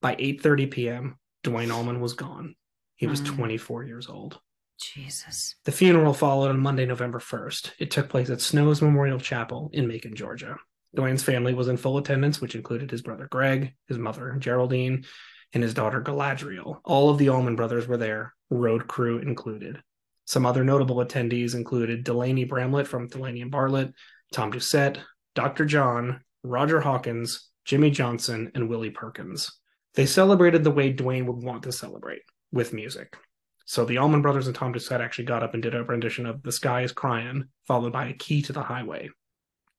By 0.00 0.14
8:30 0.16 0.70
p.m., 0.70 1.18
Duane 1.42 1.70
Allman 1.70 2.00
was 2.00 2.14
gone. 2.14 2.54
He 2.96 3.06
was 3.06 3.20
Mm. 3.20 3.36
24 3.36 3.84
years 3.84 4.08
old. 4.08 4.40
Jesus. 4.80 5.56
The 5.64 5.72
funeral 5.72 6.14
followed 6.14 6.48
on 6.50 6.60
Monday, 6.60 6.86
November 6.86 7.18
1st. 7.18 7.72
It 7.78 7.90
took 7.90 8.08
place 8.08 8.30
at 8.30 8.40
Snow's 8.40 8.80
Memorial 8.80 9.18
Chapel 9.18 9.70
in 9.72 9.86
Macon, 9.88 10.14
Georgia. 10.14 10.56
Duane's 10.94 11.22
family 11.22 11.52
was 11.52 11.68
in 11.68 11.76
full 11.76 11.98
attendance, 11.98 12.40
which 12.40 12.54
included 12.54 12.90
his 12.90 13.02
brother 13.02 13.28
Gregg, 13.30 13.74
his 13.88 13.98
mother 13.98 14.36
Geraldine, 14.38 15.04
and 15.52 15.62
his 15.62 15.74
daughter 15.74 16.00
Galadrielle. 16.00 16.80
All 16.84 17.10
of 17.10 17.18
the 17.18 17.28
Allman 17.28 17.56
brothers 17.56 17.86
were 17.86 17.96
there, 17.96 18.34
road 18.50 18.86
crew 18.88 19.18
included. 19.18 19.82
Some 20.28 20.44
other 20.44 20.62
notable 20.62 20.96
attendees 20.96 21.54
included 21.54 22.04
Delaney 22.04 22.44
Bramlett 22.44 22.86
from 22.86 23.08
Delaney 23.08 23.40
and 23.40 23.50
Bartlett, 23.50 23.94
Tom 24.30 24.52
Doucette, 24.52 24.98
Dr. 25.34 25.64
John, 25.64 26.20
Roger 26.42 26.82
Hawkins, 26.82 27.48
Jimmy 27.64 27.90
Johnson, 27.90 28.52
and 28.54 28.68
Willie 28.68 28.90
Perkins. 28.90 29.50
They 29.94 30.04
celebrated 30.04 30.64
the 30.64 30.70
way 30.70 30.92
Duane 30.92 31.24
would 31.24 31.42
want 31.42 31.62
to 31.62 31.72
celebrate 31.72 32.20
with 32.52 32.74
music. 32.74 33.16
So 33.64 33.86
the 33.86 33.96
Allman 33.96 34.20
Brothers 34.20 34.46
and 34.46 34.54
Tom 34.54 34.74
Doucette 34.74 35.00
actually 35.00 35.24
got 35.24 35.42
up 35.42 35.54
and 35.54 35.62
did 35.62 35.74
a 35.74 35.82
rendition 35.82 36.26
of 36.26 36.42
"The 36.42 36.52
Sky 36.52 36.82
Is 36.82 36.92
Crying," 36.92 37.48
followed 37.66 37.94
by 37.94 38.08
"A 38.08 38.12
Key 38.12 38.42
to 38.42 38.52
the 38.52 38.62
Highway." 38.62 39.08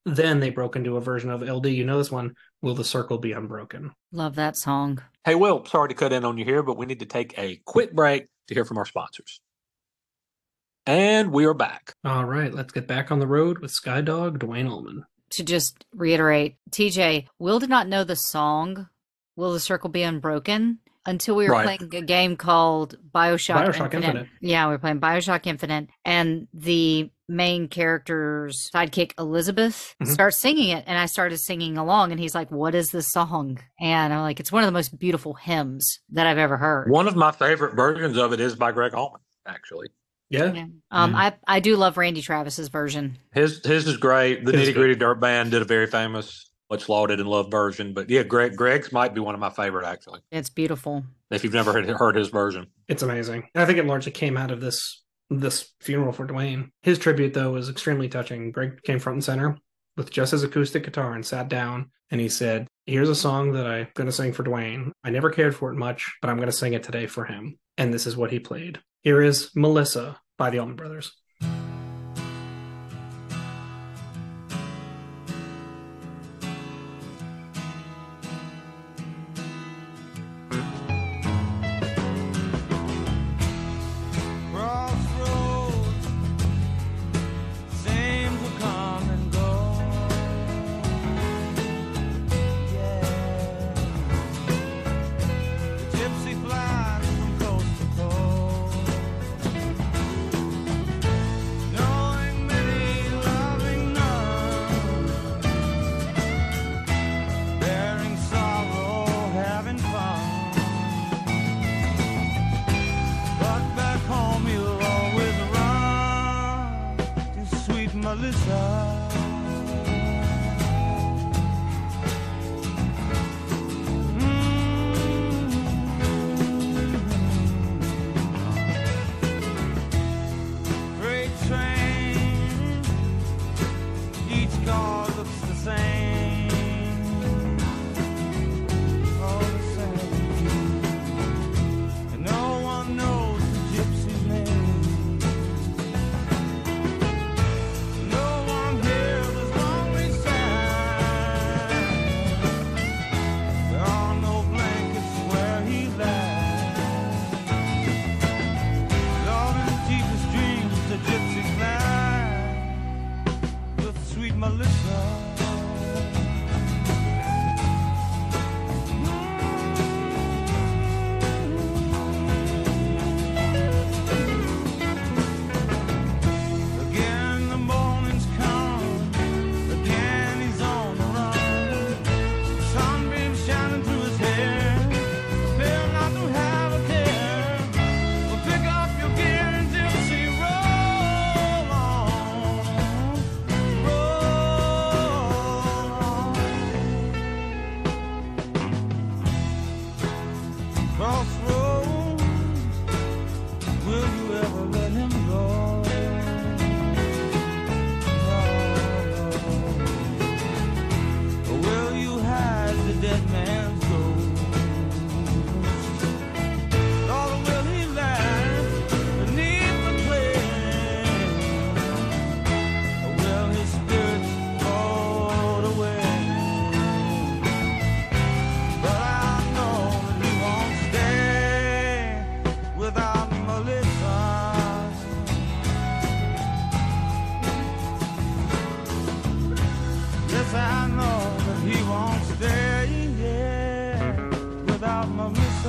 Then 0.04 0.40
they 0.40 0.50
broke 0.50 0.76
into 0.76 0.98
a 0.98 1.02
version 1.02 1.30
of 1.30 1.44
LD. 1.44 1.68
You 1.68 1.86
know 1.86 2.00
this 2.00 2.12
one? 2.12 2.34
"Will 2.64 2.74
the 2.74 2.84
Circle 2.84 3.20
Be 3.20 3.34
Unbroken?" 3.34 3.92
Love 4.12 4.34
that 4.34 4.58
song. 4.58 5.04
Hey, 5.24 5.36
Will, 5.36 5.64
sorry 5.66 5.90
to 5.90 5.94
cut 5.94 6.12
in 6.12 6.26
on 6.26 6.40
you 6.40 6.46
here, 6.46 6.64
but 6.64 6.76
we 6.76 6.88
need 6.88 7.02
to 7.02 7.06
take 7.06 7.38
a 7.38 7.62
quick 7.66 7.94
break 7.94 8.26
to 8.48 8.56
hear 8.56 8.66
from 8.66 8.80
our 8.80 8.86
sponsors. 8.86 9.42
And 10.90 11.32
we 11.32 11.46
are 11.46 11.54
back. 11.54 11.94
All 12.04 12.26
right, 12.26 12.52
let's 12.52 12.74
get 12.74 12.88
back 12.88 13.12
on 13.12 13.20
the 13.20 13.28
road 13.28 13.60
with 13.60 13.72
Skydog 13.72 14.40
Duane 14.40 14.66
Allman. 14.66 15.04
To 15.34 15.44
just 15.44 15.86
reiterate, 15.94 16.56
TJ, 16.72 17.28
Will 17.38 17.60
did 17.60 17.70
not 17.70 17.88
know 17.88 18.04
the 18.04 18.16
song 18.16 18.88
Will 19.36 19.54
the 19.54 19.60
Circle 19.60 19.92
Be 19.92 20.02
Unbroken 20.02 20.80
until 21.06 21.36
we 21.36 21.46
were 21.48 21.52
Right. 21.54 21.78
playing 21.78 21.94
a 22.04 22.08
game 22.08 22.36
called 22.36 22.98
Bioshock, 23.14 23.68
Bioshock 23.68 23.94
Infinite. 23.94 24.06
Infinite. 24.08 24.28
Yeah, 24.42 24.66
we 24.66 24.72
were 24.72 24.80
playing 24.80 25.00
Bioshock 25.00 25.46
Infinite, 25.46 25.90
and 26.06 26.48
the 26.56 27.12
main 27.28 27.68
character's 27.68 28.68
sidekick, 28.74 29.12
Elizabeth, 29.20 29.94
Mm-hmm. 30.02 30.10
Mhm. 30.10 30.14
starts 30.16 30.38
singing 30.40 30.70
it, 30.70 30.86
and 30.88 30.98
I 30.98 31.06
started 31.06 31.38
singing 31.38 31.78
along, 31.78 32.10
and 32.12 32.20
he's 32.20 32.34
like, 32.34 32.50
What 32.50 32.74
is 32.74 32.90
this 32.90 33.12
song? 33.12 33.60
And 33.80 34.12
I'm 34.12 34.22
like, 34.22 34.40
It's 34.40 34.52
one 34.52 34.64
of 34.64 34.68
the 34.68 34.72
most 34.74 34.98
beautiful 34.98 35.36
hymns 35.36 36.00
that 36.14 36.26
I've 36.26 36.40
ever 36.40 36.58
heard. 36.58 36.90
One 36.90 37.08
of 37.08 37.16
my 37.16 37.32
favorite 37.32 37.76
versions 37.76 38.18
of 38.18 38.34
it 38.34 38.40
is 38.40 38.56
by 38.56 38.72
Gregg 38.72 38.96
Allman, 38.96 39.22
actually. 39.46 39.90
Yeah. 40.30 40.54
Yeah. 40.54 40.66
Um, 40.92 41.16
I, 41.16 41.34
I 41.48 41.60
do 41.60 41.76
love 41.76 41.98
Randy 41.98 42.22
Travis's 42.22 42.68
version. 42.68 43.18
His 43.34 43.66
his 43.66 43.88
is 43.88 43.98
great. 43.98 44.46
The 44.46 44.52
Nitty 44.52 44.74
Gritty 44.74 44.96
Dirt 44.96 45.20
Band 45.20 45.52
did 45.52 45.62
a 45.62 45.66
very 45.66 45.88
famous, 45.88 46.52
much 46.70 46.88
lauded 46.88 47.20
and 47.20 47.28
loved 47.28 47.52
version. 47.52 47.94
But 47.94 48.10
yeah, 48.10 48.24
Gregg 48.24 48.56
Gregg's 48.56 48.92
might 48.92 49.14
be 49.14 49.22
one 49.22 49.34
of 49.34 49.42
my 49.42 49.50
favorite 49.50 49.86
actually. 49.86 50.22
It's 50.32 50.50
beautiful. 50.50 51.04
If 51.32 51.44
you've 51.44 51.54
never 51.54 51.74
heard, 51.74 51.88
heard 51.88 52.16
his 52.16 52.30
version, 52.30 52.68
It's 52.88 53.04
amazing. 53.04 53.48
I 53.56 53.66
think 53.66 53.78
it 53.78 53.86
largely 53.86 54.12
came 54.12 54.38
out 54.38 54.52
of 54.52 54.62
this 54.62 55.04
this 55.30 55.72
funeral 55.80 56.12
for 56.12 56.26
Duane. 56.26 56.72
His 56.82 56.98
tribute 57.00 57.34
though 57.34 57.52
was 57.52 57.70
extremely 57.70 58.10
touching. 58.10 58.52
Gregg 58.52 58.82
came 58.84 59.00
front 59.00 59.16
and 59.18 59.24
center 59.24 59.58
with 59.98 60.12
just 60.12 60.32
his 60.32 60.44
acoustic 60.44 60.84
guitar 60.84 61.14
and 61.14 61.26
sat 61.26 61.50
down 61.50 61.92
and 62.12 62.22
he 62.22 62.30
said, 62.30 62.68
"Here's 62.86 63.10
a 63.10 63.16
song 63.16 63.52
that 63.54 63.68
I'm 63.68 63.88
going 63.96 64.08
to 64.08 64.12
sing 64.12 64.34
for 64.34 64.44
Duane. 64.44 64.92
I 65.04 65.10
never 65.10 65.30
cared 65.30 65.56
for 65.56 65.72
it 65.72 65.76
much, 65.76 66.12
but 66.22 66.30
I'm 66.30 66.38
going 66.38 66.50
to 66.50 66.56
sing 66.56 66.74
it 66.74 66.84
today 66.84 67.08
for 67.08 67.26
him." 67.26 67.58
And 67.78 67.94
this 67.94 68.08
is 68.08 68.18
what 68.18 68.32
he 68.32 68.40
played. 68.40 68.80
Here 69.02 69.22
is 69.22 69.52
Melissa 69.56 70.20
by 70.38 70.50
the 70.50 70.60
Allman 70.60 70.76
Brothers. 70.76 71.14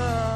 Know 0.00 0.29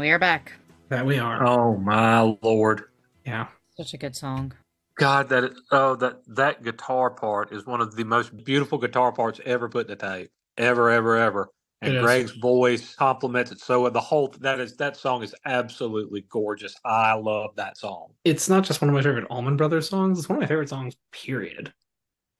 we 0.00 0.10
are 0.10 0.18
back. 0.18 0.52
That 0.88 1.06
we 1.06 1.18
are. 1.18 1.44
Oh 1.46 1.76
my 1.76 2.20
lord. 2.42 2.84
Yeah. 3.24 3.46
Such 3.76 3.94
a 3.94 3.98
good 3.98 4.16
song. 4.16 4.52
God, 4.96 5.28
that 5.28 5.52
oh 5.70 5.94
that 5.96 6.20
that 6.26 6.62
guitar 6.62 7.10
part 7.10 7.52
is 7.52 7.64
one 7.66 7.80
of 7.80 7.94
the 7.96 8.04
most 8.04 8.44
beautiful 8.44 8.76
guitar 8.78 9.12
parts 9.12 9.40
ever 9.46 9.68
put 9.68 9.88
to 9.88 9.96
tape, 9.96 10.30
ever, 10.58 10.90
ever, 10.90 11.16
ever. 11.16 11.48
And 11.82 11.94
It 11.94 11.96
is. 11.98 12.02
Gregg's 12.02 12.32
voice 12.32 12.94
complements 12.94 13.50
it 13.52 13.60
so. 13.60 13.88
The 13.88 14.00
whole 14.00 14.34
that 14.40 14.60
is 14.60 14.76
that 14.76 14.96
song 14.96 15.22
is 15.22 15.34
absolutely 15.46 16.26
gorgeous. 16.28 16.74
I 16.84 17.14
love 17.14 17.56
that 17.56 17.78
song. 17.78 18.08
It's 18.24 18.48
not 18.48 18.64
just 18.64 18.82
one 18.82 18.90
of 18.90 18.94
my 18.94 19.02
favorite 19.02 19.26
Allman 19.30 19.56
Brothers 19.56 19.88
songs, 19.88 20.18
it's 20.18 20.28
one 20.28 20.36
of 20.36 20.40
my 20.42 20.46
favorite 20.48 20.68
songs, 20.68 20.96
period. 21.12 21.72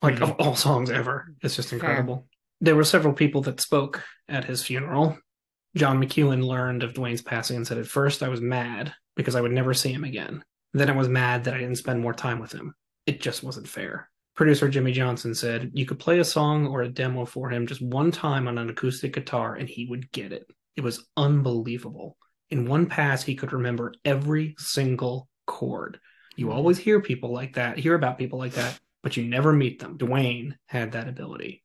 Like 0.03 0.15
Mm-hmm. 0.15 0.23
of 0.23 0.35
all 0.39 0.55
songs 0.55 0.89
ever. 0.91 1.33
It's 1.41 1.55
just 1.55 1.71
incredible. 1.73 2.25
There 2.59 2.75
were 2.75 2.83
several 2.83 3.13
people 3.13 3.41
that 3.43 3.61
spoke 3.61 4.03
at 4.27 4.45
his 4.45 4.63
funeral. 4.63 5.17
John 5.75 6.01
McEwen 6.01 6.43
learned 6.43 6.83
of 6.83 6.93
Duane's 6.93 7.21
passing 7.21 7.57
and 7.57 7.65
said, 7.65 7.77
At 7.77 7.87
first 7.87 8.23
I 8.23 8.29
was 8.29 8.41
mad 8.41 8.93
because 9.15 9.35
I 9.35 9.41
would 9.41 9.51
never 9.51 9.73
see 9.73 9.91
him 9.91 10.03
again. 10.03 10.43
Then 10.73 10.89
I 10.89 10.95
was 10.95 11.07
mad 11.07 11.43
that 11.43 11.53
I 11.53 11.59
didn't 11.59 11.77
spend 11.77 12.01
more 12.01 12.13
time 12.13 12.39
with 12.39 12.51
him. 12.51 12.73
It 13.05 13.21
just 13.21 13.43
wasn't 13.43 13.67
fair. 13.67 14.09
Producer 14.35 14.69
Jimmy 14.69 14.91
Johnson 14.91 15.35
said, 15.35 15.71
You 15.73 15.85
could 15.85 15.99
play 15.99 16.19
a 16.19 16.25
song 16.25 16.67
or 16.67 16.81
a 16.81 16.89
demo 16.89 17.25
for 17.25 17.49
him 17.49 17.67
just 17.67 17.81
one 17.81 18.11
time 18.11 18.47
on 18.47 18.57
an 18.57 18.69
acoustic 18.69 19.13
guitar 19.13 19.55
and 19.55 19.67
he 19.67 19.85
would 19.85 20.11
get 20.11 20.31
it. 20.31 20.45
It 20.75 20.83
was 20.83 21.07
unbelievable. 21.17 22.17
In 22.49 22.67
one 22.67 22.85
pass, 22.85 23.23
he 23.23 23.35
could 23.35 23.53
remember 23.53 23.93
every 24.03 24.55
single 24.57 25.27
chord. 25.45 25.99
You 26.35 26.51
always 26.51 26.77
hear 26.77 27.01
people 27.01 27.33
like 27.33 27.55
that, 27.55 27.77
hear 27.77 27.95
about 27.95 28.17
people 28.17 28.39
like 28.39 28.53
that, 28.53 28.79
but 29.03 29.17
you 29.17 29.23
never 29.25 29.51
meet 29.51 29.79
them. 29.79 29.97
Duane 29.97 30.57
had 30.65 30.93
that 30.93 31.07
ability. 31.07 31.63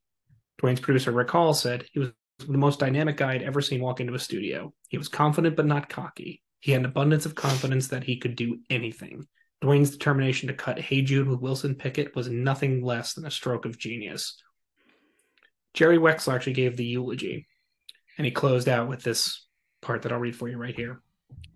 Duane's 0.59 0.79
producer 0.79 1.11
Rick 1.11 1.31
Hall 1.31 1.53
said 1.53 1.85
he 1.91 1.99
was 1.99 2.09
the 2.39 2.57
most 2.57 2.79
dynamic 2.79 3.17
guy 3.17 3.33
I'd 3.33 3.43
ever 3.43 3.61
seen 3.61 3.81
walk 3.81 3.99
into 3.99 4.13
a 4.13 4.19
studio. 4.19 4.73
He 4.89 4.97
was 4.97 5.07
confident 5.07 5.55
but 5.55 5.65
not 5.65 5.89
cocky. 5.89 6.41
He 6.59 6.71
had 6.71 6.81
an 6.81 6.85
abundance 6.85 7.25
of 7.25 7.35
confidence 7.35 7.87
that 7.89 8.03
he 8.03 8.17
could 8.17 8.35
do 8.35 8.59
anything. 8.69 9.27
Duane's 9.61 9.91
determination 9.91 10.47
to 10.47 10.53
cut 10.53 10.79
Hey 10.79 11.01
Jude 11.01 11.27
with 11.27 11.39
Wilson 11.39 11.75
Pickett 11.75 12.15
was 12.15 12.29
nothing 12.29 12.83
less 12.83 13.13
than 13.13 13.25
a 13.25 13.31
stroke 13.31 13.65
of 13.65 13.79
genius. 13.79 14.41
Jerry 15.73 15.97
Wexler 15.97 16.35
actually 16.35 16.53
gave 16.53 16.77
the 16.77 16.85
eulogy, 16.85 17.47
and 18.17 18.25
he 18.25 18.31
closed 18.31 18.69
out 18.69 18.87
with 18.87 19.03
this 19.03 19.47
part 19.81 20.03
that 20.03 20.11
I'll 20.11 20.19
read 20.19 20.35
for 20.35 20.47
you 20.47 20.57
right 20.57 20.75
here. 20.75 21.01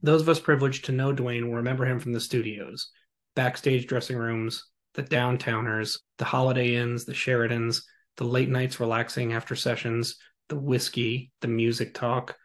Those 0.04 0.22
of 0.22 0.30
us 0.30 0.40
privileged 0.40 0.86
to 0.86 0.92
know 0.92 1.14
Duane 1.14 1.48
will 1.48 1.58
remember 1.58 1.86
him 1.86 2.00
from 2.00 2.14
the 2.14 2.20
studios, 2.20 2.90
backstage 3.36 3.88
dressing 3.88 4.18
rooms, 4.18 4.66
the 4.94 5.04
downtowners, 5.04 6.00
the 6.18 6.26
Holiday 6.26 6.76
Inns, 6.76 7.06
the 7.06 7.14
Sheratons, 7.14 7.84
the 8.18 8.26
late 8.26 8.50
nights 8.50 8.80
relaxing 8.80 9.34
after 9.34 9.56
sessions, 9.56 10.18
the 10.52 10.60
whiskey, 10.60 11.32
the 11.40 11.48
music 11.48 11.94
talk, 11.94 12.36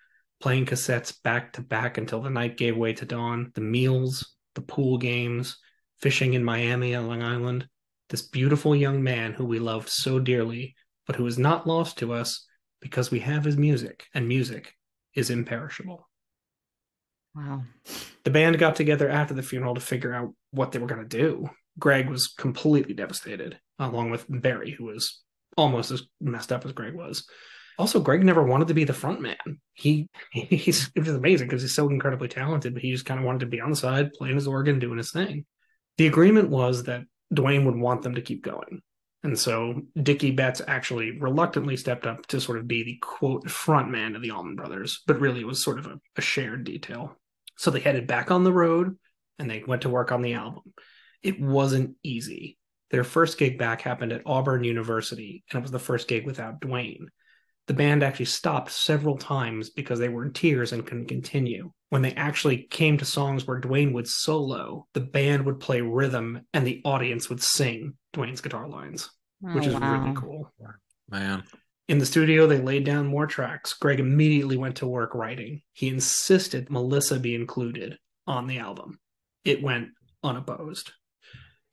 playing 0.40 0.64
cassettes 0.64 1.20
back 1.24 1.52
to 1.52 1.60
back 1.60 1.98
until 1.98 2.22
the 2.22 2.30
night 2.30 2.56
gave 2.56 2.76
way 2.76 2.92
to 2.92 3.04
dawn, 3.04 3.50
the 3.56 3.60
meals, 3.60 4.36
the 4.54 4.60
pool 4.60 4.96
games, 4.96 5.58
fishing 5.98 6.34
in 6.34 6.44
Miami 6.44 6.94
on 6.94 7.08
Long 7.08 7.24
Island. 7.24 7.66
This 8.08 8.22
beautiful 8.22 8.76
young 8.76 9.02
man 9.02 9.32
who 9.32 9.44
we 9.44 9.58
loved 9.58 9.88
so 9.88 10.20
dearly, 10.20 10.76
but 11.04 11.16
who 11.16 11.26
is 11.26 11.36
not 11.36 11.66
lost 11.66 11.98
to 11.98 12.12
us 12.12 12.46
because 12.80 13.10
we 13.10 13.18
have 13.18 13.42
his 13.42 13.56
music, 13.56 14.04
and 14.14 14.28
music 14.28 14.72
is 15.16 15.28
imperishable. 15.28 16.08
Wow. 17.34 17.64
The 18.22 18.30
band 18.30 18.56
got 18.60 18.76
together 18.76 19.08
after 19.08 19.34
the 19.34 19.42
funeral 19.42 19.74
to 19.74 19.80
figure 19.80 20.14
out 20.14 20.32
what 20.52 20.70
they 20.70 20.78
were 20.78 20.86
going 20.86 21.02
to 21.02 21.18
do. 21.18 21.50
Gregg 21.76 22.08
was 22.08 22.28
completely 22.28 22.94
devastated, 22.94 23.58
along 23.80 24.10
with 24.10 24.26
Berry, 24.28 24.70
who 24.70 24.84
was 24.84 25.20
almost 25.56 25.90
as 25.90 26.04
messed 26.20 26.52
up 26.52 26.64
as 26.64 26.70
Gregg 26.70 26.94
was. 26.94 27.26
Also, 27.78 28.00
Gregg 28.00 28.24
never 28.24 28.42
wanted 28.42 28.68
to 28.68 28.74
be 28.74 28.84
the 28.84 28.92
front 28.92 29.20
man. 29.20 29.60
He 29.74 30.08
he's 30.32 30.90
it 30.94 31.00
was 31.00 31.08
amazing 31.10 31.48
because 31.48 31.62
he's 31.62 31.74
so 31.74 31.88
incredibly 31.88 32.28
talented, 32.28 32.74
but 32.74 32.82
he 32.82 32.92
just 32.92 33.06
kind 33.06 33.20
of 33.20 33.26
wanted 33.26 33.40
to 33.40 33.46
be 33.46 33.60
on 33.60 33.70
the 33.70 33.76
side, 33.76 34.12
playing 34.12 34.36
his 34.36 34.48
organ, 34.48 34.78
doing 34.78 34.98
his 34.98 35.12
thing. 35.12 35.44
The 35.98 36.06
agreement 36.06 36.50
was 36.50 36.84
that 36.84 37.04
Duane 37.32 37.64
would 37.64 37.76
want 37.76 38.02
them 38.02 38.14
to 38.14 38.22
keep 38.22 38.42
going. 38.42 38.82
And 39.22 39.38
so 39.38 39.82
Dickey 40.00 40.30
Betts 40.30 40.62
actually 40.68 41.18
reluctantly 41.18 41.76
stepped 41.76 42.06
up 42.06 42.26
to 42.28 42.40
sort 42.40 42.58
of 42.58 42.68
be 42.68 42.84
the 42.84 42.98
quote 43.02 43.50
front 43.50 43.90
man 43.90 44.14
of 44.14 44.22
the 44.22 44.30
Allman 44.30 44.54
Brothers, 44.54 45.02
but 45.06 45.20
really 45.20 45.40
it 45.40 45.46
was 45.46 45.62
sort 45.62 45.78
of 45.78 45.86
a, 45.86 45.98
a 46.16 46.20
shared 46.20 46.64
detail. 46.64 47.16
So 47.56 47.70
they 47.70 47.80
headed 47.80 48.06
back 48.06 48.30
on 48.30 48.44
the 48.44 48.52
road 48.52 48.96
and 49.38 49.50
they 49.50 49.64
went 49.66 49.82
to 49.82 49.88
work 49.88 50.12
on 50.12 50.22
the 50.22 50.34
album. 50.34 50.62
It 51.22 51.40
wasn't 51.40 51.96
easy. 52.02 52.58
Their 52.90 53.04
first 53.04 53.36
gig 53.36 53.58
back 53.58 53.80
happened 53.80 54.12
at 54.12 54.22
Auburn 54.26 54.62
University, 54.62 55.42
and 55.50 55.58
it 55.58 55.62
was 55.62 55.72
the 55.72 55.78
first 55.78 56.06
gig 56.06 56.24
without 56.24 56.60
Duane. 56.60 57.08
The 57.66 57.74
band 57.74 58.02
actually 58.02 58.26
stopped 58.26 58.70
several 58.70 59.18
times 59.18 59.70
because 59.70 59.98
they 59.98 60.08
were 60.08 60.24
in 60.24 60.32
tears 60.32 60.72
and 60.72 60.86
couldn't 60.86 61.08
continue. 61.08 61.72
When 61.88 62.02
they 62.02 62.12
actually 62.14 62.62
came 62.70 62.96
to 62.98 63.04
songs 63.04 63.46
where 63.46 63.58
Duane 63.58 63.92
would 63.92 64.06
solo, 64.08 64.86
the 64.92 65.00
band 65.00 65.44
would 65.46 65.60
play 65.60 65.80
rhythm 65.80 66.42
and 66.52 66.66
the 66.66 66.80
audience 66.84 67.28
would 67.28 67.42
sing 67.42 67.94
Duane's 68.12 68.40
guitar 68.40 68.68
lines, 68.68 69.10
oh, 69.44 69.54
which 69.54 69.64
Oh, 69.66 69.70
is 69.70 69.74
wow. 69.74 70.00
really 70.02 70.16
cool. 70.16 70.52
Man. 71.10 71.44
In 71.88 71.98
the 71.98 72.06
studio, 72.06 72.46
they 72.46 72.58
laid 72.58 72.84
down 72.84 73.06
more 73.06 73.26
tracks. 73.28 73.72
Gregg 73.72 74.00
immediately 74.00 74.56
went 74.56 74.76
to 74.76 74.88
work 74.88 75.14
writing. 75.14 75.62
He 75.72 75.88
insisted 75.88 76.70
Melissa 76.70 77.20
be 77.20 77.34
included 77.34 77.98
on 78.26 78.46
the 78.48 78.58
album. 78.58 78.98
It 79.44 79.62
went 79.62 79.88
unopposed. 80.24 80.92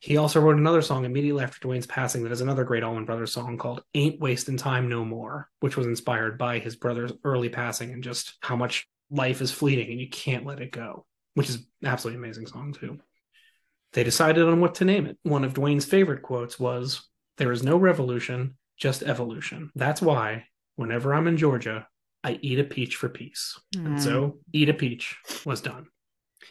He 0.03 0.17
also 0.17 0.41
wrote 0.41 0.57
another 0.57 0.81
song 0.81 1.05
immediately 1.05 1.41
after 1.41 1.61
Duane's 1.61 1.87
passing 1.87 2.23
that 2.23 2.33
is 2.33 2.41
another 2.41 2.65
great 2.65 2.83
Allman 2.83 3.05
Brothers 3.05 3.31
song 3.31 3.57
called 3.57 3.83
Ain't 3.93 4.19
Wasting 4.19 4.57
Time 4.57 4.89
No 4.89 5.05
More, 5.05 5.49
which 5.61 5.77
was 5.77 5.87
inspired 5.87 6.37
by 6.37 6.59
his 6.59 6.75
brother's 6.75 7.13
early 7.23 7.47
passing 7.47 7.93
and 7.93 8.03
just 8.03 8.35
how 8.41 8.57
much 8.57 8.85
life 9.09 9.39
is 9.39 9.49
fleeting 9.49 9.89
and 9.91 10.01
you 10.01 10.09
can't 10.09 10.45
let 10.45 10.59
it 10.59 10.73
go, 10.73 11.05
which 11.35 11.47
is 11.47 11.55
an 11.55 11.87
absolutely 11.87 12.17
amazing 12.17 12.47
song 12.47 12.73
too. 12.73 12.99
They 13.93 14.03
decided 14.03 14.43
on 14.43 14.59
what 14.59 14.75
to 14.75 14.85
name 14.85 15.05
it. 15.05 15.17
One 15.23 15.45
of 15.45 15.53
Duane's 15.53 15.85
favorite 15.85 16.21
quotes 16.21 16.59
was, 16.59 17.07
There 17.37 17.53
is 17.53 17.63
no 17.63 17.77
revolution, 17.77 18.57
just 18.75 19.03
evolution. 19.03 19.71
That's 19.73 20.01
why, 20.01 20.47
whenever 20.75 21.13
I'm 21.13 21.27
in 21.27 21.37
Georgia, 21.37 21.87
I 22.25 22.39
eat 22.41 22.59
a 22.59 22.65
peach 22.65 22.97
for 22.97 23.07
peace. 23.07 23.57
And 23.77 24.03
so, 24.03 24.21
mm. 24.21 24.33
Eat 24.51 24.67
a 24.67 24.73
Peach 24.73 25.15
was 25.45 25.61
done. 25.61 25.87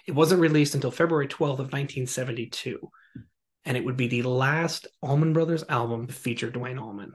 It 0.06 0.12
wasn't 0.12 0.40
released 0.40 0.74
until 0.74 0.90
February 0.90 1.28
12th 1.28 1.60
of 1.60 1.70
1972, 1.70 2.90
and 3.64 3.76
it 3.76 3.84
would 3.84 3.96
be 3.96 4.08
the 4.08 4.22
last 4.22 4.86
Allman 5.02 5.32
Brothers 5.32 5.64
album 5.68 6.06
to 6.06 6.12
feature 6.12 6.50
Duane 6.50 6.78
Allman. 6.78 7.12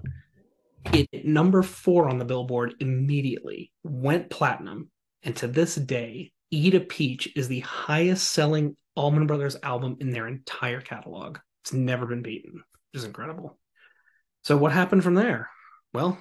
It 0.93 1.25
number 1.25 1.63
four 1.63 2.07
on 2.07 2.17
the 2.17 2.25
Billboard 2.25 2.75
immediately, 2.79 3.71
went 3.83 4.29
platinum, 4.29 4.89
and 5.23 5.35
to 5.37 5.47
this 5.47 5.75
day, 5.75 6.31
Eat 6.49 6.75
a 6.75 6.79
Peach 6.79 7.27
is 7.35 7.49
the 7.49 7.59
highest 7.59 8.31
selling 8.31 8.77
Allman 8.95 9.27
Brothers 9.27 9.57
album 9.63 9.97
in 9.99 10.11
their 10.11 10.27
entire 10.27 10.79
catalog. 10.79 11.39
It's 11.63 11.73
never 11.73 12.05
been 12.05 12.21
beaten, 12.21 12.53
which 12.53 13.01
is 13.01 13.03
incredible. 13.03 13.59
So, 14.43 14.55
what 14.55 14.71
happened 14.71 15.03
from 15.03 15.15
there? 15.15 15.49
Well, 15.93 16.17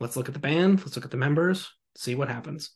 let's 0.00 0.16
look 0.16 0.26
at 0.26 0.34
the 0.34 0.40
band, 0.40 0.80
let's 0.80 0.96
look 0.96 1.04
at 1.04 1.12
the 1.12 1.16
members, 1.16 1.70
see 1.96 2.16
what 2.16 2.28
happens. 2.28 2.72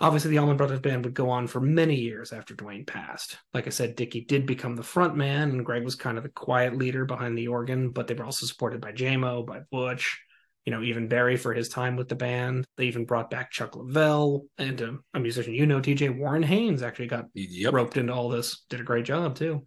Obviously, 0.00 0.30
the 0.30 0.38
Allman 0.38 0.56
Brothers 0.56 0.80
band 0.80 1.04
would 1.04 1.14
go 1.14 1.28
on 1.30 1.48
for 1.48 1.60
many 1.60 1.96
years 1.96 2.32
after 2.32 2.54
Duane 2.54 2.84
passed. 2.84 3.36
Like 3.52 3.66
I 3.66 3.70
said, 3.70 3.96
Dickey 3.96 4.20
did 4.20 4.46
become 4.46 4.76
the 4.76 4.82
front 4.84 5.16
man, 5.16 5.50
and 5.50 5.66
Gregg 5.66 5.82
was 5.82 5.96
kind 5.96 6.16
of 6.16 6.22
the 6.22 6.28
quiet 6.28 6.76
leader 6.76 7.04
behind 7.04 7.36
the 7.36 7.48
organ, 7.48 7.90
but 7.90 8.06
they 8.06 8.14
were 8.14 8.24
also 8.24 8.46
supported 8.46 8.80
by 8.80 8.92
Jaimoe, 8.92 9.44
by 9.44 9.60
Butch, 9.72 10.20
you 10.64 10.70
know, 10.70 10.82
even 10.82 11.08
Berry 11.08 11.36
for 11.36 11.52
his 11.52 11.68
time 11.68 11.96
with 11.96 12.08
the 12.08 12.14
band. 12.14 12.64
They 12.76 12.84
even 12.84 13.06
brought 13.06 13.28
back 13.28 13.50
Chuck 13.50 13.72
Leavell 13.72 14.42
and 14.56 14.80
um, 14.82 15.04
a 15.14 15.18
musician 15.18 15.54
you 15.54 15.66
know, 15.66 15.80
TJ 15.80 16.16
Warren 16.16 16.44
Haynes 16.44 16.82
actually 16.82 17.08
got 17.08 17.26
Yep. 17.34 17.72
roped 17.72 17.96
into 17.96 18.12
all 18.12 18.28
this, 18.28 18.64
did 18.68 18.80
a 18.80 18.84
great 18.84 19.04
job 19.04 19.34
too. 19.34 19.66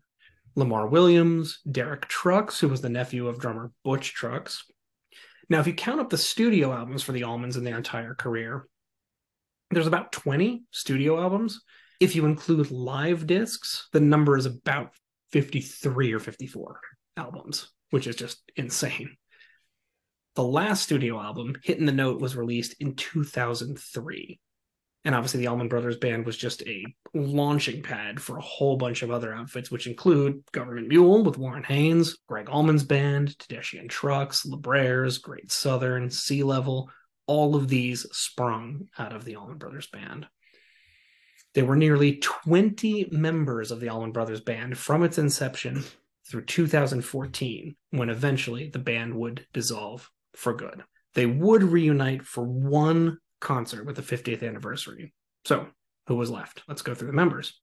Lamar 0.55 0.87
Williams, 0.87 1.59
Derek 1.69 2.07
Trucks, 2.07 2.59
who 2.59 2.69
was 2.69 2.81
the 2.81 2.89
nephew 2.89 3.27
of 3.27 3.39
drummer 3.39 3.71
Butch 3.83 4.13
Trucks. 4.13 4.63
Now, 5.49 5.59
if 5.59 5.67
you 5.67 5.73
count 5.73 5.99
up 5.99 6.09
the 6.09 6.17
studio 6.17 6.71
albums 6.71 7.03
for 7.03 7.11
the 7.11 7.21
Allmans 7.21 7.57
in 7.57 7.65
their 7.65 7.77
entire 7.77 8.13
career, 8.15 8.67
there's 9.71 9.87
about 9.87 10.11
20 10.11 10.63
studio 10.71 11.21
albums. 11.21 11.61
If 11.99 12.15
you 12.15 12.25
include 12.25 12.71
live 12.71 13.27
discs, 13.27 13.87
the 13.93 13.99
number 13.99 14.37
is 14.37 14.45
about 14.45 14.91
53 15.31 16.13
or 16.13 16.19
54 16.19 16.79
albums, 17.17 17.71
which 17.91 18.07
is 18.07 18.15
just 18.15 18.41
insane. 18.55 19.15
The 20.35 20.43
last 20.43 20.83
studio 20.83 21.19
album, 21.19 21.55
Hitting 21.63 21.85
the 21.85 21.91
Note, 21.91 22.21
was 22.21 22.35
released 22.35 22.75
in 22.79 22.95
2003. 22.95 24.39
And 25.03 25.15
obviously, 25.15 25.39
the 25.39 25.47
Allman 25.47 25.67
Brothers 25.67 25.97
Band 25.97 26.25
was 26.25 26.37
just 26.37 26.61
a 26.67 26.85
launching 27.13 27.81
pad 27.81 28.21
for 28.21 28.37
a 28.37 28.41
whole 28.41 28.77
bunch 28.77 29.01
of 29.01 29.09
other 29.09 29.33
outfits, 29.33 29.71
which 29.71 29.87
include 29.87 30.43
Government 30.51 30.87
Mule 30.87 31.23
with 31.23 31.39
Warren 31.39 31.63
Haynes, 31.63 32.17
Gregg 32.27 32.49
Allman's 32.49 32.83
band, 32.83 33.35
Tedeschi 33.39 33.79
and 33.79 33.89
Trucks, 33.89 34.45
Les 34.45 34.57
Brers, 34.57 35.21
Great 35.21 35.51
Southern, 35.51 36.09
Sea 36.09 36.43
Level. 36.43 36.89
All 37.27 37.55
of 37.55 37.67
these 37.67 38.05
sprung 38.11 38.87
out 38.97 39.13
of 39.13 39.25
the 39.25 39.35
Allman 39.35 39.57
Brothers 39.57 39.87
Band. 39.87 40.27
There 41.53 41.65
were 41.65 41.75
nearly 41.75 42.17
20 42.17 43.09
members 43.11 43.71
of 43.71 43.79
the 43.79 43.89
Allman 43.89 44.11
Brothers 44.11 44.41
Band 44.41 44.77
from 44.77 45.03
its 45.03 45.17
inception 45.17 45.83
through 46.29 46.45
2014, 46.45 47.75
when 47.91 48.09
eventually 48.09 48.69
the 48.69 48.79
band 48.79 49.15
would 49.15 49.45
dissolve 49.51 50.09
for 50.35 50.53
good. 50.53 50.83
They 51.13 51.25
would 51.25 51.63
reunite 51.63 52.25
for 52.25 52.43
one 52.43 53.17
concert 53.41 53.85
with 53.85 53.97
the 53.97 54.01
50th 54.01 54.47
anniversary. 54.47 55.13
So, 55.45 55.67
who 56.07 56.15
was 56.15 56.29
left. 56.29 56.63
Let's 56.67 56.81
go 56.81 56.93
through 56.93 57.07
the 57.07 57.13
members. 57.13 57.59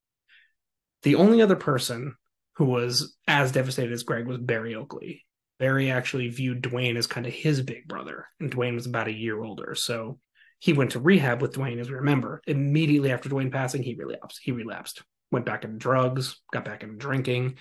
The 1.03 1.15
only 1.15 1.41
other 1.41 1.55
person 1.55 2.15
who 2.55 2.65
was 2.65 3.15
as 3.27 3.51
devastated 3.51 3.93
as 3.93 4.03
Gregg 4.03 4.27
was 4.27 4.37
Berry 4.37 4.75
Oakley. 4.75 5.25
Berry 5.59 5.91
actually 5.91 6.29
viewed 6.29 6.61
Duane 6.61 6.97
as 6.97 7.05
kind 7.07 7.25
of 7.27 7.33
his 7.33 7.61
big 7.61 7.87
brother, 7.87 8.25
and 8.39 8.49
Duane 8.49 8.75
was 8.75 8.85
about 8.85 9.07
a 9.07 9.13
year 9.13 9.41
older. 9.43 9.75
So 9.75 10.19
he 10.59 10.73
went 10.73 10.91
to 10.91 10.99
rehab 10.99 11.41
with 11.41 11.53
Duane, 11.53 11.79
as 11.79 11.89
we 11.89 11.95
remember. 11.95 12.41
Immediately 12.47 13.11
after 13.11 13.29
Duane 13.29 13.51
passing, 13.51 13.83
he 13.83 13.93
relapsed. 13.93 14.39
He 14.41 14.51
relapsed, 14.51 15.03
went 15.31 15.45
back 15.45 15.63
into 15.65 15.77
drugs, 15.77 16.39
got 16.51 16.65
back 16.65 16.83
into 16.83 16.95
drinking. 16.95 17.57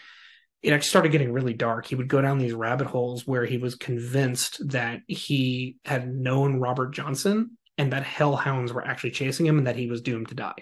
It 0.62 0.72
actually 0.72 0.88
started 0.88 1.12
getting 1.12 1.32
really 1.32 1.54
dark. 1.54 1.86
He 1.86 1.94
would 1.94 2.08
go 2.08 2.20
down 2.20 2.38
these 2.38 2.52
rabbit 2.52 2.88
holes 2.88 3.26
where 3.26 3.44
he 3.44 3.58
was 3.58 3.76
convinced 3.76 4.68
that 4.70 5.00
he 5.06 5.76
had 5.84 6.12
known 6.12 6.58
Robert 6.58 6.92
Johnson 6.92 7.56
and 7.76 7.92
that 7.92 8.02
hellhounds 8.02 8.72
were 8.72 8.84
actually 8.84 9.12
chasing 9.12 9.46
him 9.46 9.58
and 9.58 9.66
that 9.68 9.76
he 9.76 9.88
was 9.88 10.00
doomed 10.02 10.28
to 10.28 10.34
die. 10.34 10.54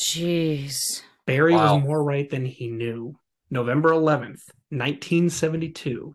Jeez. 0.00 1.02
Berry 1.26 1.54
Wow. 1.54 1.76
was 1.76 1.84
more 1.84 2.02
right 2.02 2.28
than 2.28 2.44
he 2.44 2.68
knew. 2.68 3.16
November 3.50 3.90
11th, 3.90 4.42
1972. 4.70 6.14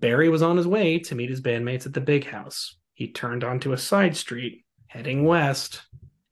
Berry 0.00 0.28
was 0.28 0.42
on 0.42 0.56
his 0.56 0.66
way 0.66 0.98
to 1.00 1.14
meet 1.14 1.30
his 1.30 1.40
bandmates 1.40 1.86
at 1.86 1.92
the 1.94 2.00
big 2.00 2.26
house. 2.26 2.76
He 2.94 3.08
turned 3.12 3.44
onto 3.44 3.72
a 3.72 3.78
side 3.78 4.16
street, 4.16 4.64
heading 4.86 5.24
west, 5.24 5.82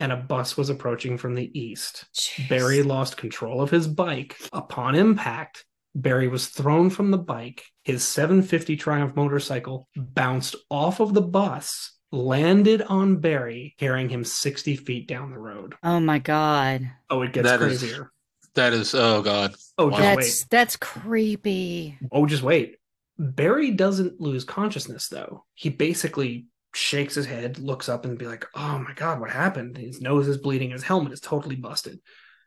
and 0.01 0.11
a 0.13 0.17
bus 0.17 0.57
was 0.57 0.69
approaching 0.71 1.17
from 1.19 1.35
the 1.35 1.51
east. 1.59 2.07
Jeez. 2.15 2.49
Berry 2.49 2.83
lost 2.83 3.17
control 3.17 3.61
of 3.61 3.71
his 3.71 3.87
bike. 3.89 4.37
Upon 4.53 4.95
impact, 4.95 5.65
Berry 5.95 6.29
was 6.29 6.49
thrown 6.49 6.91
from 6.91 7.11
the 7.11 7.19
bike. 7.19 7.65
His 7.85 8.07
750 8.07 8.77
Triumph 8.77 9.15
motorcycle 9.17 9.89
bounced 9.97 10.57
off 10.71 11.01
of 11.01 11.15
the 11.15 11.21
bus, 11.23 11.93
landed 12.11 12.83
on 12.83 13.17
Berry, 13.17 13.75
carrying 13.79 14.09
him 14.09 14.25
60 14.25 14.77
feet 14.77 15.07
down 15.09 15.31
the 15.31 15.39
road. 15.39 15.75
Oh 15.83 16.01
my 16.01 16.19
god. 16.19 16.91
Oh, 17.11 17.23
it 17.23 17.33
gets 17.33 17.49
That 17.49 17.63
is- 17.63 17.81
crazier. 17.81 18.11
That 18.55 18.75
is, 18.75 18.95
oh 18.95 19.23
God. 19.23 19.55
Oh, 19.79 19.89
just 19.89 20.03
Wow. 20.03 20.09
wait. 20.17 20.23
That's 20.25 20.45
that's 20.45 20.77
creepy. 20.77 21.97
Oh, 22.13 22.27
just 22.27 22.43
wait. 22.43 22.77
Berry 23.19 23.71
doesn't 23.71 24.21
lose 24.21 24.45
consciousness 24.45 25.09
though. 25.09 25.45
He 25.55 25.69
basically 25.69 26.47
shakes 26.75 27.15
his 27.15 27.27
head, 27.27 27.59
looks 27.59 27.89
up, 27.89 28.05
and 28.05 28.19
be 28.19 28.27
like, 28.27 28.47
"Oh 28.55 28.79
my 28.79 28.93
god, 28.95 29.21
what 29.21 29.31
happened?" 29.31 29.77
His 29.77 30.01
nose 30.01 30.29
is 30.29 30.39
bleeding. 30.39 30.71
His 30.71 30.83
helmet 30.83 31.13
is 31.13 31.21
totally 31.21 31.57
busted. 31.57 32.01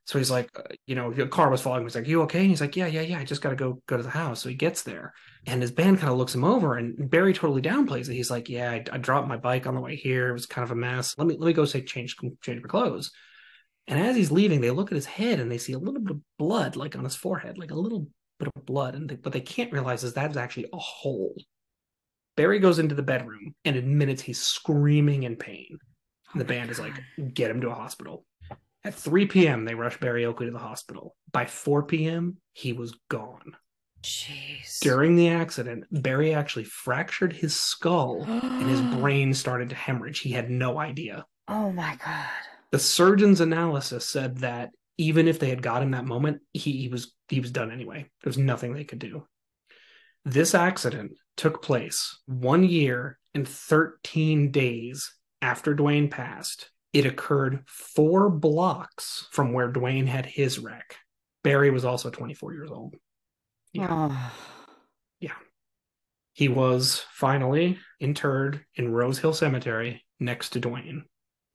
So 0.05 0.19
he's 0.19 0.29
like, 0.29 0.49
uh, 0.55 0.61
you 0.85 0.93
know, 0.93 1.11
the 1.11 1.25
car 1.27 1.49
was 1.49 1.61
following 1.61 1.81
him. 1.81 1.87
He's 1.87 1.95
like, 1.95 2.07
"You 2.07 2.21
okay?" 2.23 2.41
And 2.41 2.49
he's 2.49 2.61
like, 2.61 2.75
"Yeah, 2.75 2.87
yeah, 2.87 3.01
yeah. 3.01 3.19
I 3.19 3.23
just 3.23 3.41
got 3.41 3.49
to 3.51 3.55
go 3.55 3.81
go 3.87 3.97
to 3.97 4.03
the 4.03 4.09
house." 4.09 4.41
So 4.41 4.49
he 4.49 4.55
gets 4.55 4.83
there, 4.83 5.13
and 5.47 5.61
his 5.61 5.71
band 5.71 5.99
kind 5.99 6.11
of 6.11 6.17
looks 6.17 6.35
him 6.35 6.43
over, 6.43 6.75
and 6.75 7.09
Berry 7.09 7.33
totally 7.33 7.61
downplays 7.61 8.09
it. 8.09 8.13
He's 8.15 8.31
like, 8.31 8.49
"Yeah, 8.49 8.71
I, 8.71 8.83
I 8.91 8.97
dropped 8.97 9.27
my 9.27 9.37
bike 9.37 9.67
on 9.67 9.75
the 9.75 9.81
way 9.81 9.95
here. 9.95 10.29
It 10.29 10.33
was 10.33 10.45
kind 10.45 10.63
of 10.63 10.71
a 10.71 10.75
mess. 10.75 11.15
Let 11.17 11.27
me 11.27 11.35
let 11.37 11.47
me 11.47 11.53
go 11.53 11.65
say 11.65 11.81
change 11.81 12.15
change 12.41 12.61
my 12.61 12.67
clothes." 12.67 13.11
And 13.87 13.99
as 13.99 14.15
he's 14.15 14.31
leaving, 14.31 14.61
they 14.61 14.71
look 14.71 14.91
at 14.91 14.95
his 14.95 15.05
head 15.05 15.39
and 15.39 15.51
they 15.51 15.59
see 15.59 15.73
a 15.73 15.79
little 15.79 16.01
bit 16.01 16.15
of 16.15 16.21
blood, 16.39 16.75
like 16.75 16.95
on 16.95 17.03
his 17.03 17.15
forehead, 17.15 17.57
like 17.57 17.71
a 17.71 17.75
little 17.75 18.07
bit 18.45 18.61
of 18.61 18.65
blood. 18.65 18.95
And 18.95 19.09
they, 19.09 19.15
what 19.15 19.33
they 19.33 19.41
can't 19.41 19.71
realize 19.71 20.03
is 20.03 20.13
that's 20.13 20.37
actually 20.37 20.67
a 20.73 20.77
hole. 20.77 21.35
Berry 22.35 22.59
goes 22.59 22.79
into 22.79 22.95
the 22.95 23.03
bedroom 23.03 23.55
and 23.63 23.75
admits 23.75 24.21
he's 24.21 24.41
screaming 24.41 25.23
in 25.23 25.35
pain. 25.35 25.77
And 26.33 26.41
the 26.41 26.45
oh 26.45 26.47
band 26.47 26.69
is 26.69 26.79
like, 26.79 26.93
get 27.33 27.49
him 27.49 27.61
to 27.61 27.69
a 27.69 27.75
hospital. 27.75 28.25
At 28.83 28.93
3 28.93 29.25
p.m., 29.27 29.65
they 29.65 29.73
rush 29.73 29.99
Berry 29.99 30.25
Oakley 30.25 30.45
to 30.45 30.51
the 30.51 30.59
hospital. 30.59 31.15
By 31.31 31.45
4 31.45 31.83
p.m., 31.83 32.37
he 32.53 32.73
was 32.73 32.93
gone. 33.09 33.55
Jeez. 34.03 34.79
During 34.81 35.15
the 35.15 35.29
accident, 35.29 35.85
Berry 35.91 36.33
actually 36.33 36.65
fractured 36.65 37.33
his 37.33 37.59
skull 37.59 38.23
and 38.23 38.69
his 38.69 38.81
brain 38.99 39.33
started 39.33 39.69
to 39.69 39.75
hemorrhage. 39.75 40.19
He 40.19 40.31
had 40.31 40.51
no 40.51 40.77
idea. 40.77 41.25
Oh 41.47 41.71
my 41.71 41.97
god. 42.03 42.27
The 42.71 42.79
surgeon's 42.79 43.41
analysis 43.41 44.05
said 44.05 44.39
that 44.39 44.71
even 44.97 45.27
if 45.27 45.39
they 45.39 45.49
had 45.49 45.61
got 45.61 45.81
him 45.81 45.91
that 45.91 46.05
moment, 46.05 46.41
he, 46.53 46.71
he 46.71 46.87
was 46.87 47.13
he 47.27 47.39
was 47.39 47.51
done 47.51 47.71
anyway. 47.71 48.09
There's 48.23 48.37
nothing 48.37 48.73
they 48.73 48.83
could 48.83 48.99
do. 48.99 49.25
This 50.23 50.55
accident 50.55 51.13
took 51.37 51.61
place 51.61 52.19
one 52.25 52.63
year 52.63 53.19
and 53.33 53.47
13 53.47 54.51
days 54.51 55.13
after 55.41 55.73
Duane 55.73 56.09
passed. 56.09 56.69
It 56.93 57.05
occurred 57.05 57.63
four 57.67 58.29
blocks 58.29 59.27
from 59.31 59.53
where 59.53 59.67
Duane 59.67 60.07
had 60.07 60.25
his 60.25 60.59
wreck. 60.59 60.95
Berry 61.43 61.69
was 61.69 61.85
also 61.85 62.09
24 62.09 62.53
years 62.53 62.71
old. 62.71 62.95
Yeah. 63.73 64.09
Oh. 64.29 64.55
He 66.35 66.49
was 66.49 67.01
finally 67.13 67.79
interred 68.01 68.65
in 68.75 68.91
Rose 68.91 69.19
Hill 69.19 69.31
Cemetery 69.31 70.03
next 70.19 70.49
to 70.49 70.59
Duane. 70.59 71.05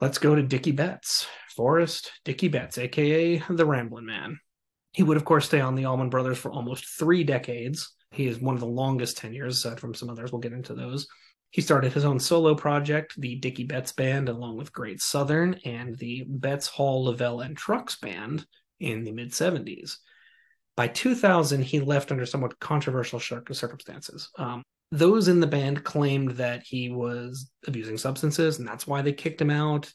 Let's 0.00 0.16
go 0.16 0.34
to 0.34 0.42
Dickey 0.42 0.72
Betts, 0.72 1.26
Forrest 1.54 2.10
Dickey 2.24 2.48
Betts, 2.48 2.78
aka 2.78 3.42
the 3.50 3.66
Ramblin' 3.66 4.06
Man. 4.06 4.40
He 4.92 5.02
would, 5.02 5.18
of 5.18 5.26
course, 5.26 5.44
stay 5.44 5.60
on 5.60 5.74
the 5.74 5.84
Allman 5.84 6.08
Brothers 6.08 6.38
for 6.38 6.50
almost 6.50 6.86
three 6.86 7.22
decades. 7.22 7.94
He 8.10 8.26
is 8.26 8.40
one 8.40 8.54
of 8.54 8.60
the 8.60 8.66
longest 8.66 9.18
tenures, 9.18 9.58
aside 9.58 9.78
from 9.78 9.92
some 9.92 10.08
others. 10.08 10.32
We'll 10.32 10.40
get 10.40 10.54
into 10.54 10.74
those. 10.74 11.06
He 11.50 11.60
started 11.60 11.92
his 11.92 12.06
own 12.06 12.18
solo 12.18 12.54
project, 12.54 13.20
the 13.20 13.36
Dickey 13.36 13.64
Betts 13.64 13.92
Band, 13.92 14.30
along 14.30 14.56
with 14.56 14.72
Great 14.72 15.02
Southern 15.02 15.54
and 15.66 15.98
the 15.98 16.24
Betts 16.26 16.66
Hall, 16.66 17.12
Leavell, 17.12 17.44
and 17.44 17.54
Trucks 17.54 17.96
Band 17.96 18.46
in 18.78 19.04
the 19.04 19.12
mid 19.12 19.32
70s. 19.32 19.96
By 20.76 20.88
2000, 20.88 21.62
he 21.62 21.78
left 21.78 22.10
under 22.10 22.24
somewhat 22.24 22.58
controversial 22.58 23.20
circumstances. 23.20 24.30
Um, 24.38 24.62
those 24.92 25.28
in 25.28 25.40
the 25.40 25.46
band 25.46 25.84
claimed 25.84 26.32
that 26.32 26.62
he 26.64 26.90
was 26.90 27.50
abusing 27.66 27.96
substances, 27.96 28.58
and 28.58 28.66
that's 28.66 28.86
why 28.86 29.02
they 29.02 29.12
kicked 29.12 29.40
him 29.40 29.50
out. 29.50 29.92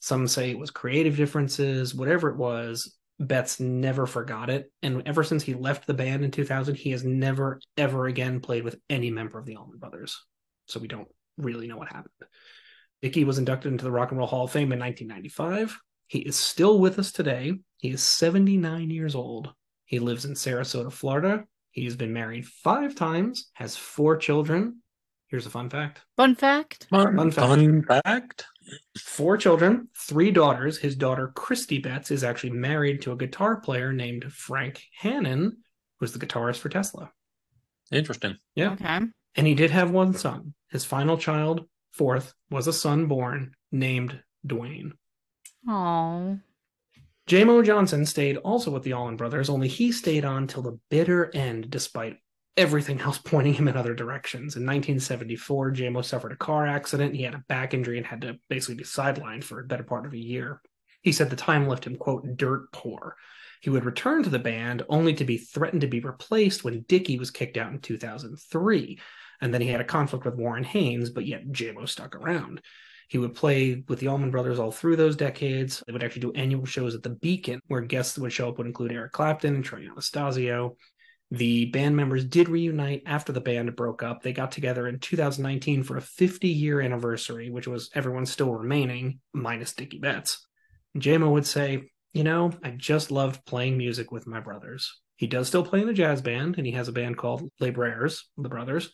Some 0.00 0.28
say 0.28 0.50
it 0.50 0.58
was 0.58 0.70
creative 0.70 1.16
differences, 1.16 1.94
whatever 1.94 2.28
it 2.30 2.36
was. 2.36 2.94
Betts 3.20 3.58
never 3.58 4.06
forgot 4.06 4.48
it. 4.48 4.70
And 4.80 5.02
ever 5.06 5.24
since 5.24 5.42
he 5.42 5.54
left 5.54 5.88
the 5.88 5.94
band 5.94 6.24
in 6.24 6.30
2000, 6.30 6.76
he 6.76 6.92
has 6.92 7.02
never, 7.02 7.60
ever 7.76 8.06
again 8.06 8.38
played 8.38 8.62
with 8.62 8.78
any 8.88 9.10
member 9.10 9.40
of 9.40 9.44
the 9.44 9.56
Allman 9.56 9.78
Brothers. 9.78 10.24
So 10.66 10.78
we 10.78 10.86
don't 10.86 11.08
really 11.36 11.66
know 11.66 11.76
what 11.76 11.88
happened. 11.88 12.12
Dickey 13.02 13.24
was 13.24 13.38
inducted 13.38 13.72
into 13.72 13.84
the 13.84 13.90
Rock 13.90 14.10
and 14.10 14.18
Roll 14.18 14.28
Hall 14.28 14.44
of 14.44 14.52
Fame 14.52 14.72
in 14.72 14.78
1995. 14.78 15.76
He 16.06 16.20
is 16.20 16.36
still 16.36 16.78
with 16.78 16.98
us 17.00 17.10
today. 17.10 17.54
He 17.78 17.90
is 17.90 18.02
79 18.02 18.90
years 18.90 19.16
old. 19.16 19.52
He 19.84 19.98
lives 19.98 20.24
in 20.24 20.34
Sarasota, 20.34 20.92
Florida. 20.92 21.44
He's 21.80 21.96
been 21.96 22.12
married 22.12 22.46
five 22.46 22.94
times, 22.94 23.50
has 23.54 23.76
four 23.76 24.16
children. 24.16 24.82
Here's 25.28 25.46
a 25.46 25.50
fun 25.50 25.68
fact 25.68 26.00
Fun 26.16 26.34
fact. 26.34 26.86
Fun, 26.90 27.16
Fun 27.16 27.30
fact. 27.30 27.48
fun 27.48 27.82
fact. 27.82 28.46
four 28.98 29.36
children, 29.36 29.88
three 29.96 30.30
daughters. 30.30 30.78
His 30.78 30.96
daughter, 30.96 31.32
Christy 31.34 31.78
Betts, 31.78 32.10
is 32.10 32.24
actually 32.24 32.50
married 32.50 33.02
to 33.02 33.12
a 33.12 33.16
guitar 33.16 33.60
player 33.60 33.92
named 33.92 34.24
Frank 34.32 34.82
Hannon, 34.98 35.58
who's 36.00 36.12
the 36.12 36.18
guitarist 36.24 36.56
for 36.58 36.68
Tesla. 36.70 37.10
Interesting. 37.92 38.36
Yeah. 38.54 38.72
Okay. 38.72 39.00
And 39.36 39.46
he 39.46 39.54
did 39.54 39.70
have 39.70 39.90
one 39.90 40.14
son. 40.14 40.54
His 40.70 40.84
final 40.84 41.16
child, 41.18 41.66
fourth, 41.92 42.32
was 42.50 42.66
a 42.66 42.72
son 42.72 43.06
born 43.06 43.52
named 43.70 44.20
Duane. 44.46 44.94
Oh. 45.68 46.38
Jaimoe 47.28 47.62
Johnson 47.62 48.06
stayed 48.06 48.38
also 48.38 48.70
with 48.70 48.84
the 48.84 48.94
Allman 48.94 49.18
Brothers, 49.18 49.50
only 49.50 49.68
he 49.68 49.92
stayed 49.92 50.24
on 50.24 50.46
till 50.46 50.62
the 50.62 50.78
bitter 50.88 51.30
end 51.36 51.68
despite 51.68 52.16
everything 52.56 53.00
else 53.02 53.18
pointing 53.18 53.52
him 53.52 53.68
in 53.68 53.76
other 53.76 53.92
directions. 53.92 54.56
In 54.56 54.64
1974, 54.64 55.72
Jaimoe 55.72 56.02
suffered 56.02 56.32
a 56.32 56.36
car 56.36 56.66
accident. 56.66 57.14
He 57.14 57.24
had 57.24 57.34
a 57.34 57.44
back 57.46 57.74
injury 57.74 57.98
and 57.98 58.06
had 58.06 58.22
to 58.22 58.38
basically 58.48 58.76
be 58.76 58.84
sidelined 58.84 59.44
for 59.44 59.60
a 59.60 59.66
better 59.66 59.82
part 59.82 60.06
of 60.06 60.14
a 60.14 60.18
year. 60.18 60.62
He 61.02 61.12
said 61.12 61.28
the 61.28 61.36
time 61.36 61.68
left 61.68 61.86
him, 61.86 61.96
quote, 61.96 62.26
dirt 62.38 62.72
poor. 62.72 63.14
He 63.60 63.68
would 63.68 63.84
return 63.84 64.22
to 64.22 64.30
the 64.30 64.38
band 64.38 64.84
only 64.88 65.12
to 65.12 65.24
be 65.24 65.36
threatened 65.36 65.82
to 65.82 65.86
be 65.86 66.00
replaced 66.00 66.64
when 66.64 66.86
Dickey 66.88 67.18
was 67.18 67.30
kicked 67.30 67.58
out 67.58 67.72
in 67.72 67.80
2003. 67.80 68.98
And 69.42 69.52
then 69.52 69.60
he 69.60 69.68
had 69.68 69.82
a 69.82 69.84
conflict 69.84 70.24
with 70.24 70.36
Warren 70.36 70.64
Haynes, 70.64 71.10
but 71.10 71.26
yet 71.26 71.46
Jaimoe 71.48 71.88
stuck 71.88 72.16
around. 72.16 72.62
He 73.08 73.18
would 73.18 73.34
play 73.34 73.82
with 73.88 74.00
the 74.00 74.08
Allman 74.08 74.30
Brothers 74.30 74.58
all 74.58 74.70
through 74.70 74.96
those 74.96 75.16
decades. 75.16 75.82
They 75.86 75.92
would 75.92 76.04
actually 76.04 76.20
do 76.20 76.32
annual 76.32 76.66
shows 76.66 76.94
at 76.94 77.02
the 77.02 77.10
Beacon, 77.10 77.60
where 77.66 77.80
guests 77.80 78.14
that 78.14 78.20
would 78.20 78.32
show 78.32 78.50
up 78.50 78.58
would 78.58 78.66
include 78.66 78.92
Eric 78.92 79.12
Clapton 79.12 79.56
and 79.56 79.64
Troy 79.64 79.86
Anastasio. 79.90 80.76
The 81.30 81.66
band 81.66 81.96
members 81.96 82.24
did 82.24 82.48
reunite 82.48 83.02
after 83.06 83.32
the 83.32 83.40
band 83.40 83.74
broke 83.76 84.02
up. 84.02 84.22
They 84.22 84.32
got 84.32 84.52
together 84.52 84.86
in 84.86 84.98
2019 84.98 85.82
for 85.82 85.96
a 85.96 86.02
50 86.02 86.48
year 86.48 86.80
anniversary, 86.80 87.50
which 87.50 87.66
was 87.66 87.90
everyone 87.94 88.26
still 88.26 88.52
remaining, 88.52 89.20
minus 89.32 89.74
Dickey 89.74 89.98
Betts. 89.98 90.46
Jaimoe 90.96 91.32
would 91.32 91.46
say, 91.46 91.90
You 92.12 92.24
know, 92.24 92.52
I 92.62 92.70
just 92.70 93.10
loved 93.10 93.44
playing 93.46 93.78
music 93.78 94.12
with 94.12 94.26
my 94.26 94.40
brothers. 94.40 95.00
He 95.16 95.26
does 95.26 95.48
still 95.48 95.64
play 95.64 95.82
in 95.82 95.88
a 95.88 95.94
jazz 95.94 96.22
band, 96.22 96.56
and 96.58 96.66
he 96.66 96.72
has 96.72 96.88
a 96.88 96.92
band 96.92 97.16
called 97.16 97.50
Laborers, 97.58 98.28
the 98.36 98.48
brothers. 98.48 98.90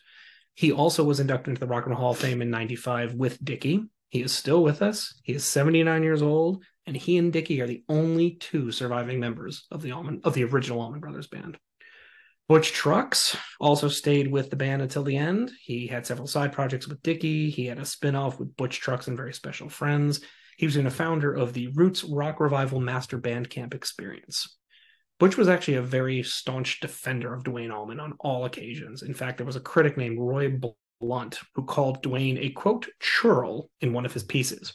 He 0.55 0.71
also 0.71 1.03
was 1.03 1.19
inducted 1.19 1.49
into 1.49 1.59
the 1.59 1.67
Rock 1.67 1.85
and 1.85 1.91
Roll 1.91 2.01
Hall 2.01 2.11
of 2.11 2.17
Fame 2.17 2.41
in 2.41 2.49
95 2.49 3.13
with 3.13 3.43
Dickey. 3.43 3.83
He 4.09 4.21
is 4.21 4.31
still 4.31 4.63
with 4.63 4.81
us. 4.81 5.19
He 5.23 5.33
is 5.33 5.45
79 5.45 6.03
years 6.03 6.21
old, 6.21 6.63
and 6.85 6.95
he 6.95 7.17
and 7.17 7.33
Dickey 7.33 7.61
are 7.61 7.67
the 7.67 7.83
only 7.89 8.35
two 8.35 8.71
surviving 8.71 9.19
members 9.19 9.65
of 9.71 9.81
the 9.81 9.91
Allman 9.91 10.21
of 10.23 10.33
the 10.33 10.43
original 10.43 10.81
Allman 10.81 10.99
Brothers 10.99 11.27
band. 11.27 11.57
Butch 12.47 12.71
Trucks 12.71 13.35
also 13.59 13.87
stayed 13.87 14.31
with 14.31 14.51
the 14.51 14.55
band 14.55 14.83
until 14.83 15.03
the 15.03 15.17
end. 15.17 15.51
He 15.63 15.87
had 15.87 16.05
several 16.05 16.27
side 16.27 16.53
projects 16.53 16.87
with 16.87 17.01
Dickey. 17.01 17.49
He 17.49 17.65
had 17.65 17.79
a 17.79 17.85
spin-off 17.85 18.39
with 18.39 18.55
Butch 18.55 18.79
Trucks 18.79 19.07
and 19.07 19.17
Very 19.17 19.33
Special 19.33 19.67
Friends. 19.67 20.21
He 20.57 20.67
was 20.67 20.75
even 20.77 20.85
a 20.85 20.91
founder 20.91 21.33
of 21.33 21.53
the 21.53 21.67
Roots 21.73 22.03
Rock 22.03 22.39
Revival 22.39 22.79
Master 22.79 23.17
Band 23.17 23.49
Camp 23.49 23.73
experience. 23.73 24.57
Butch 25.19 25.37
was 25.37 25.47
actually 25.47 25.75
a 25.75 25.81
very 25.81 26.21
staunch 26.21 26.81
defender 26.81 27.33
of 27.33 27.43
Duane 27.43 27.71
Allman 27.71 27.99
on 27.99 28.13
all 28.19 28.45
occasions. 28.45 29.01
In 29.01 29.13
fact, 29.13 29.37
there 29.37 29.45
was 29.45 29.55
a 29.55 29.61
critic 29.61 29.97
named 29.97 30.19
Roy 30.19 30.49
Blount 31.05 31.39
who 31.53 31.63
called 31.63 32.01
Duane 32.01 32.37
a 32.39 32.49
quote 32.49 32.87
churl 32.99 33.69
in 33.81 33.93
one 33.93 34.05
of 34.05 34.13
his 34.13 34.23
pieces. 34.23 34.73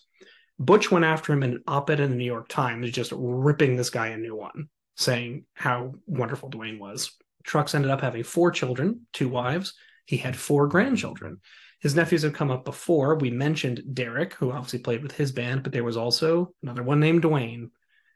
Butch 0.58 0.90
went 0.90 1.04
after 1.04 1.32
him 1.32 1.42
in 1.42 1.52
an 1.52 1.62
op-ed 1.66 2.00
in 2.00 2.10
the 2.10 2.16
New 2.16 2.24
York 2.24 2.48
Times, 2.48 2.90
just 2.90 3.12
ripping 3.16 3.76
this 3.76 3.90
guy 3.90 4.08
a 4.08 4.16
new 4.16 4.36
one, 4.36 4.68
saying 4.96 5.44
how 5.54 5.94
wonderful 6.06 6.50
Duane 6.50 6.78
was. 6.78 7.16
Trucks 7.44 7.74
ended 7.74 7.90
up 7.90 8.00
having 8.00 8.22
four 8.22 8.50
children, 8.50 9.06
two 9.12 9.28
wives. 9.28 9.74
He 10.04 10.18
had 10.18 10.36
four 10.36 10.68
grandchildren. 10.68 11.40
His 11.80 11.96
nephews 11.96 12.22
have 12.22 12.34
come 12.34 12.50
up 12.50 12.64
before. 12.64 13.16
We 13.16 13.30
mentioned 13.30 13.82
Derek, 13.94 14.34
who 14.34 14.52
obviously 14.52 14.80
played 14.80 15.02
with 15.02 15.12
his 15.12 15.32
band, 15.32 15.62
but 15.62 15.72
there 15.72 15.84
was 15.84 15.96
also 15.96 16.54
another 16.62 16.82
one 16.82 17.00
named 17.00 17.22
Duane. 17.22 17.70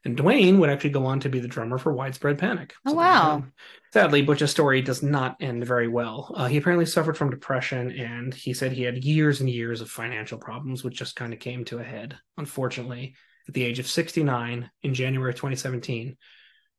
And 0.04 0.16
Duane 0.16 0.58
would 0.58 0.68
actually 0.68 0.90
go 0.90 1.06
on 1.06 1.20
to 1.20 1.30
be 1.30 1.40
the 1.40 1.48
drummer 1.48 1.78
for 1.78 1.92
Widespread 1.92 2.38
Panic. 2.38 2.74
Oh, 2.86 2.90
So 2.90 2.96
wow. 2.96 3.44
Sadly, 3.92 4.22
Butch's 4.22 4.50
story 4.50 4.82
does 4.82 5.02
not 5.02 5.36
end 5.40 5.64
very 5.64 5.88
well. 5.88 6.30
Uh, 6.34 6.46
he 6.46 6.58
apparently 6.58 6.84
suffered 6.84 7.16
from 7.16 7.30
depression, 7.30 7.90
and 7.92 8.34
he 8.34 8.52
said 8.52 8.72
he 8.72 8.82
had 8.82 9.02
years 9.04 9.40
and 9.40 9.48
years 9.48 9.80
of 9.80 9.88
financial 9.90 10.36
problems, 10.36 10.84
which 10.84 10.98
just 10.98 11.16
kind 11.16 11.32
of 11.32 11.38
came 11.38 11.64
to 11.66 11.78
a 11.78 11.84
head. 11.84 12.18
Unfortunately, 12.36 13.14
at 13.48 13.54
the 13.54 13.64
age 13.64 13.78
of 13.78 13.86
69, 13.86 14.70
in 14.82 14.94
January 14.94 15.32
2017, 15.32 16.16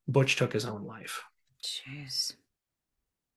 Butch 0.06 0.36
took 0.36 0.52
his 0.52 0.66
own 0.66 0.84
life. 0.84 1.22
Jeez. 1.64 2.32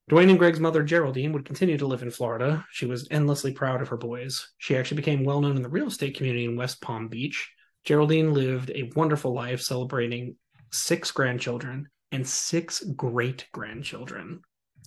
Duane 0.07 0.29
and 0.29 0.39
Gregg's 0.39 0.59
mother, 0.59 0.83
Geraldine, 0.83 1.33
would 1.33 1.45
continue 1.45 1.77
to 1.77 1.87
live 1.87 2.01
in 2.01 2.09
Florida. 2.11 2.65
She 2.71 2.85
was 2.87 3.07
endlessly 3.11 3.53
proud 3.53 3.81
of 3.81 3.89
her 3.89 3.97
boys. 3.97 4.51
She 4.57 4.75
actually 4.75 4.97
became 4.97 5.23
well 5.23 5.39
known 5.39 5.55
in 5.55 5.61
the 5.61 5.69
real 5.69 5.87
estate 5.87 6.17
community 6.17 6.45
in 6.45 6.55
West 6.55 6.81
Palm 6.81 7.07
Beach. 7.07 7.51
Geraldine 7.85 8.33
lived 8.33 8.71
a 8.71 8.91
wonderful 8.95 9.33
life, 9.33 9.61
celebrating 9.61 10.35
six 10.71 11.11
grandchildren 11.11 11.87
and 12.11 12.27
six 12.27 12.83
great 12.95 13.47
grandchildren. 13.51 14.41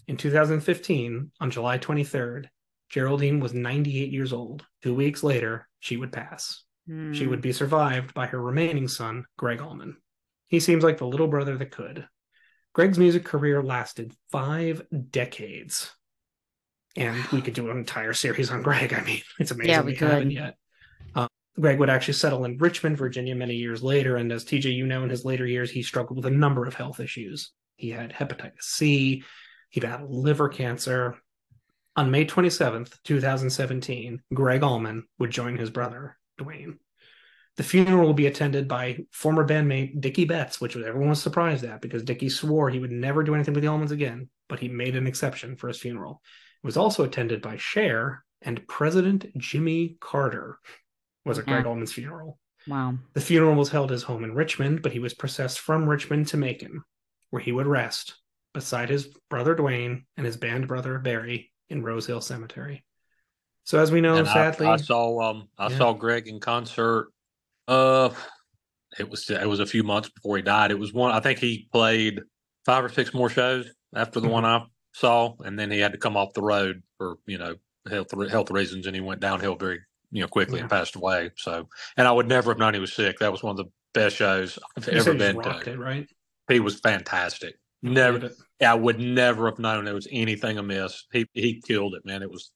In 0.09 0.17
2015, 0.17 1.31
on 1.41 1.51
July 1.51 1.79
23rd, 1.79 2.47
Geraldine 2.91 3.41
was 3.41 3.55
98 3.55 4.11
years 4.11 4.33
old. 4.33 4.67
Two 4.83 4.95
weeks 4.95 5.23
later, 5.23 5.69
she 5.81 5.97
would 5.97 6.13
pass. 6.13 6.65
She 6.87 7.25
Hmm. 7.25 7.31
would 7.31 7.41
be 7.41 7.53
survived 7.53 8.13
by 8.13 8.27
her 8.27 8.43
remaining 8.43 8.89
son, 8.89 9.25
Gregg 9.39 9.61
Allman. 9.61 9.97
He 10.49 10.61
seems 10.61 10.83
like 10.85 10.99
the 10.99 11.07
little 11.07 11.29
brother 11.29 11.57
that 11.57 11.71
could. 11.71 12.07
Gregg's 12.75 12.99
music 12.99 13.25
career 13.25 13.63
lasted 13.63 14.13
five 14.31 14.83
decades. 15.11 15.93
And 16.97 17.25
we 17.33 17.41
could 17.41 17.55
do 17.55 17.71
an 17.71 17.79
entire 17.79 18.13
series 18.13 18.51
on 18.51 18.63
Gregg. 18.63 18.93
I 18.93 19.03
mean, 19.03 19.23
it's 19.39 19.51
amazing 19.53 19.71
Yeah, 19.71 19.81
we 19.83 19.95
haven't 19.95 20.25
could. 20.25 20.33
yet. 20.33 20.57
Gregg 21.61 21.79
would 21.79 21.91
actually 21.91 22.15
settle 22.15 22.45
in 22.45 22.57
Richmond, 22.57 22.97
Virginia, 22.97 23.35
many 23.35 23.55
years 23.55 23.83
later. 23.83 24.17
And 24.17 24.33
as 24.33 24.45
TJ, 24.45 24.75
you 24.75 24.87
know, 24.87 25.03
in 25.03 25.11
his 25.11 25.25
later 25.25 25.47
years, 25.47 25.71
he 25.71 25.83
struggled 25.83 26.17
with 26.17 26.27
a 26.27 26.37
number 26.37 26.67
of 26.67 26.75
health 26.75 26.99
issues. 26.99 27.53
He 27.77 27.91
had 27.91 28.13
hepatitis 28.13 28.63
C, 28.63 29.25
he 29.69 29.81
battled 29.81 30.11
liver 30.11 30.49
cancer. 30.49 31.17
On 31.95 32.11
May 32.11 32.25
27th, 32.25 33.03
2017, 33.05 34.23
Gregg 34.33 34.63
Allman 34.63 35.07
would 35.19 35.31
join 35.31 35.59
his 35.59 35.69
brother, 35.69 36.17
Duane. 36.39 36.79
The 37.57 37.63
funeral 37.63 38.07
will 38.07 38.15
be 38.15 38.27
attended 38.27 38.67
by 38.67 39.01
former 39.11 39.47
bandmate 39.47 40.01
Dickey 40.01 40.25
Betts, 40.25 40.59
which 40.59 40.75
everyone 40.75 41.11
was 41.11 41.23
surprised 41.23 41.65
at 41.65 41.83
because 41.83 42.03
Dickey 42.03 42.31
swore 42.31 42.71
he 42.71 42.79
would 42.79 42.91
never 42.91 43.23
do 43.23 43.35
anything 43.35 43.53
with 43.53 43.63
the 43.63 43.69
Allmans 43.69 43.91
again, 43.91 44.31
but 44.49 44.59
he 44.59 44.69
made 44.69 44.97
an 44.97 45.07
exception 45.07 45.57
for 45.57 45.69
his 45.69 45.79
funeral. 45.79 46.23
It 46.63 46.67
was 46.67 46.79
also 46.79 47.05
attended 47.05 47.43
by 47.43 47.59
Cher 47.59 48.25
and 48.41 48.67
President 48.69 49.27
Jimmy 49.37 49.97
Carter 50.01 50.59
was 51.25 51.39
at 51.39 51.47
Gregg 51.47 51.65
Yeah. 51.65 51.71
Allman's 51.71 51.93
funeral. 51.93 52.39
Wow. 52.67 52.95
The 53.15 53.21
funeral 53.21 53.55
was 53.55 53.69
held 53.71 53.91
at 53.91 53.95
his 53.95 54.03
home 54.03 54.25
in 54.25 54.35
Richmond, 54.35 54.83
but 54.83 54.93
he 54.93 54.99
was 54.99 55.15
processed 55.15 55.61
from 55.61 55.89
Richmond 55.89 56.29
to 56.29 56.37
Macon, 56.37 56.83
where 57.31 57.43
he 57.43 57.53
would 57.53 57.67
rest 57.67 58.15
beside 58.55 58.89
his 58.89 59.09
brother 59.31 59.55
Duane 59.55 60.05
and 60.17 60.27
his 60.27 60.37
band 60.37 60.69
brother 60.69 60.99
Berry 60.99 61.51
in 61.71 61.83
Rose 61.83 62.07
Hill 62.07 62.21
Cemetery. 62.21 62.85
So 63.65 63.79
as 63.79 63.91
we 63.91 64.01
know, 64.01 64.17
And 64.17 64.29
I- 64.29 64.33
sadly, 64.33 64.67
I, 64.67 64.77
saw 64.77 65.21
um 65.31 65.49
I 65.59 65.69
Yeah. 65.71 65.79
saw 65.79 65.93
Gregg 65.93 66.29
in 66.29 66.41
concert. 66.41 67.09
Uh, 67.69 68.11
it 68.99 69.09
was 69.09 69.29
it 69.31 69.49
was 69.49 69.61
a 69.61 69.67
few 69.67 69.83
months 69.83 70.11
before 70.11 70.37
he 70.37 70.43
died. 70.43 70.71
It 70.71 70.79
was 70.79 70.93
one. 70.93 71.13
I 71.13 71.21
think 71.21 71.39
he 71.39 71.69
played 71.73 72.21
five 72.67 72.85
or 72.85 72.89
six 72.89 73.15
more 73.15 73.31
shows 73.31 73.67
after 73.95 74.21
the 74.21 74.29
one 74.29 74.45
I 74.45 74.65
saw, 74.93 75.35
and 75.41 75.59
then 75.59 75.71
he 75.71 75.79
had 75.79 75.93
to 75.93 75.99
come 75.99 76.17
off 76.17 76.35
the 76.35 76.43
road 76.43 76.83
for 76.99 77.17
you 77.27 77.39
know 77.39 77.55
health 77.89 78.09
health 78.31 78.51
reasons, 78.51 78.87
and 78.87 78.95
he 78.95 79.01
went 79.01 79.21
downhill 79.21 79.55
very 79.55 79.81
you 80.13 80.21
know 80.21 80.29
quickly 80.29 80.61
and 80.61 80.71
passed 80.71 80.95
away. 80.95 81.31
So, 81.37 81.69
and 81.97 82.07
I 82.07 82.13
would 82.13 82.29
never 82.29 82.53
have 82.53 82.59
known 82.59 82.75
he 82.75 82.81
was 82.81 82.95
sick. 82.95 83.19
That 83.19 83.33
was 83.33 83.43
one 83.43 83.51
of 83.53 83.57
the 83.57 83.73
best 83.95 84.17
shows 84.17 84.59
I've 84.77 84.87
you 84.87 84.93
ever 84.93 85.03
said 85.03 85.13
he 85.15 85.19
just 85.19 85.35
been 85.35 85.43
to. 85.43 85.71
it, 85.73 85.79
right? 85.79 86.09
He 86.49 86.61
was 86.61 86.79
fantastic. 86.81 87.55
Oh, 87.85 87.89
never, 87.89 88.31
I 88.65 88.75
would 88.75 89.01
never 89.01 89.47
have 89.47 89.59
known 89.59 89.85
there 89.85 89.95
was 89.95 90.09
anything 90.11 90.59
amiss. 90.59 91.07
He 91.13 91.27
he 91.33 91.61
killed 91.61 91.95
it, 91.95 92.05
man. 92.05 92.23
It 92.23 92.31
was 92.31 92.53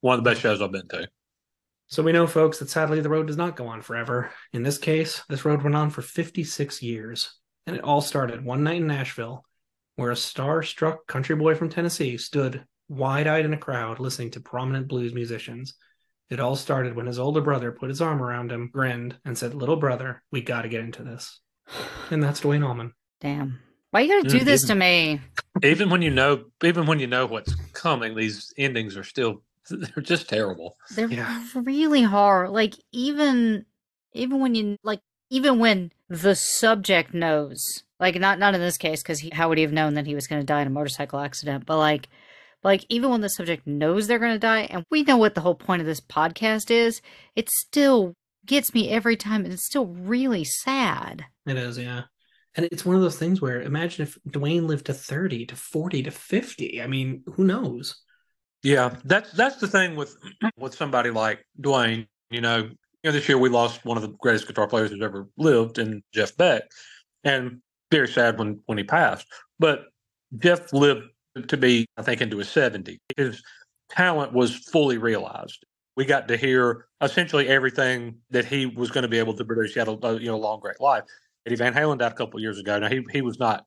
one 0.00 0.18
of 0.18 0.24
the 0.24 0.30
best 0.30 0.40
shows 0.40 0.60
I've 0.60 0.72
been 0.72 0.88
to. 0.88 1.08
So 1.86 2.02
we 2.02 2.12
know, 2.12 2.26
folks, 2.26 2.58
that 2.58 2.70
sadly 2.70 3.00
the 3.00 3.10
road 3.10 3.26
does 3.26 3.36
not 3.36 3.56
go 3.56 3.66
on 3.66 3.82
forever. 3.82 4.30
In 4.52 4.62
this 4.62 4.78
case, 4.78 5.22
this 5.28 5.44
road 5.44 5.62
went 5.62 5.76
on 5.76 5.90
for 5.90 6.02
56 6.02 6.82
years, 6.82 7.38
and 7.66 7.76
it 7.76 7.84
all 7.84 8.00
started 8.00 8.44
one 8.44 8.64
night 8.64 8.80
in 8.80 8.86
Nashville, 8.86 9.44
where 9.96 10.10
a 10.10 10.16
star-struck 10.16 11.06
country 11.06 11.36
boy 11.36 11.54
from 11.54 11.68
Tennessee 11.68 12.16
stood 12.16 12.64
wide-eyed 12.88 13.44
in 13.44 13.54
a 13.54 13.58
crowd 13.58 14.00
listening 14.00 14.30
to 14.32 14.40
prominent 14.40 14.88
blues 14.88 15.14
musicians. 15.14 15.74
It 16.34 16.40
all 16.40 16.56
started 16.56 16.96
when 16.96 17.06
his 17.06 17.20
older 17.20 17.40
brother 17.40 17.70
put 17.70 17.88
his 17.88 18.02
arm 18.02 18.20
around 18.20 18.50
him, 18.50 18.68
grinned, 18.72 19.16
and 19.24 19.38
said, 19.38 19.54
"Little 19.54 19.76
brother, 19.76 20.20
we 20.32 20.42
got 20.42 20.62
to 20.62 20.68
get 20.68 20.80
into 20.80 21.04
this." 21.04 21.38
And 22.10 22.20
that's 22.20 22.40
Duane 22.40 22.64
Allman. 22.64 22.92
Damn. 23.20 23.60
Why 23.92 24.00
you 24.00 24.08
gotta 24.20 24.28
do 24.36 24.40
Mm, 24.40 24.44
this 24.44 24.64
even- 24.64 24.68
to 24.76 24.80
me? 24.80 25.20
even 25.62 25.90
when 25.90 26.02
you 26.02 26.10
know 26.10 26.46
even 26.64 26.86
when 26.86 26.98
you 26.98 27.06
know 27.06 27.26
what's 27.26 27.54
coming 27.72 28.16
these 28.16 28.52
endings 28.58 28.96
are 28.96 29.04
still 29.04 29.42
they're 29.70 30.02
just 30.02 30.28
terrible 30.28 30.76
They're 30.90 31.08
really 31.54 32.02
hard. 32.02 32.50
Like 32.50 32.74
even 32.90 33.64
even 34.12 34.40
when 34.40 34.56
you 34.56 34.76
like 34.82 35.00
even 35.30 35.60
when 35.60 35.92
the 36.08 36.34
subject 36.34 37.14
knows, 37.14 37.84
like 38.00 38.16
not 38.16 38.40
not 38.40 38.54
in 38.56 38.60
this 38.60 38.76
case 38.76 39.04
because 39.04 39.24
how 39.32 39.48
would 39.48 39.58
he 39.58 39.62
have 39.62 39.72
known 39.72 39.94
that 39.94 40.06
he 40.06 40.16
was 40.16 40.26
going 40.26 40.42
to 40.42 40.46
die 40.46 40.62
in 40.62 40.66
a 40.66 40.70
motorcycle 40.70 41.20
accident? 41.20 41.64
But 41.64 41.78
like, 41.78 42.08
like 42.64 42.84
even 42.88 43.10
when 43.10 43.20
the 43.20 43.28
subject 43.28 43.66
knows 43.66 44.06
they're 44.06 44.18
going 44.18 44.32
to 44.32 44.38
die, 44.38 44.62
and 44.70 44.84
we 44.90 45.02
know 45.02 45.16
what 45.16 45.34
the 45.34 45.40
whole 45.40 45.54
point 45.54 45.80
of 45.80 45.86
this 45.86 46.00
podcast 46.00 46.70
is, 46.70 47.00
it 47.36 47.48
still 47.50 48.14
gets 48.46 48.74
me 48.74 48.90
every 48.90 49.16
time, 49.16 49.44
and 49.44 49.52
it's 49.52 49.66
still 49.66 49.86
really 49.86 50.44
sad. 50.44 51.24
It 51.46 51.56
is, 51.56 51.78
yeah. 51.78 52.02
And 52.56 52.66
it's 52.70 52.84
one 52.84 52.96
of 52.96 53.02
those 53.02 53.18
things 53.18 53.40
where 53.40 53.62
imagine 53.62 54.04
if 54.04 54.18
Duane 54.28 54.66
lived 54.66 54.86
to 54.86 54.94
30 54.94 55.46
to 55.46 55.56
40 55.56 56.04
to 56.04 56.10
50. 56.10 56.82
I 56.82 56.86
mean, 56.86 57.22
who 57.34 57.44
knows? 57.44 58.00
yeah 58.64 58.96
that's 59.04 59.30
that's 59.32 59.56
the 59.56 59.68
thing 59.68 59.94
with 59.94 60.16
with 60.56 60.74
somebody 60.74 61.10
like 61.10 61.46
duane 61.60 62.08
you 62.30 62.40
know 62.40 62.56
you 62.56 62.74
know 63.04 63.12
this 63.12 63.28
year 63.28 63.38
we 63.38 63.48
lost 63.48 63.84
one 63.84 63.96
of 63.96 64.02
the 64.02 64.16
greatest 64.18 64.48
guitar 64.48 64.66
players 64.66 64.90
who's 64.90 65.02
ever 65.02 65.28
lived 65.36 65.78
in 65.78 66.02
jeff 66.12 66.36
beck 66.36 66.64
and 67.22 67.60
very 67.92 68.08
sad 68.08 68.36
when 68.38 68.60
when 68.66 68.78
he 68.78 68.82
passed 68.82 69.26
but 69.60 69.84
jeff 70.38 70.72
lived 70.72 71.04
to 71.48 71.56
be 71.56 71.86
i 71.96 72.02
think 72.02 72.20
into 72.20 72.38
his 72.38 72.48
70s 72.48 72.98
his 73.16 73.42
talent 73.90 74.32
was 74.32 74.54
fully 74.54 74.98
realized 74.98 75.64
we 75.96 76.04
got 76.04 76.28
to 76.28 76.36
hear 76.36 76.86
essentially 77.00 77.48
everything 77.48 78.16
that 78.30 78.44
he 78.44 78.66
was 78.66 78.90
going 78.90 79.02
to 79.02 79.08
be 79.08 79.18
able 79.18 79.34
to 79.34 79.44
produce. 79.44 79.74
He 79.74 79.78
had 79.78 79.88
a, 79.88 80.18
you 80.20 80.26
know 80.26 80.38
long 80.38 80.60
great 80.60 80.80
life. 80.80 81.04
Eddie 81.46 81.56
Van 81.56 81.74
Halen 81.74 81.98
died 81.98 82.12
a 82.12 82.14
couple 82.14 82.40
years 82.40 82.58
ago. 82.58 82.78
Now 82.78 82.88
he 82.88 83.04
he 83.12 83.22
was 83.22 83.38
not 83.38 83.64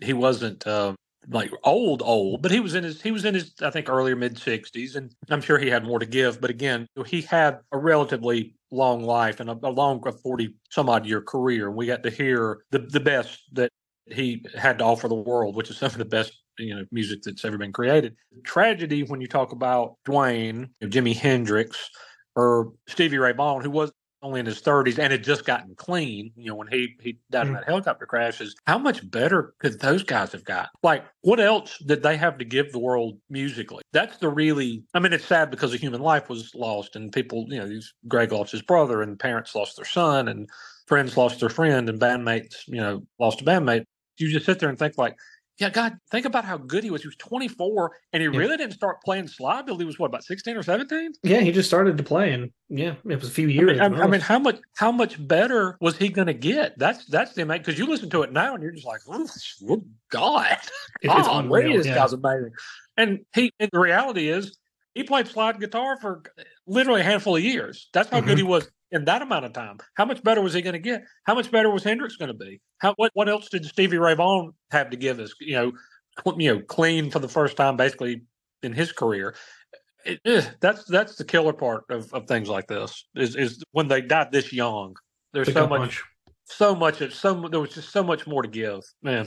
he 0.00 0.12
wasn't 0.12 0.66
um, 0.66 0.96
like 1.28 1.50
old 1.64 2.02
old, 2.02 2.42
but 2.42 2.50
he 2.50 2.60
was 2.60 2.74
in 2.74 2.84
his 2.84 3.00
he 3.00 3.12
was 3.12 3.24
in 3.24 3.34
his 3.34 3.52
I 3.60 3.70
think 3.70 3.88
earlier 3.88 4.16
mid 4.16 4.38
sixties, 4.38 4.96
and 4.96 5.14
I'm 5.30 5.42
sure 5.42 5.58
he 5.58 5.68
had 5.68 5.84
more 5.84 5.98
to 5.98 6.06
give. 6.06 6.40
But 6.40 6.50
again, 6.50 6.86
he 7.06 7.22
had 7.22 7.60
a 7.72 7.78
relatively 7.78 8.54
long 8.72 9.02
life 9.04 9.40
and 9.40 9.50
a, 9.50 9.58
a 9.62 9.70
long 9.70 10.02
forty 10.22 10.54
some 10.70 10.88
odd 10.88 11.06
year 11.06 11.20
career, 11.20 11.68
and 11.68 11.76
we 11.76 11.86
got 11.86 12.02
to 12.02 12.10
hear 12.10 12.64
the 12.70 12.80
the 12.80 13.00
best 13.00 13.42
that 13.52 13.70
he 14.06 14.44
had 14.56 14.78
to 14.78 14.84
offer 14.84 15.08
the 15.08 15.14
world, 15.14 15.56
which 15.56 15.70
is 15.70 15.76
some 15.76 15.90
of 15.90 15.98
the 15.98 16.04
best 16.04 16.42
you 16.58 16.74
know 16.74 16.84
music 16.90 17.22
that's 17.22 17.44
ever 17.44 17.58
been 17.58 17.72
created. 17.72 18.16
Tragedy 18.44 19.02
when 19.02 19.20
you 19.20 19.26
talk 19.26 19.52
about 19.52 19.96
Duane, 20.04 20.70
you 20.80 20.88
know, 20.88 20.90
Jimi 20.90 21.14
Hendrix, 21.14 21.90
or 22.34 22.72
Stevie 22.86 23.18
Ray 23.18 23.32
Vaughan, 23.32 23.62
who 23.62 23.70
was 23.70 23.92
only 24.22 24.40
in 24.40 24.46
his 24.46 24.60
30s 24.60 24.98
and 24.98 25.12
had 25.12 25.22
just 25.22 25.44
gotten 25.44 25.74
clean, 25.74 26.32
you 26.36 26.48
know, 26.48 26.54
when 26.54 26.68
he 26.68 26.96
he 27.00 27.18
died 27.30 27.46
in 27.46 27.52
mm. 27.52 27.56
that 27.56 27.66
helicopter 27.66 28.06
crash, 28.06 28.40
is 28.40 28.54
how 28.66 28.78
much 28.78 29.08
better 29.10 29.54
could 29.58 29.78
those 29.80 30.02
guys 30.02 30.32
have 30.32 30.44
got? 30.44 30.70
Like, 30.82 31.04
what 31.22 31.38
else 31.38 31.78
did 31.78 32.02
they 32.02 32.16
have 32.16 32.38
to 32.38 32.44
give 32.44 32.72
the 32.72 32.78
world 32.78 33.18
musically? 33.30 33.82
That's 33.92 34.16
the 34.18 34.28
really, 34.28 34.84
I 34.94 34.98
mean, 34.98 35.12
it's 35.12 35.24
sad 35.24 35.50
because 35.50 35.72
a 35.74 35.78
human 35.78 36.00
life 36.00 36.28
was 36.28 36.54
lost 36.54 36.96
and 36.96 37.12
people, 37.12 37.46
you 37.48 37.58
know, 37.58 37.68
these 37.68 37.92
Gregg 38.08 38.32
lost 38.32 38.52
his 38.52 38.62
brother 38.62 39.02
and 39.02 39.18
parents 39.18 39.54
lost 39.54 39.76
their 39.76 39.84
son 39.84 40.28
and 40.28 40.48
friends 40.86 41.16
lost 41.16 41.40
their 41.40 41.48
friend 41.48 41.88
and 41.88 42.00
bandmates, 42.00 42.66
you 42.66 42.80
know, 42.80 43.02
lost 43.18 43.42
a 43.42 43.44
bandmate. 43.44 43.84
You 44.18 44.30
just 44.30 44.46
sit 44.46 44.58
there 44.58 44.70
and 44.70 44.78
think 44.78 44.96
like, 44.96 45.16
Yeah, 45.58 45.70
God, 45.70 45.96
think 46.10 46.26
about 46.26 46.44
how 46.44 46.58
good 46.58 46.84
he 46.84 46.90
was. 46.90 47.00
He 47.00 47.08
was 47.08 47.16
24, 47.16 47.90
and 48.12 48.22
he 48.22 48.28
Yeah. 48.28 48.36
really 48.38 48.56
didn't 48.58 48.74
start 48.74 48.98
playing 49.02 49.26
slide 49.28 49.66
till 49.66 49.78
he 49.78 49.86
was 49.86 49.98
what 49.98 50.06
about 50.06 50.22
16 50.22 50.54
or 50.54 50.62
17? 50.62 51.12
Yeah, 51.22 51.40
he 51.40 51.50
just 51.50 51.66
started 51.68 51.96
to 51.96 52.02
play, 52.04 52.32
and 52.34 52.50
yeah, 52.68 52.96
it 53.08 53.18
was 53.20 53.28
a 53.28 53.30
few 53.30 53.48
I 53.48 53.52
years. 53.52 53.80
mean, 53.80 53.94
I, 53.94 54.02
I 54.02 54.06
mean, 54.06 54.20
how 54.20 54.38
much 54.38 54.58
how 54.76 54.92
much 54.92 55.16
better 55.26 55.78
was 55.80 55.96
he 55.96 56.10
going 56.10 56.26
to 56.26 56.34
get? 56.34 56.78
That's 56.78 57.06
that's 57.06 57.32
the 57.32 57.42
amazing 57.42 57.62
because 57.62 57.78
you 57.78 57.86
listen 57.86 58.10
to 58.10 58.22
it 58.22 58.32
now 58.32 58.52
and 58.54 58.62
you're 58.62 58.72
just 58.72 58.86
like, 58.86 59.00
oh, 59.08 59.26
God, 60.10 60.58
It's- 61.02 61.26
Golly, 61.26 61.44
unreal, 61.46 61.76
this 61.78 61.86
yeah. 61.86 61.94
guy's 61.94 62.12
amazing. 62.12 62.50
And 62.98 63.20
he, 63.34 63.50
and 63.58 63.70
the 63.72 63.78
reality 63.78 64.28
is, 64.28 64.58
he 64.94 65.04
played 65.04 65.26
slide 65.28 65.58
guitar 65.60 65.98
for 66.00 66.22
literally 66.66 67.00
a 67.00 67.04
handful 67.04 67.36
of 67.36 67.42
years. 67.42 67.88
That's 67.92 68.08
how 68.10 68.18
Mm-hmm. 68.18 68.26
good 68.28 68.38
he 68.38 68.44
was 68.44 68.70
in 68.90 69.04
that 69.06 69.22
amount 69.22 69.44
of 69.44 69.52
time. 69.52 69.78
How 69.94 70.04
much 70.04 70.22
better 70.22 70.40
was 70.40 70.54
he 70.54 70.62
going 70.62 70.74
to 70.74 70.78
get? 70.78 71.02
How 71.24 71.34
much 71.34 71.50
better 71.50 71.70
was 71.70 71.84
Hendrix 71.84 72.16
going 72.16 72.28
to 72.28 72.34
be? 72.34 72.60
How 72.78 72.94
what 72.96 73.10
what 73.14 73.28
else 73.28 73.48
did 73.48 73.64
Stevie 73.64 73.98
Ray 73.98 74.14
Vaughan 74.14 74.52
have 74.70 74.90
to 74.90 74.96
give 74.96 75.18
us? 75.18 75.34
You 75.40 75.54
know, 75.54 75.72
you 76.38 76.54
know, 76.54 76.60
clean 76.62 77.10
for 77.10 77.18
the 77.18 77.28
first 77.28 77.56
time 77.56 77.76
basically 77.76 78.22
in 78.62 78.72
his 78.72 78.92
career. 78.92 79.34
It, 80.04 80.20
eh, 80.24 80.42
that's 80.60 80.84
that's 80.84 81.16
the 81.16 81.24
killer 81.24 81.52
part 81.52 81.84
of, 81.90 82.12
of 82.12 82.26
things 82.26 82.48
like 82.48 82.68
this 82.68 83.06
is 83.14 83.36
is 83.36 83.62
when 83.72 83.88
they 83.88 84.00
died 84.00 84.30
this 84.32 84.52
young. 84.52 84.94
There's 85.32 85.48
The 85.48 85.54
so 85.54 85.66
gut 85.66 85.80
much, 85.80 86.02
so 86.44 86.74
much, 86.74 87.02
it's 87.02 87.16
so 87.16 87.48
there 87.48 87.60
was 87.60 87.74
just 87.74 87.90
so 87.90 88.02
much 88.02 88.26
more 88.26 88.42
to 88.42 88.48
give, 88.48 88.80
man. 89.02 89.26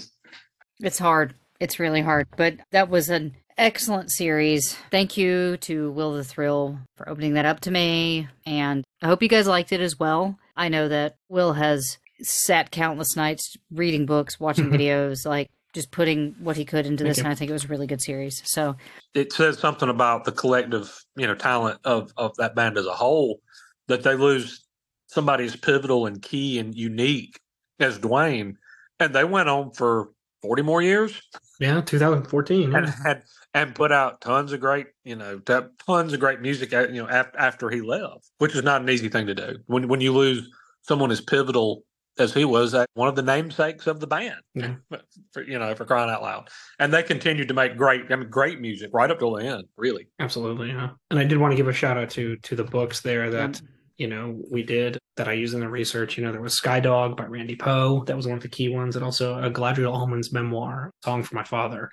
It's 0.80 1.00
hard. 1.00 1.36
It's 1.60 1.80
really 1.80 2.02
hard. 2.02 2.28
But 2.38 2.56
that 2.72 2.90
was 2.90 3.10
an 3.10 3.36
excellent 3.58 4.12
series. 4.12 4.78
Thank 4.90 5.18
you 5.18 5.58
to 5.58 5.92
Will 5.92 6.14
the 6.14 6.24
Thrill 6.24 6.80
for 6.96 7.10
opening 7.10 7.34
that 7.34 7.46
up 7.46 7.60
to 7.62 7.72
me. 7.72 8.30
And 8.46 8.84
I 9.02 9.08
hope 9.08 9.22
you 9.24 9.30
guys 9.30 9.48
liked 9.48 9.72
it 9.72 9.82
as 9.82 9.98
well. 10.00 10.38
I 10.56 10.70
know 10.70 10.88
that 10.90 11.16
Will 11.30 11.54
has 11.54 11.98
sat 12.22 12.70
countless 12.72 13.16
nights 13.16 13.56
reading 13.72 14.06
books, 14.06 14.40
watching 14.40 14.66
videos, 14.70 15.26
like 15.26 15.50
just 15.74 15.92
putting 15.92 16.36
what 16.40 16.58
he 16.58 16.66
could 16.66 16.86
into 16.86 17.04
Thank 17.04 17.10
this. 17.16 17.18
you. 17.20 17.24
And 17.24 17.32
I 17.32 17.36
think 17.36 17.50
it 17.50 17.54
was 17.54 17.66
a 17.66 17.70
really 17.70 17.88
good 17.88 18.02
series. 18.02 18.42
So 18.46 18.76
it 19.14 19.32
says 19.32 19.58
something 19.60 19.88
about 19.90 20.26
the 20.26 20.32
collective, 20.32 20.94
you 21.16 21.28
know, 21.28 21.36
talent 21.36 21.80
of 21.86 22.12
of 22.18 22.36
that 22.38 22.56
band 22.56 22.78
as 22.78 22.86
a 22.86 22.94
whole 22.94 23.40
that 23.88 24.04
they 24.04 24.16
lose 24.16 24.66
somebody 25.08 25.46
as 25.46 25.56
pivotal 25.56 26.06
and 26.06 26.22
key 26.22 26.60
and 26.60 26.76
unique 26.76 27.40
as 27.80 27.98
Duane, 27.98 28.58
and 29.00 29.14
they 29.16 29.24
went 29.24 29.48
on 29.50 29.72
for 29.72 30.10
forty 30.42 30.62
more 30.62 30.82
years 30.82 31.22
Yeah, 31.60 31.82
2014. 31.82 32.76
and 32.76 32.88
had 33.06 33.24
and 33.54 33.74
put 33.74 33.92
out 33.92 34.22
tons 34.22 34.52
of 34.54 34.60
great, 34.60 34.88
you 35.04 35.16
know, 35.16 35.40
tons 35.40 36.14
of 36.14 36.20
great 36.20 36.42
music, 36.42 36.72
you 36.72 37.02
know, 37.04 37.08
af- 37.08 37.34
after 37.38 37.70
he 37.70 37.82
left, 37.82 38.30
which 38.38 38.56
is 38.56 38.64
not 38.64 38.82
an 38.82 38.90
easy 38.90 39.10
thing 39.10 39.28
to 39.28 39.36
do. 39.36 39.58
When 39.66 39.88
when 39.88 40.02
you 40.02 40.14
lose 40.14 40.50
someone 40.84 41.12
as 41.12 41.22
pivotal 41.22 41.84
as 42.18 42.34
he 42.34 42.44
was, 42.46 42.76
one 42.94 43.08
of 43.08 43.16
the 43.16 43.22
namesakes 43.22 43.88
of 43.88 44.00
the 44.00 44.08
band, 44.08 44.42
mm-hmm. 44.58 44.74
Yeah. 44.92 44.98
for, 45.32 45.42
you 45.44 45.58
know, 45.58 45.74
for 45.74 45.86
crying 45.86 46.10
out 46.10 46.22
loud, 46.22 46.50
and 46.78 46.94
they 46.94 47.02
continued 47.02 47.48
to 47.48 47.54
make 47.54 47.78
great, 47.78 48.12
I 48.12 48.16
mean, 48.16 48.30
great 48.30 48.60
music 48.60 48.90
right 48.94 49.10
up 49.10 49.20
till 49.20 49.34
the 49.36 49.46
end, 49.46 49.64
really. 49.78 50.08
Absolutely, 50.20 50.70
yeah. 50.70 50.90
And 51.10 51.20
I 51.20 51.24
did 51.24 51.38
want 51.38 51.52
to 51.54 51.56
give 51.58 51.68
a 51.68 51.74
shout 51.74 51.98
out 51.98 52.10
to 52.12 52.36
to 52.38 52.56
the 52.56 52.64
books 52.64 53.02
there 53.02 53.30
that 53.32 53.62
you 53.98 54.08
know 54.08 54.42
we 54.52 54.64
did 54.64 54.98
that 55.18 55.28
I 55.28 55.34
used 55.34 55.54
in 55.54 55.60
the 55.60 55.70
research. 55.70 56.18
You 56.18 56.26
know, 56.26 56.32
there 56.32 56.42
was 56.42 56.60
Skydog 56.60 57.18
by 57.18 57.26
Randy 57.26 57.56
Poe. 57.56 58.04
That 58.06 58.16
was 58.16 58.28
one 58.28 58.38
of 58.38 58.44
the 58.44 58.50
key 58.50 58.70
ones, 58.70 58.96
and 58.96 59.04
also 59.04 59.42
a 59.42 59.50
Galadrielle 59.50 59.94
Allman's 59.94 60.32
memoir, 60.32 60.92
"Song 61.04 61.24
for 61.24 61.36
My 61.36 61.44
Father," 61.44 61.90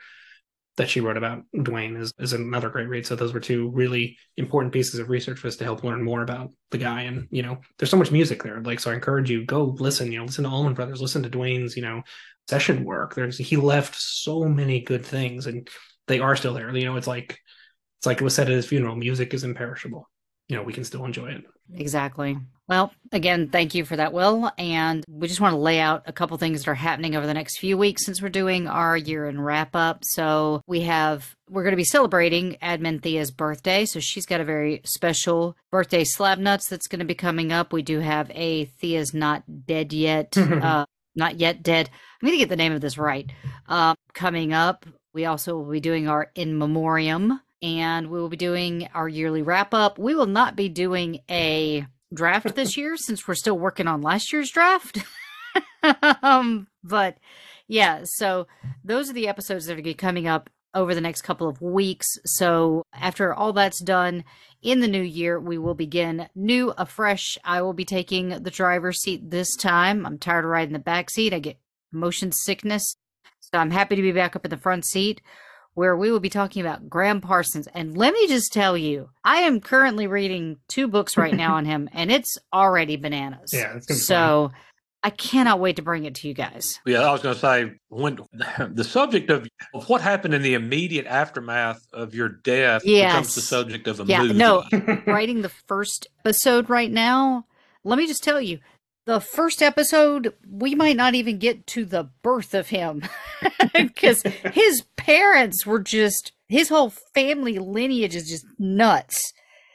that 0.76 0.90
she 0.90 1.00
wrote 1.00 1.16
about 1.16 1.42
Duane 1.62 1.96
is 1.96 2.12
is 2.18 2.32
another 2.32 2.68
great 2.68 2.88
read. 2.88 3.06
So 3.06 3.16
those 3.16 3.32
were 3.32 3.40
two 3.40 3.70
really 3.70 4.18
important 4.36 4.72
pieces 4.72 5.00
of 5.00 5.08
research 5.08 5.38
for 5.38 5.48
us 5.48 5.56
to 5.56 5.64
help 5.64 5.84
learn 5.84 6.02
more 6.02 6.22
about 6.22 6.52
the 6.70 6.78
guy. 6.78 7.02
And 7.02 7.28
you 7.30 7.42
know, 7.42 7.58
there's 7.78 7.90
so 7.90 7.96
much 7.96 8.12
music 8.12 8.42
there. 8.42 8.60
Like, 8.60 8.80
so 8.80 8.90
I 8.90 8.94
encourage 8.94 9.30
you 9.30 9.44
go 9.44 9.76
listen. 9.78 10.12
You 10.12 10.18
know, 10.18 10.24
listen 10.24 10.44
to 10.44 10.50
Allman 10.50 10.74
Brothers, 10.74 11.00
listen 11.00 11.22
to 11.22 11.30
Duane's. 11.30 11.76
You 11.76 11.82
know, 11.82 12.02
session 12.48 12.84
work. 12.84 13.14
There's 13.14 13.38
he 13.38 13.56
left 13.56 13.94
so 13.96 14.44
many 14.44 14.80
good 14.80 15.04
things, 15.04 15.46
and 15.46 15.68
they 16.06 16.20
are 16.20 16.36
still 16.36 16.54
there. 16.54 16.74
You 16.74 16.84
know, 16.84 16.96
it's 16.96 17.06
like 17.06 17.38
it's 17.98 18.06
like 18.06 18.20
it 18.20 18.24
was 18.24 18.34
said 18.34 18.48
at 18.48 18.54
his 18.54 18.66
funeral 18.66 18.96
music 18.96 19.34
is 19.34 19.44
imperishable 19.44 20.08
you 20.48 20.56
know 20.56 20.62
we 20.62 20.72
can 20.72 20.84
still 20.84 21.04
enjoy 21.04 21.28
it 21.28 21.44
Exactly. 21.74 22.38
Well, 22.68 22.92
again, 23.12 23.48
thank 23.48 23.76
you 23.76 23.84
for 23.84 23.96
that, 23.96 24.12
Will. 24.12 24.50
And 24.58 25.04
we 25.08 25.28
just 25.28 25.40
want 25.40 25.52
to 25.52 25.58
lay 25.58 25.78
out 25.78 26.02
a 26.06 26.12
couple 26.12 26.36
things 26.36 26.64
that 26.64 26.70
are 26.70 26.74
happening 26.74 27.14
over 27.14 27.26
the 27.26 27.34
next 27.34 27.58
few 27.58 27.78
weeks 27.78 28.04
since 28.04 28.20
we're 28.20 28.28
doing 28.28 28.66
our 28.66 28.96
year 28.96 29.28
in 29.28 29.40
wrap 29.40 29.76
up. 29.76 30.00
So 30.02 30.62
we 30.66 30.80
have, 30.80 31.36
we're 31.48 31.62
going 31.62 31.72
to 31.72 31.76
be 31.76 31.84
celebrating 31.84 32.56
Admin 32.60 33.02
Thea's 33.02 33.30
birthday. 33.30 33.84
So 33.84 34.00
she's 34.00 34.26
got 34.26 34.40
a 34.40 34.44
very 34.44 34.80
special 34.84 35.56
birthday 35.70 36.02
slab 36.02 36.38
nuts 36.38 36.68
that's 36.68 36.88
going 36.88 36.98
to 36.98 37.04
be 37.04 37.14
coming 37.14 37.52
up. 37.52 37.72
We 37.72 37.82
do 37.82 38.00
have 38.00 38.30
a 38.32 38.64
Thea's 38.64 39.14
Not 39.14 39.44
Dead 39.66 39.92
Yet, 39.92 40.36
uh, 40.38 40.86
Not 41.14 41.38
Yet 41.38 41.62
Dead. 41.62 41.88
I'm 42.20 42.26
going 42.26 42.36
to 42.36 42.42
get 42.42 42.48
the 42.48 42.56
name 42.56 42.72
of 42.72 42.80
this 42.80 42.98
right. 42.98 43.30
Uh, 43.68 43.94
coming 44.12 44.52
up. 44.52 44.86
We 45.14 45.24
also 45.24 45.56
will 45.56 45.70
be 45.70 45.80
doing 45.80 46.08
our 46.08 46.30
In 46.34 46.58
Memoriam 46.58 47.40
and 47.62 48.10
we 48.10 48.18
will 48.18 48.28
be 48.28 48.36
doing 48.36 48.88
our 48.94 49.08
yearly 49.08 49.42
wrap 49.42 49.74
up. 49.74 49.98
We 49.98 50.14
will 50.14 50.26
not 50.26 50.56
be 50.56 50.68
doing 50.68 51.20
a 51.30 51.86
draft 52.12 52.54
this 52.54 52.76
year 52.76 52.96
since 52.96 53.26
we're 53.26 53.34
still 53.34 53.58
working 53.58 53.88
on 53.88 54.02
last 54.02 54.32
year's 54.32 54.50
draft. 54.50 54.98
um, 56.22 56.68
but 56.82 57.18
yeah, 57.68 58.02
so 58.04 58.46
those 58.84 59.10
are 59.10 59.14
the 59.14 59.28
episodes 59.28 59.66
that 59.66 59.72
are 59.72 59.76
gonna 59.76 59.84
be 59.84 59.94
coming 59.94 60.26
up 60.28 60.50
over 60.74 60.94
the 60.94 61.00
next 61.00 61.22
couple 61.22 61.48
of 61.48 61.62
weeks. 61.62 62.06
So 62.26 62.82
after 62.92 63.32
all 63.32 63.52
that's 63.52 63.82
done 63.82 64.24
in 64.62 64.80
the 64.80 64.88
new 64.88 65.02
year, 65.02 65.40
we 65.40 65.56
will 65.56 65.74
begin 65.74 66.28
new 66.34 66.70
afresh. 66.76 67.38
I 67.44 67.62
will 67.62 67.72
be 67.72 67.86
taking 67.86 68.42
the 68.42 68.50
driver's 68.50 69.00
seat 69.00 69.30
this 69.30 69.56
time. 69.56 70.04
I'm 70.04 70.18
tired 70.18 70.44
of 70.44 70.50
riding 70.50 70.74
the 70.74 70.78
back 70.78 71.08
seat. 71.08 71.32
I 71.32 71.38
get 71.38 71.58
motion 71.92 72.30
sickness. 72.30 72.96
So 73.40 73.58
I'm 73.58 73.70
happy 73.70 73.96
to 73.96 74.02
be 74.02 74.12
back 74.12 74.36
up 74.36 74.44
in 74.44 74.50
the 74.50 74.56
front 74.56 74.84
seat 74.84 75.22
where 75.76 75.94
we 75.94 76.10
will 76.10 76.20
be 76.20 76.30
talking 76.30 76.62
about 76.62 76.88
Gram 76.88 77.20
Parsons. 77.20 77.68
And 77.74 77.98
let 77.98 78.14
me 78.14 78.26
just 78.28 78.50
tell 78.50 78.78
you, 78.78 79.10
I 79.22 79.42
am 79.42 79.60
currently 79.60 80.06
reading 80.06 80.56
two 80.68 80.88
books 80.88 81.18
right 81.18 81.34
now 81.34 81.54
on 81.56 81.66
him, 81.66 81.90
and 81.92 82.10
it's 82.10 82.38
already 82.50 82.96
bananas. 82.96 83.50
Yeah, 83.52 83.76
it's 83.76 83.84
gonna 83.84 83.98
be 83.98 84.00
so 84.00 84.52
I 85.02 85.10
cannot 85.10 85.60
wait 85.60 85.76
to 85.76 85.82
bring 85.82 86.06
it 86.06 86.14
to 86.16 86.28
you 86.28 86.34
guys. 86.34 86.80
Yeah, 86.86 87.02
I 87.02 87.12
was 87.12 87.20
going 87.20 87.34
to 87.34 87.40
say 87.40 87.72
when 87.90 88.18
the 88.70 88.84
subject 88.84 89.30
of, 89.30 89.46
of 89.74 89.86
what 89.88 90.00
happened 90.00 90.32
in 90.32 90.40
the 90.40 90.54
immediate 90.54 91.06
aftermath 91.06 91.86
of 91.92 92.14
your 92.14 92.30
death 92.30 92.82
becomes 92.82 93.34
the 93.34 93.42
subject 93.42 93.86
of 93.86 94.00
a 94.00 94.04
yeah, 94.04 94.22
movie. 94.22 94.34
no, 94.34 94.64
writing 95.06 95.42
the 95.42 95.52
first 95.68 96.08
episode 96.20 96.70
right 96.70 96.90
now. 96.90 97.44
Let 97.84 97.98
me 97.98 98.06
just 98.06 98.24
tell 98.24 98.40
you, 98.40 98.60
the 99.06 99.20
first 99.20 99.62
episode 99.62 100.34
we 100.48 100.74
might 100.74 100.96
not 100.96 101.14
even 101.14 101.38
get 101.38 101.66
to 101.68 101.84
the 101.84 102.04
birth 102.22 102.54
of 102.54 102.68
him 102.68 103.02
because 103.74 104.22
his 104.52 104.82
parents 104.96 105.64
were 105.64 105.80
just 105.80 106.32
his 106.48 106.68
whole 106.68 106.90
family 107.14 107.58
lineage 107.58 108.14
is 108.14 108.28
just 108.28 108.44
nuts. 108.58 109.32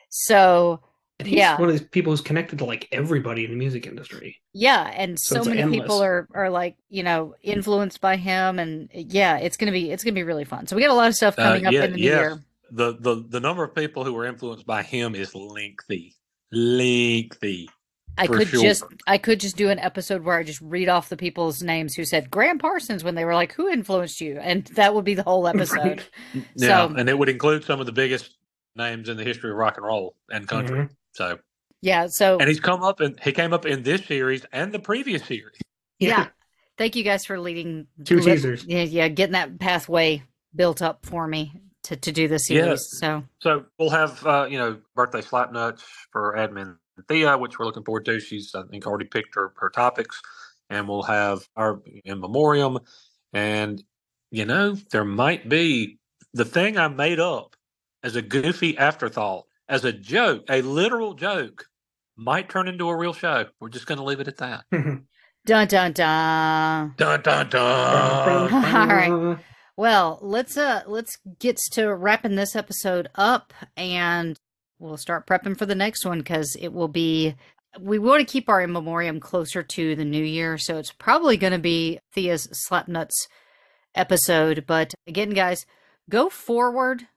So 0.10 0.82
and 1.20 1.28
he's 1.28 1.38
yeah, 1.38 1.58
one 1.60 1.70
of 1.70 1.78
these 1.78 1.88
people 1.88 2.12
who's 2.12 2.22
connected 2.22 2.60
to 2.60 2.66
like 2.66 2.88
everybody 2.92 3.46
in 3.46 3.52
the 3.52 3.58
music 3.58 3.86
industry 3.88 4.38
yeah, 4.54 4.92
and 4.96 5.18
So 5.20 5.44
so, 5.44 5.50
many 5.50 5.62
endless. 5.62 5.82
people 5.82 6.04
are 6.04 6.28
are 6.34 6.50
like 6.50 6.76
you 6.90 7.04
know 7.04 7.36
influenced 7.42 8.02
by 8.02 8.18
him, 8.18 8.60
and 8.60 8.90
yeah, 8.94 9.38
it's 9.38 9.56
gonna 9.56 9.72
be 9.72 9.92
it's 9.92 10.04
gonna 10.04 10.14
be 10.14 10.24
really 10.24 10.46
fun. 10.46 10.68
So 10.68 10.76
we 10.76 10.82
got 10.82 10.92
a 10.92 10.94
lot 10.96 11.08
of 11.08 11.16
stuff 11.16 11.36
Uh, 11.38 11.44
coming 11.44 11.66
up 11.68 11.74
in 11.74 11.92
the 11.92 11.98
new 11.98 12.04
yes. 12.04 12.20
year. 12.20 12.44
The, 12.72 12.98
the 13.00 13.26
the 13.28 13.40
number 13.40 13.64
of 13.64 13.76
people 13.76 14.04
who 14.04 14.14
were 14.14 14.26
influenced 14.26 14.66
by 14.66 14.84
him 14.84 15.16
is 15.16 15.34
lengthy, 15.36 16.16
lengthy. 16.52 17.70
I 18.18 18.28
could 18.28 18.47
sure. 18.49 18.62
just 18.62 18.84
I 19.07 19.18
could 19.18 19.39
just 19.39 19.55
do 19.57 19.70
an 19.70 19.80
episode 19.80 20.24
where 20.24 20.38
I 20.38 20.43
just 20.43 20.62
read 20.62 20.89
off 20.89 21.09
the 21.09 21.18
people's 21.18 21.64
names 21.64 21.95
who 21.95 22.05
said 22.05 22.30
Gram 22.30 22.59
Parsons 22.59 23.03
when 23.03 23.16
they 23.16 23.26
were 23.26 23.34
like, 23.34 23.53
"Who 23.53 23.68
influenced 23.70 24.22
you?" 24.22 24.38
and 24.39 24.66
that 24.76 24.93
would 24.93 25.05
be 25.05 25.14
the 25.16 25.24
whole 25.24 25.47
episode. 25.55 26.03
yeah, 26.55 26.88
So 26.89 26.95
and 26.95 27.09
it 27.09 27.18
would 27.18 27.30
include 27.30 27.64
some 27.64 27.80
of 27.80 27.86
the 27.86 27.91
biggest 27.91 28.36
names 28.76 29.09
in 29.09 29.18
the 29.18 29.24
history 29.24 29.51
of 29.51 29.57
rock 29.57 29.78
and 29.78 29.86
roll 29.86 30.16
and 30.30 30.47
country. 30.47 30.80
Mm-hmm. 30.80 30.93
So, 31.14 31.39
yeah, 31.82 32.07
so 32.09 32.38
and 32.39 32.47
he's 32.47 32.59
come 32.59 32.84
up 32.84 32.99
and 32.99 33.20
he 33.22 33.32
came 33.32 33.53
up 33.53 33.66
in 33.66 33.84
this 33.84 34.05
series 34.05 34.45
and 34.51 34.72
the 34.72 34.80
previous 34.80 35.24
series. 35.26 35.57
yeah. 35.99 36.28
Thank 36.78 36.95
you 36.95 37.03
guys 37.03 37.26
for 37.26 37.39
leading 37.39 37.86
Two 38.05 38.20
li- 38.20 38.32
teasers. 38.32 38.66
Yeah, 38.66 38.84
yeah, 38.84 39.07
getting 39.07 39.34
that 39.34 39.59
pathway 39.59 40.24
built 40.55 40.82
up 40.82 41.05
for 41.05 41.28
me 41.28 41.53
to 41.84 41.95
to 41.95 42.12
do 42.12 42.28
this 42.28 42.47
series. 42.47 42.66
Yes. 42.66 42.99
So 42.99 43.24
So 43.39 43.66
we'll 43.78 43.89
have 43.91 44.26
uh, 44.26 44.47
you 44.49 44.57
know 44.57 44.80
birthday 44.95 45.22
slap 45.22 45.51
nuts 45.51 45.84
for 46.12 46.34
admin 46.38 46.78
Thea, 47.08 47.38
which 47.38 47.58
we're 47.58 47.66
looking 47.66 47.84
forward 47.84 48.06
to. 48.06 48.20
She's 48.20 48.54
I 48.56 48.64
think 48.64 48.86
already 48.86 49.06
picked 49.06 49.36
her, 49.36 49.54
her 49.58 49.70
topics, 49.70 50.22
and 50.70 50.88
we'll 50.88 51.04
have 51.04 51.47
our 51.56 51.82
in 52.06 52.20
memoriam. 52.20 52.80
And 53.34 53.84
you 54.32 54.45
know 54.45 54.74
there 54.91 55.06
might 55.06 55.49
be 55.49 55.99
the 56.34 56.45
thing 56.45 56.78
I 56.78 56.88
made 56.88 57.20
up 57.20 57.56
as 58.04 58.16
a 58.16 58.22
goofy 58.22 58.78
afterthought, 58.78 59.45
as 59.70 59.86
a 59.86 59.91
joke, 59.93 60.43
a 60.49 60.62
literal 60.62 61.14
joke, 61.14 61.66
might 62.16 62.49
turn 62.49 62.68
into 62.68 62.89
a 62.89 62.95
real 62.95 63.14
show. 63.14 63.45
We're 63.60 63.70
just 63.70 63.86
going 63.86 63.97
to 63.97 64.04
leave 64.04 64.20
it 64.20 64.28
at 64.28 64.38
that. 64.38 64.66
dun 65.45 65.68
dun 65.68 65.91
dun. 65.93 66.93
Dun 66.97 67.22
dun 67.22 67.49
dun. 67.49 68.54
All 68.54 68.88
right. 68.88 69.38
Well, 69.78 70.20
let's 70.22 70.58
uh 70.58 70.84
let's 70.86 71.18
get 71.39 71.58
to 71.72 71.95
wrapping 71.95 72.36
this 72.36 72.56
episode 72.56 73.08
up 73.16 73.52
and 73.76 74.38
we'll 74.82 74.98
start 74.98 75.28
prepping 75.28 75.58
for 75.58 75.66
the 75.66 75.76
next 75.76 76.06
one 76.06 76.24
cuz 76.24 76.56
it 76.60 76.74
will 76.74 76.88
be 76.88 77.36
we 77.80 78.00
want 78.00 78.20
to 78.20 78.32
keep 78.32 78.50
our 78.50 78.62
in 78.62 78.72
memoriam 78.72 79.20
closer 79.20 79.64
to 79.64 79.96
the 79.96 80.06
new 80.06 80.24
year, 80.24 80.58
so 80.58 80.78
it's 80.78 80.92
probably 80.92 81.38
going 81.38 81.54
to 81.54 81.60
be 81.60 82.00
Thea's 82.14 82.48
Slapnuts 82.48 83.28
episode. 83.96 84.66
But 84.68 84.94
again, 85.08 85.30
guys, 85.30 85.66
go 86.10 86.30
forward 86.30 87.08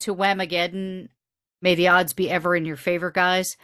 to 0.00 0.14
Whamageddon. 0.14 1.08
May 1.60 1.74
the 1.74 1.88
odds 1.88 2.12
be 2.12 2.30
ever 2.30 2.56
in 2.56 2.64
your 2.64 2.76
favor, 2.76 3.10
guys. 3.10 3.56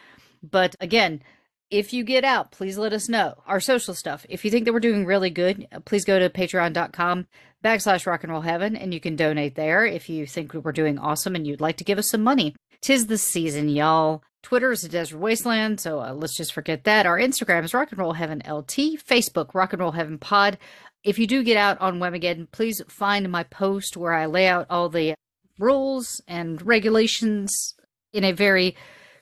But 0.42 0.76
again, 0.80 1.22
if 1.70 1.92
you 1.92 2.04
get 2.04 2.24
out, 2.24 2.50
please 2.50 2.76
let 2.76 2.92
us 2.92 3.08
know. 3.08 3.42
Our 3.46 3.60
social 3.60 3.94
stuff. 3.94 4.26
If 4.28 4.44
you 4.44 4.50
think 4.50 4.66
that 4.66 4.72
we're 4.72 4.80
doing 4.80 5.06
really 5.06 5.30
good, 5.30 5.66
please 5.86 6.04
go 6.04 6.18
to 6.18 6.28
patreon.com 6.28 7.26
backslash 7.64 8.06
rock 8.06 8.24
and 8.24 8.32
roll 8.32 8.42
heaven 8.42 8.76
and 8.76 8.92
you 8.92 9.00
can 9.00 9.16
donate 9.16 9.54
there 9.54 9.86
if 9.86 10.08
you 10.08 10.26
think 10.26 10.52
we're 10.52 10.72
doing 10.72 10.98
awesome 10.98 11.34
and 11.34 11.46
you'd 11.46 11.60
like 11.60 11.76
to 11.76 11.84
give 11.84 11.98
us 11.98 12.10
some 12.10 12.22
money. 12.22 12.54
Tis 12.82 13.06
the 13.06 13.16
season, 13.16 13.68
y'all. 13.68 14.24
Twitter 14.42 14.72
is 14.72 14.82
a 14.82 14.88
desert 14.88 15.18
wasteland, 15.18 15.78
so 15.78 16.00
uh, 16.00 16.12
let's 16.12 16.36
just 16.36 16.52
forget 16.52 16.82
that. 16.82 17.06
Our 17.06 17.16
Instagram 17.16 17.62
is 17.62 17.72
rock 17.72 17.92
and 17.92 17.98
roll 18.00 18.12
heaven 18.12 18.38
LT, 18.38 18.98
Facebook 18.98 19.54
rock 19.54 19.72
and 19.72 19.80
roll 19.80 19.92
heaven 19.92 20.18
pod. 20.18 20.58
If 21.04 21.16
you 21.16 21.28
do 21.28 21.44
get 21.44 21.56
out 21.56 21.80
on 21.80 22.00
Whamageddon, 22.00 22.50
please 22.50 22.82
find 22.88 23.30
my 23.30 23.44
post 23.44 23.96
where 23.96 24.12
I 24.12 24.26
lay 24.26 24.48
out 24.48 24.66
all 24.68 24.88
the 24.88 25.14
rules 25.60 26.20
and 26.26 26.60
regulations 26.66 27.74
in 28.12 28.24
a 28.24 28.32
very 28.32 28.76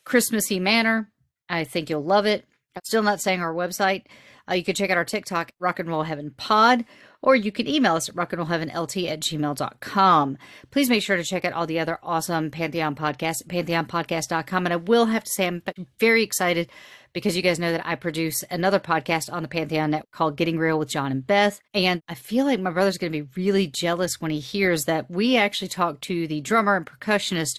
Christmassy 0.05 0.59
manner. 0.59 1.13
I 1.51 1.65
think 1.65 1.91
you'll 1.91 2.03
love 2.03 2.25
it. 2.25 2.47
I'm 2.75 2.83
still 2.85 3.03
not 3.03 3.21
saying 3.21 3.43
our 3.43 3.53
website. 3.53 4.07
Uh, 4.51 4.55
you 4.55 4.65
can 4.65 4.75
check 4.75 4.89
out 4.89 4.97
our 4.97 5.05
TikTok, 5.05 5.51
Rock 5.61 5.81
and 5.81 5.89
Roll 5.89 6.03
Heaven 6.03 6.33
Pod, 6.35 6.87
or 7.23 7.35
you 7.37 7.53
can 7.53 7.69
email 7.69 7.97
us 7.97 8.09
at 8.09 8.15
rockandrollheavenlt 8.15 9.09
at 9.09 9.21
gmail.com. 9.21 10.39
Please 10.71 10.89
make 10.89 11.03
sure 11.03 11.17
to 11.17 11.25
check 11.25 11.45
out 11.45 11.53
all 11.53 11.67
the 11.67 11.79
other 11.79 11.99
awesome 12.03 12.51
Pantheon 12.51 12.95
podcasts 12.95 13.43
at 13.43 13.49
pantheonpodcast.com. 13.49 14.67
And 14.67 14.73
I 14.73 14.77
will 14.77 15.07
have 15.07 15.25
to 15.25 15.31
say, 15.31 15.47
I'm 15.47 15.63
very 15.99 16.23
excited 16.23 16.71
because 17.13 17.37
you 17.37 17.43
guys 17.43 17.59
know 17.59 17.73
that 17.73 17.87
I 17.87 17.95
produce 17.95 18.43
another 18.51 18.79
podcast 18.79 19.33
on 19.33 19.43
the 19.43 19.49
Pantheon 19.49 19.91
Network 19.91 20.11
called 20.13 20.37
Getting 20.37 20.59
Real 20.59 20.79
with 20.79 20.89
John 20.89 21.13
and 21.13 21.27
Beth. 21.27 21.61
And 21.75 22.03
I 22.09 22.15
feel 22.15 22.47
like 22.47 22.61
my 22.61 22.71
brother's 22.71 22.99
going 22.99 23.13
to 23.13 23.23
be 23.23 23.31
really 23.37 23.67
jealous 23.67 24.21
when 24.21 24.31
he 24.31 24.41
hears 24.41 24.85
that 24.85 25.11
we 25.11 25.37
actually 25.37 25.69
talked 25.69 26.03
to 26.05 26.27
the 26.27 26.41
drummer 26.41 26.77
and 26.77 26.87
percussionist 26.87 27.59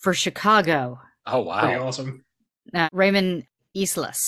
for 0.00 0.14
Chicago. 0.14 1.00
Oh, 1.26 1.42
Pretty 1.42 1.78
wow. 1.78 1.88
awesome. 1.88 2.24
Uh, 2.72 2.88
Raymond 2.92 3.46
Yslas. 3.76 4.18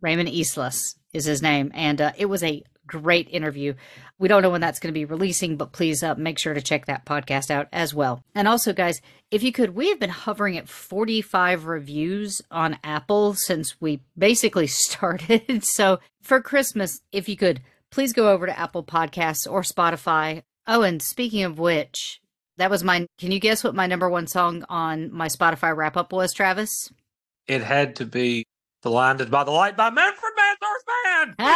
Raymond 0.00 0.28
Yslas 0.28 0.94
is 1.12 1.24
his 1.24 1.42
name. 1.42 1.70
And 1.74 2.00
uh, 2.00 2.12
it 2.16 2.26
was 2.26 2.42
a 2.42 2.62
great 2.92 3.28
interview. 3.30 3.72
We 4.18 4.28
don't 4.28 4.42
know 4.42 4.50
when 4.50 4.60
that's 4.60 4.78
going 4.78 4.92
to 4.92 4.98
be 4.98 5.06
releasing, 5.06 5.56
but 5.56 5.72
please 5.72 6.02
uh, 6.02 6.14
make 6.16 6.38
sure 6.38 6.52
to 6.52 6.60
check 6.60 6.86
that 6.86 7.06
podcast 7.06 7.50
out 7.50 7.68
as 7.72 7.94
well. 7.94 8.22
And 8.34 8.46
also, 8.46 8.74
guys, 8.74 9.00
if 9.30 9.42
you 9.42 9.50
could, 9.50 9.74
we 9.74 9.88
have 9.88 9.98
been 9.98 10.10
hovering 10.10 10.58
at 10.58 10.68
45 10.68 11.64
reviews 11.64 12.42
on 12.50 12.78
Apple 12.84 13.34
since 13.34 13.80
we 13.80 14.02
basically 14.16 14.66
started. 14.68 15.64
so 15.64 16.00
for 16.20 16.40
Christmas, 16.40 17.00
if 17.12 17.28
you 17.28 17.36
could, 17.36 17.62
please 17.90 18.12
go 18.12 18.30
over 18.30 18.46
to 18.46 18.58
Apple 18.58 18.84
Podcasts 18.84 19.50
or 19.50 19.62
Spotify. 19.62 20.42
Oh, 20.66 20.82
and 20.82 21.00
speaking 21.00 21.44
of 21.44 21.58
which, 21.58 22.20
that 22.58 22.70
was 22.70 22.84
my. 22.84 23.06
Can 23.18 23.32
you 23.32 23.40
guess 23.40 23.64
what 23.64 23.74
my 23.74 23.86
number 23.86 24.08
one 24.08 24.26
song 24.26 24.64
on 24.68 25.10
my 25.10 25.28
Spotify 25.28 25.74
wrap 25.74 25.96
up 25.96 26.12
was, 26.12 26.34
Travis? 26.34 26.70
It 27.48 27.62
had 27.62 27.96
to 27.96 28.04
be 28.04 28.44
Blinded 28.82 29.30
by 29.30 29.44
the 29.44 29.50
Light 29.50 29.76
by 29.76 29.90
Manfred 29.90 30.32
Mann's 30.36 30.58
Earth 31.22 31.36
Band. 31.36 31.46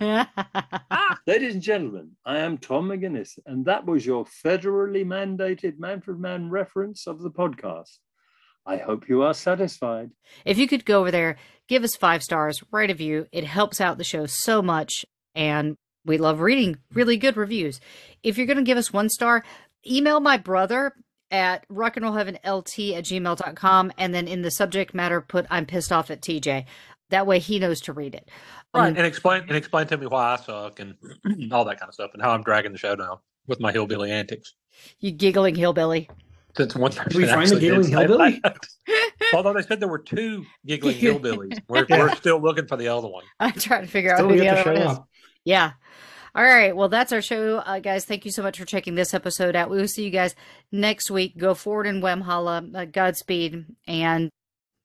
Ah! 0.00 1.20
Ladies 1.26 1.54
and 1.54 1.62
gentlemen, 1.62 2.12
I 2.24 2.38
am 2.38 2.58
Tom 2.58 2.88
McGuinness, 2.88 3.38
and 3.46 3.64
that 3.66 3.86
was 3.86 4.04
your 4.04 4.24
federally 4.24 5.04
mandated 5.04 5.78
Manfred 5.78 6.18
Mann 6.18 6.50
reference 6.50 7.06
of 7.06 7.20
the 7.20 7.30
podcast. 7.30 7.98
I 8.66 8.78
hope 8.78 9.08
you 9.08 9.22
are 9.22 9.34
satisfied. 9.34 10.10
if 10.44 10.58
you 10.58 10.66
could 10.66 10.84
go 10.84 11.00
over 11.00 11.12
there, 11.12 11.36
give 11.68 11.84
us 11.84 11.94
five 11.96 12.22
stars, 12.22 12.62
write 12.72 12.90
a 12.90 12.94
review. 12.94 13.26
It 13.32 13.44
helps 13.44 13.80
out 13.80 13.98
the 13.98 14.04
show 14.04 14.26
so 14.26 14.60
much, 14.60 15.04
and 15.34 15.76
we 16.04 16.18
love 16.18 16.40
reading 16.40 16.78
really 16.92 17.16
good 17.16 17.36
reviews. 17.36 17.80
If 18.22 18.36
you're 18.38 18.46
going 18.46 18.56
to 18.56 18.64
give 18.64 18.78
us 18.78 18.92
one 18.92 19.08
star, 19.08 19.44
email 19.86 20.18
my 20.20 20.36
brother 20.36 20.94
at 21.30 21.68
rockandrollheavenlt 21.68 22.96
at 22.96 23.04
gmail.com 23.04 23.92
and 23.98 24.14
then 24.14 24.26
in 24.28 24.42
the 24.42 24.50
subject 24.50 24.94
matter 24.94 25.20
put 25.20 25.46
I'm 25.50 25.66
pissed 25.66 25.92
off 25.92 26.10
at 26.10 26.20
TJ. 26.20 26.64
That 27.10 27.26
way 27.26 27.38
he 27.38 27.58
knows 27.58 27.80
to 27.82 27.92
read 27.92 28.14
it. 28.14 28.28
Right, 28.72 28.88
Um, 28.90 28.96
and 28.96 29.06
explain 29.06 29.42
and 29.42 29.56
explain 29.56 29.86
to 29.88 29.96
me 29.96 30.06
why 30.06 30.34
I 30.34 30.36
suck 30.36 30.78
and 30.80 30.94
all 31.52 31.64
that 31.64 31.80
kind 31.80 31.88
of 31.88 31.94
stuff, 31.94 32.10
and 32.14 32.22
how 32.22 32.30
I'm 32.30 32.42
dragging 32.42 32.72
the 32.72 32.78
show 32.78 32.94
down 32.94 33.18
with 33.48 33.58
my 33.58 33.72
hillbilly 33.72 34.10
antics. 34.12 34.54
you 35.00 35.10
giggling 35.10 35.56
hillbilly. 35.56 36.08
Since 36.56 36.74
one 36.76 36.92
person 36.92 37.20
we 37.20 37.26
find 37.26 37.40
a 37.40 37.42
actually 37.42 37.60
did 37.60 37.70
giggling 37.82 37.90
hillbilly? 37.90 38.42
Although 39.34 39.52
they 39.54 39.62
said 39.62 39.80
there 39.80 39.88
were 39.88 39.98
two 39.98 40.44
giggling 40.66 40.96
hillbillies, 41.00 41.60
we're, 41.68 41.86
we're 41.88 42.14
still 42.16 42.40
looking 42.40 42.66
for 42.66 42.76
the 42.76 42.88
other 42.88 43.08
one. 43.08 43.24
I'm 43.40 43.52
trying 43.52 43.82
to 43.82 43.88
figure 43.88 44.12
out 44.14 44.20
who 44.20 44.36
the 44.36 44.44
yet 44.44 44.54
to 44.64 44.70
other 44.70 44.72
one 44.72 44.82
show 44.82 44.92
is. 44.92 44.98
Yeah. 45.44 45.72
All 46.34 46.44
right. 46.44 46.76
Well, 46.76 46.88
that's 46.88 47.12
our 47.12 47.22
show, 47.22 47.58
uh, 47.58 47.80
guys. 47.80 48.04
Thank 48.04 48.24
you 48.24 48.30
so 48.30 48.42
much 48.42 48.58
for 48.58 48.64
checking 48.64 48.94
this 48.94 49.14
episode 49.14 49.56
out. 49.56 49.70
We 49.70 49.78
will 49.78 49.88
see 49.88 50.04
you 50.04 50.10
guys 50.10 50.34
next 50.70 51.10
week. 51.10 51.36
Go 51.36 51.54
forward 51.54 51.86
in 51.86 52.00
Whamhala. 52.00 52.74
Uh, 52.74 52.84
Godspeed. 52.84 53.66
And 53.86 54.30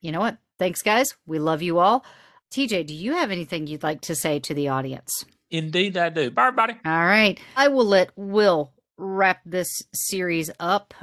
you 0.02 0.12
know 0.12 0.20
what? 0.20 0.38
Thanks, 0.58 0.82
guys. 0.82 1.16
We 1.26 1.40
love 1.40 1.62
you 1.62 1.80
all. 1.80 2.04
TJ, 2.52 2.88
do 2.88 2.94
you 2.96 3.14
have 3.14 3.32
anything 3.32 3.68
you'd 3.68 3.84
like 3.84 4.02
to 4.02 4.16
say 4.16 4.40
to 4.40 4.54
the 4.54 4.70
audience? 4.70 5.26
Indeed, 5.52 5.98
I 5.98 6.10
do. 6.10 6.32
Bye, 6.32 6.48
everybody. 6.48 6.74
All 6.86 7.06
right. 7.06 7.40
I 7.56 7.68
will 7.68 7.86
let 7.86 8.12
Will 8.16 8.72
wrap 8.98 9.42
this 9.46 9.84
series 9.94 10.50
up. 10.60 10.94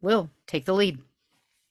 Will, 0.00 0.30
take 0.46 0.64
the 0.64 0.74
lead. 0.74 0.98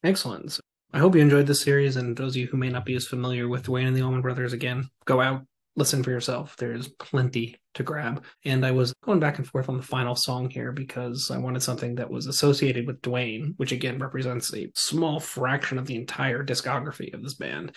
Excellent. 0.03 0.59
I 0.93 0.99
hope 0.99 1.15
you 1.15 1.21
enjoyed 1.21 1.47
this 1.47 1.61
series, 1.61 1.97
and 1.97 2.15
those 2.15 2.33
of 2.33 2.37
you 2.37 2.47
who 2.47 2.57
may 2.57 2.69
not 2.69 2.85
be 2.85 2.95
as 2.95 3.05
familiar 3.05 3.47
with 3.47 3.63
Duane 3.63 3.87
and 3.87 3.95
the 3.95 4.01
Allman 4.01 4.21
Brothers, 4.21 4.53
again, 4.53 4.89
go 5.05 5.19
out, 5.21 5.45
listen 5.77 6.03
for 6.03 6.11
yourself. 6.11 6.55
There's 6.57 6.89
plenty 6.89 7.55
to 7.75 7.83
grab. 7.83 8.23
And 8.43 8.65
I 8.65 8.71
was 8.71 8.93
going 9.03 9.19
back 9.19 9.37
and 9.37 9.47
forth 9.47 9.69
on 9.69 9.77
the 9.77 9.83
final 9.83 10.15
song 10.15 10.49
here 10.49 10.71
because 10.71 11.31
I 11.31 11.37
wanted 11.37 11.61
something 11.61 11.95
that 11.95 12.09
was 12.09 12.25
associated 12.25 12.87
with 12.87 13.01
Duane, 13.01 13.53
which 13.57 13.71
again 13.71 13.99
represents 13.99 14.53
a 14.53 14.71
small 14.75 15.19
fraction 15.19 15.77
of 15.77 15.85
the 15.85 15.95
entire 15.95 16.43
discography 16.43 17.13
of 17.13 17.23
this 17.23 17.35
band. 17.35 17.73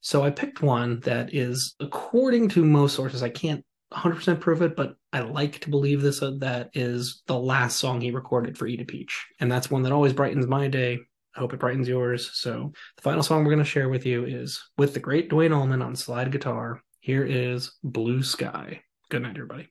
So 0.00 0.22
I 0.22 0.30
picked 0.30 0.62
one 0.62 1.00
that 1.00 1.34
is, 1.34 1.74
according 1.80 2.48
to 2.50 2.64
most 2.64 2.94
sources, 2.94 3.22
I 3.22 3.28
can't 3.28 3.64
100% 3.92 4.40
prove 4.40 4.62
it, 4.62 4.76
but 4.76 4.94
I 5.12 5.20
like 5.20 5.58
to 5.60 5.70
believe 5.70 6.00
this 6.00 6.22
uh, 6.22 6.32
that 6.38 6.70
is 6.74 7.22
the 7.26 7.38
last 7.38 7.78
song 7.78 8.00
he 8.00 8.12
recorded 8.12 8.56
for 8.56 8.66
Eat 8.66 8.80
a 8.80 8.84
Peach. 8.84 9.26
And 9.40 9.50
that's 9.50 9.70
one 9.70 9.82
that 9.82 9.92
always 9.92 10.12
brightens 10.12 10.46
my 10.46 10.68
day. 10.68 11.00
I 11.34 11.40
hope 11.40 11.52
it 11.52 11.60
brightens 11.60 11.88
yours. 11.88 12.30
So 12.34 12.72
the 12.96 13.02
final 13.02 13.22
song 13.22 13.40
we're 13.40 13.52
going 13.52 13.58
to 13.58 13.64
share 13.64 13.88
with 13.88 14.06
you 14.06 14.24
is 14.24 14.62
with 14.78 14.94
the 14.94 15.00
great 15.00 15.28
Duane 15.28 15.52
Allman 15.52 15.82
on 15.82 15.96
slide 15.96 16.30
guitar. 16.30 16.80
Here 17.02 17.24
is 17.24 17.72
Blue 17.82 18.22
Sky. 18.22 18.82
Good 19.08 19.22
night, 19.22 19.34
everybody. 19.34 19.70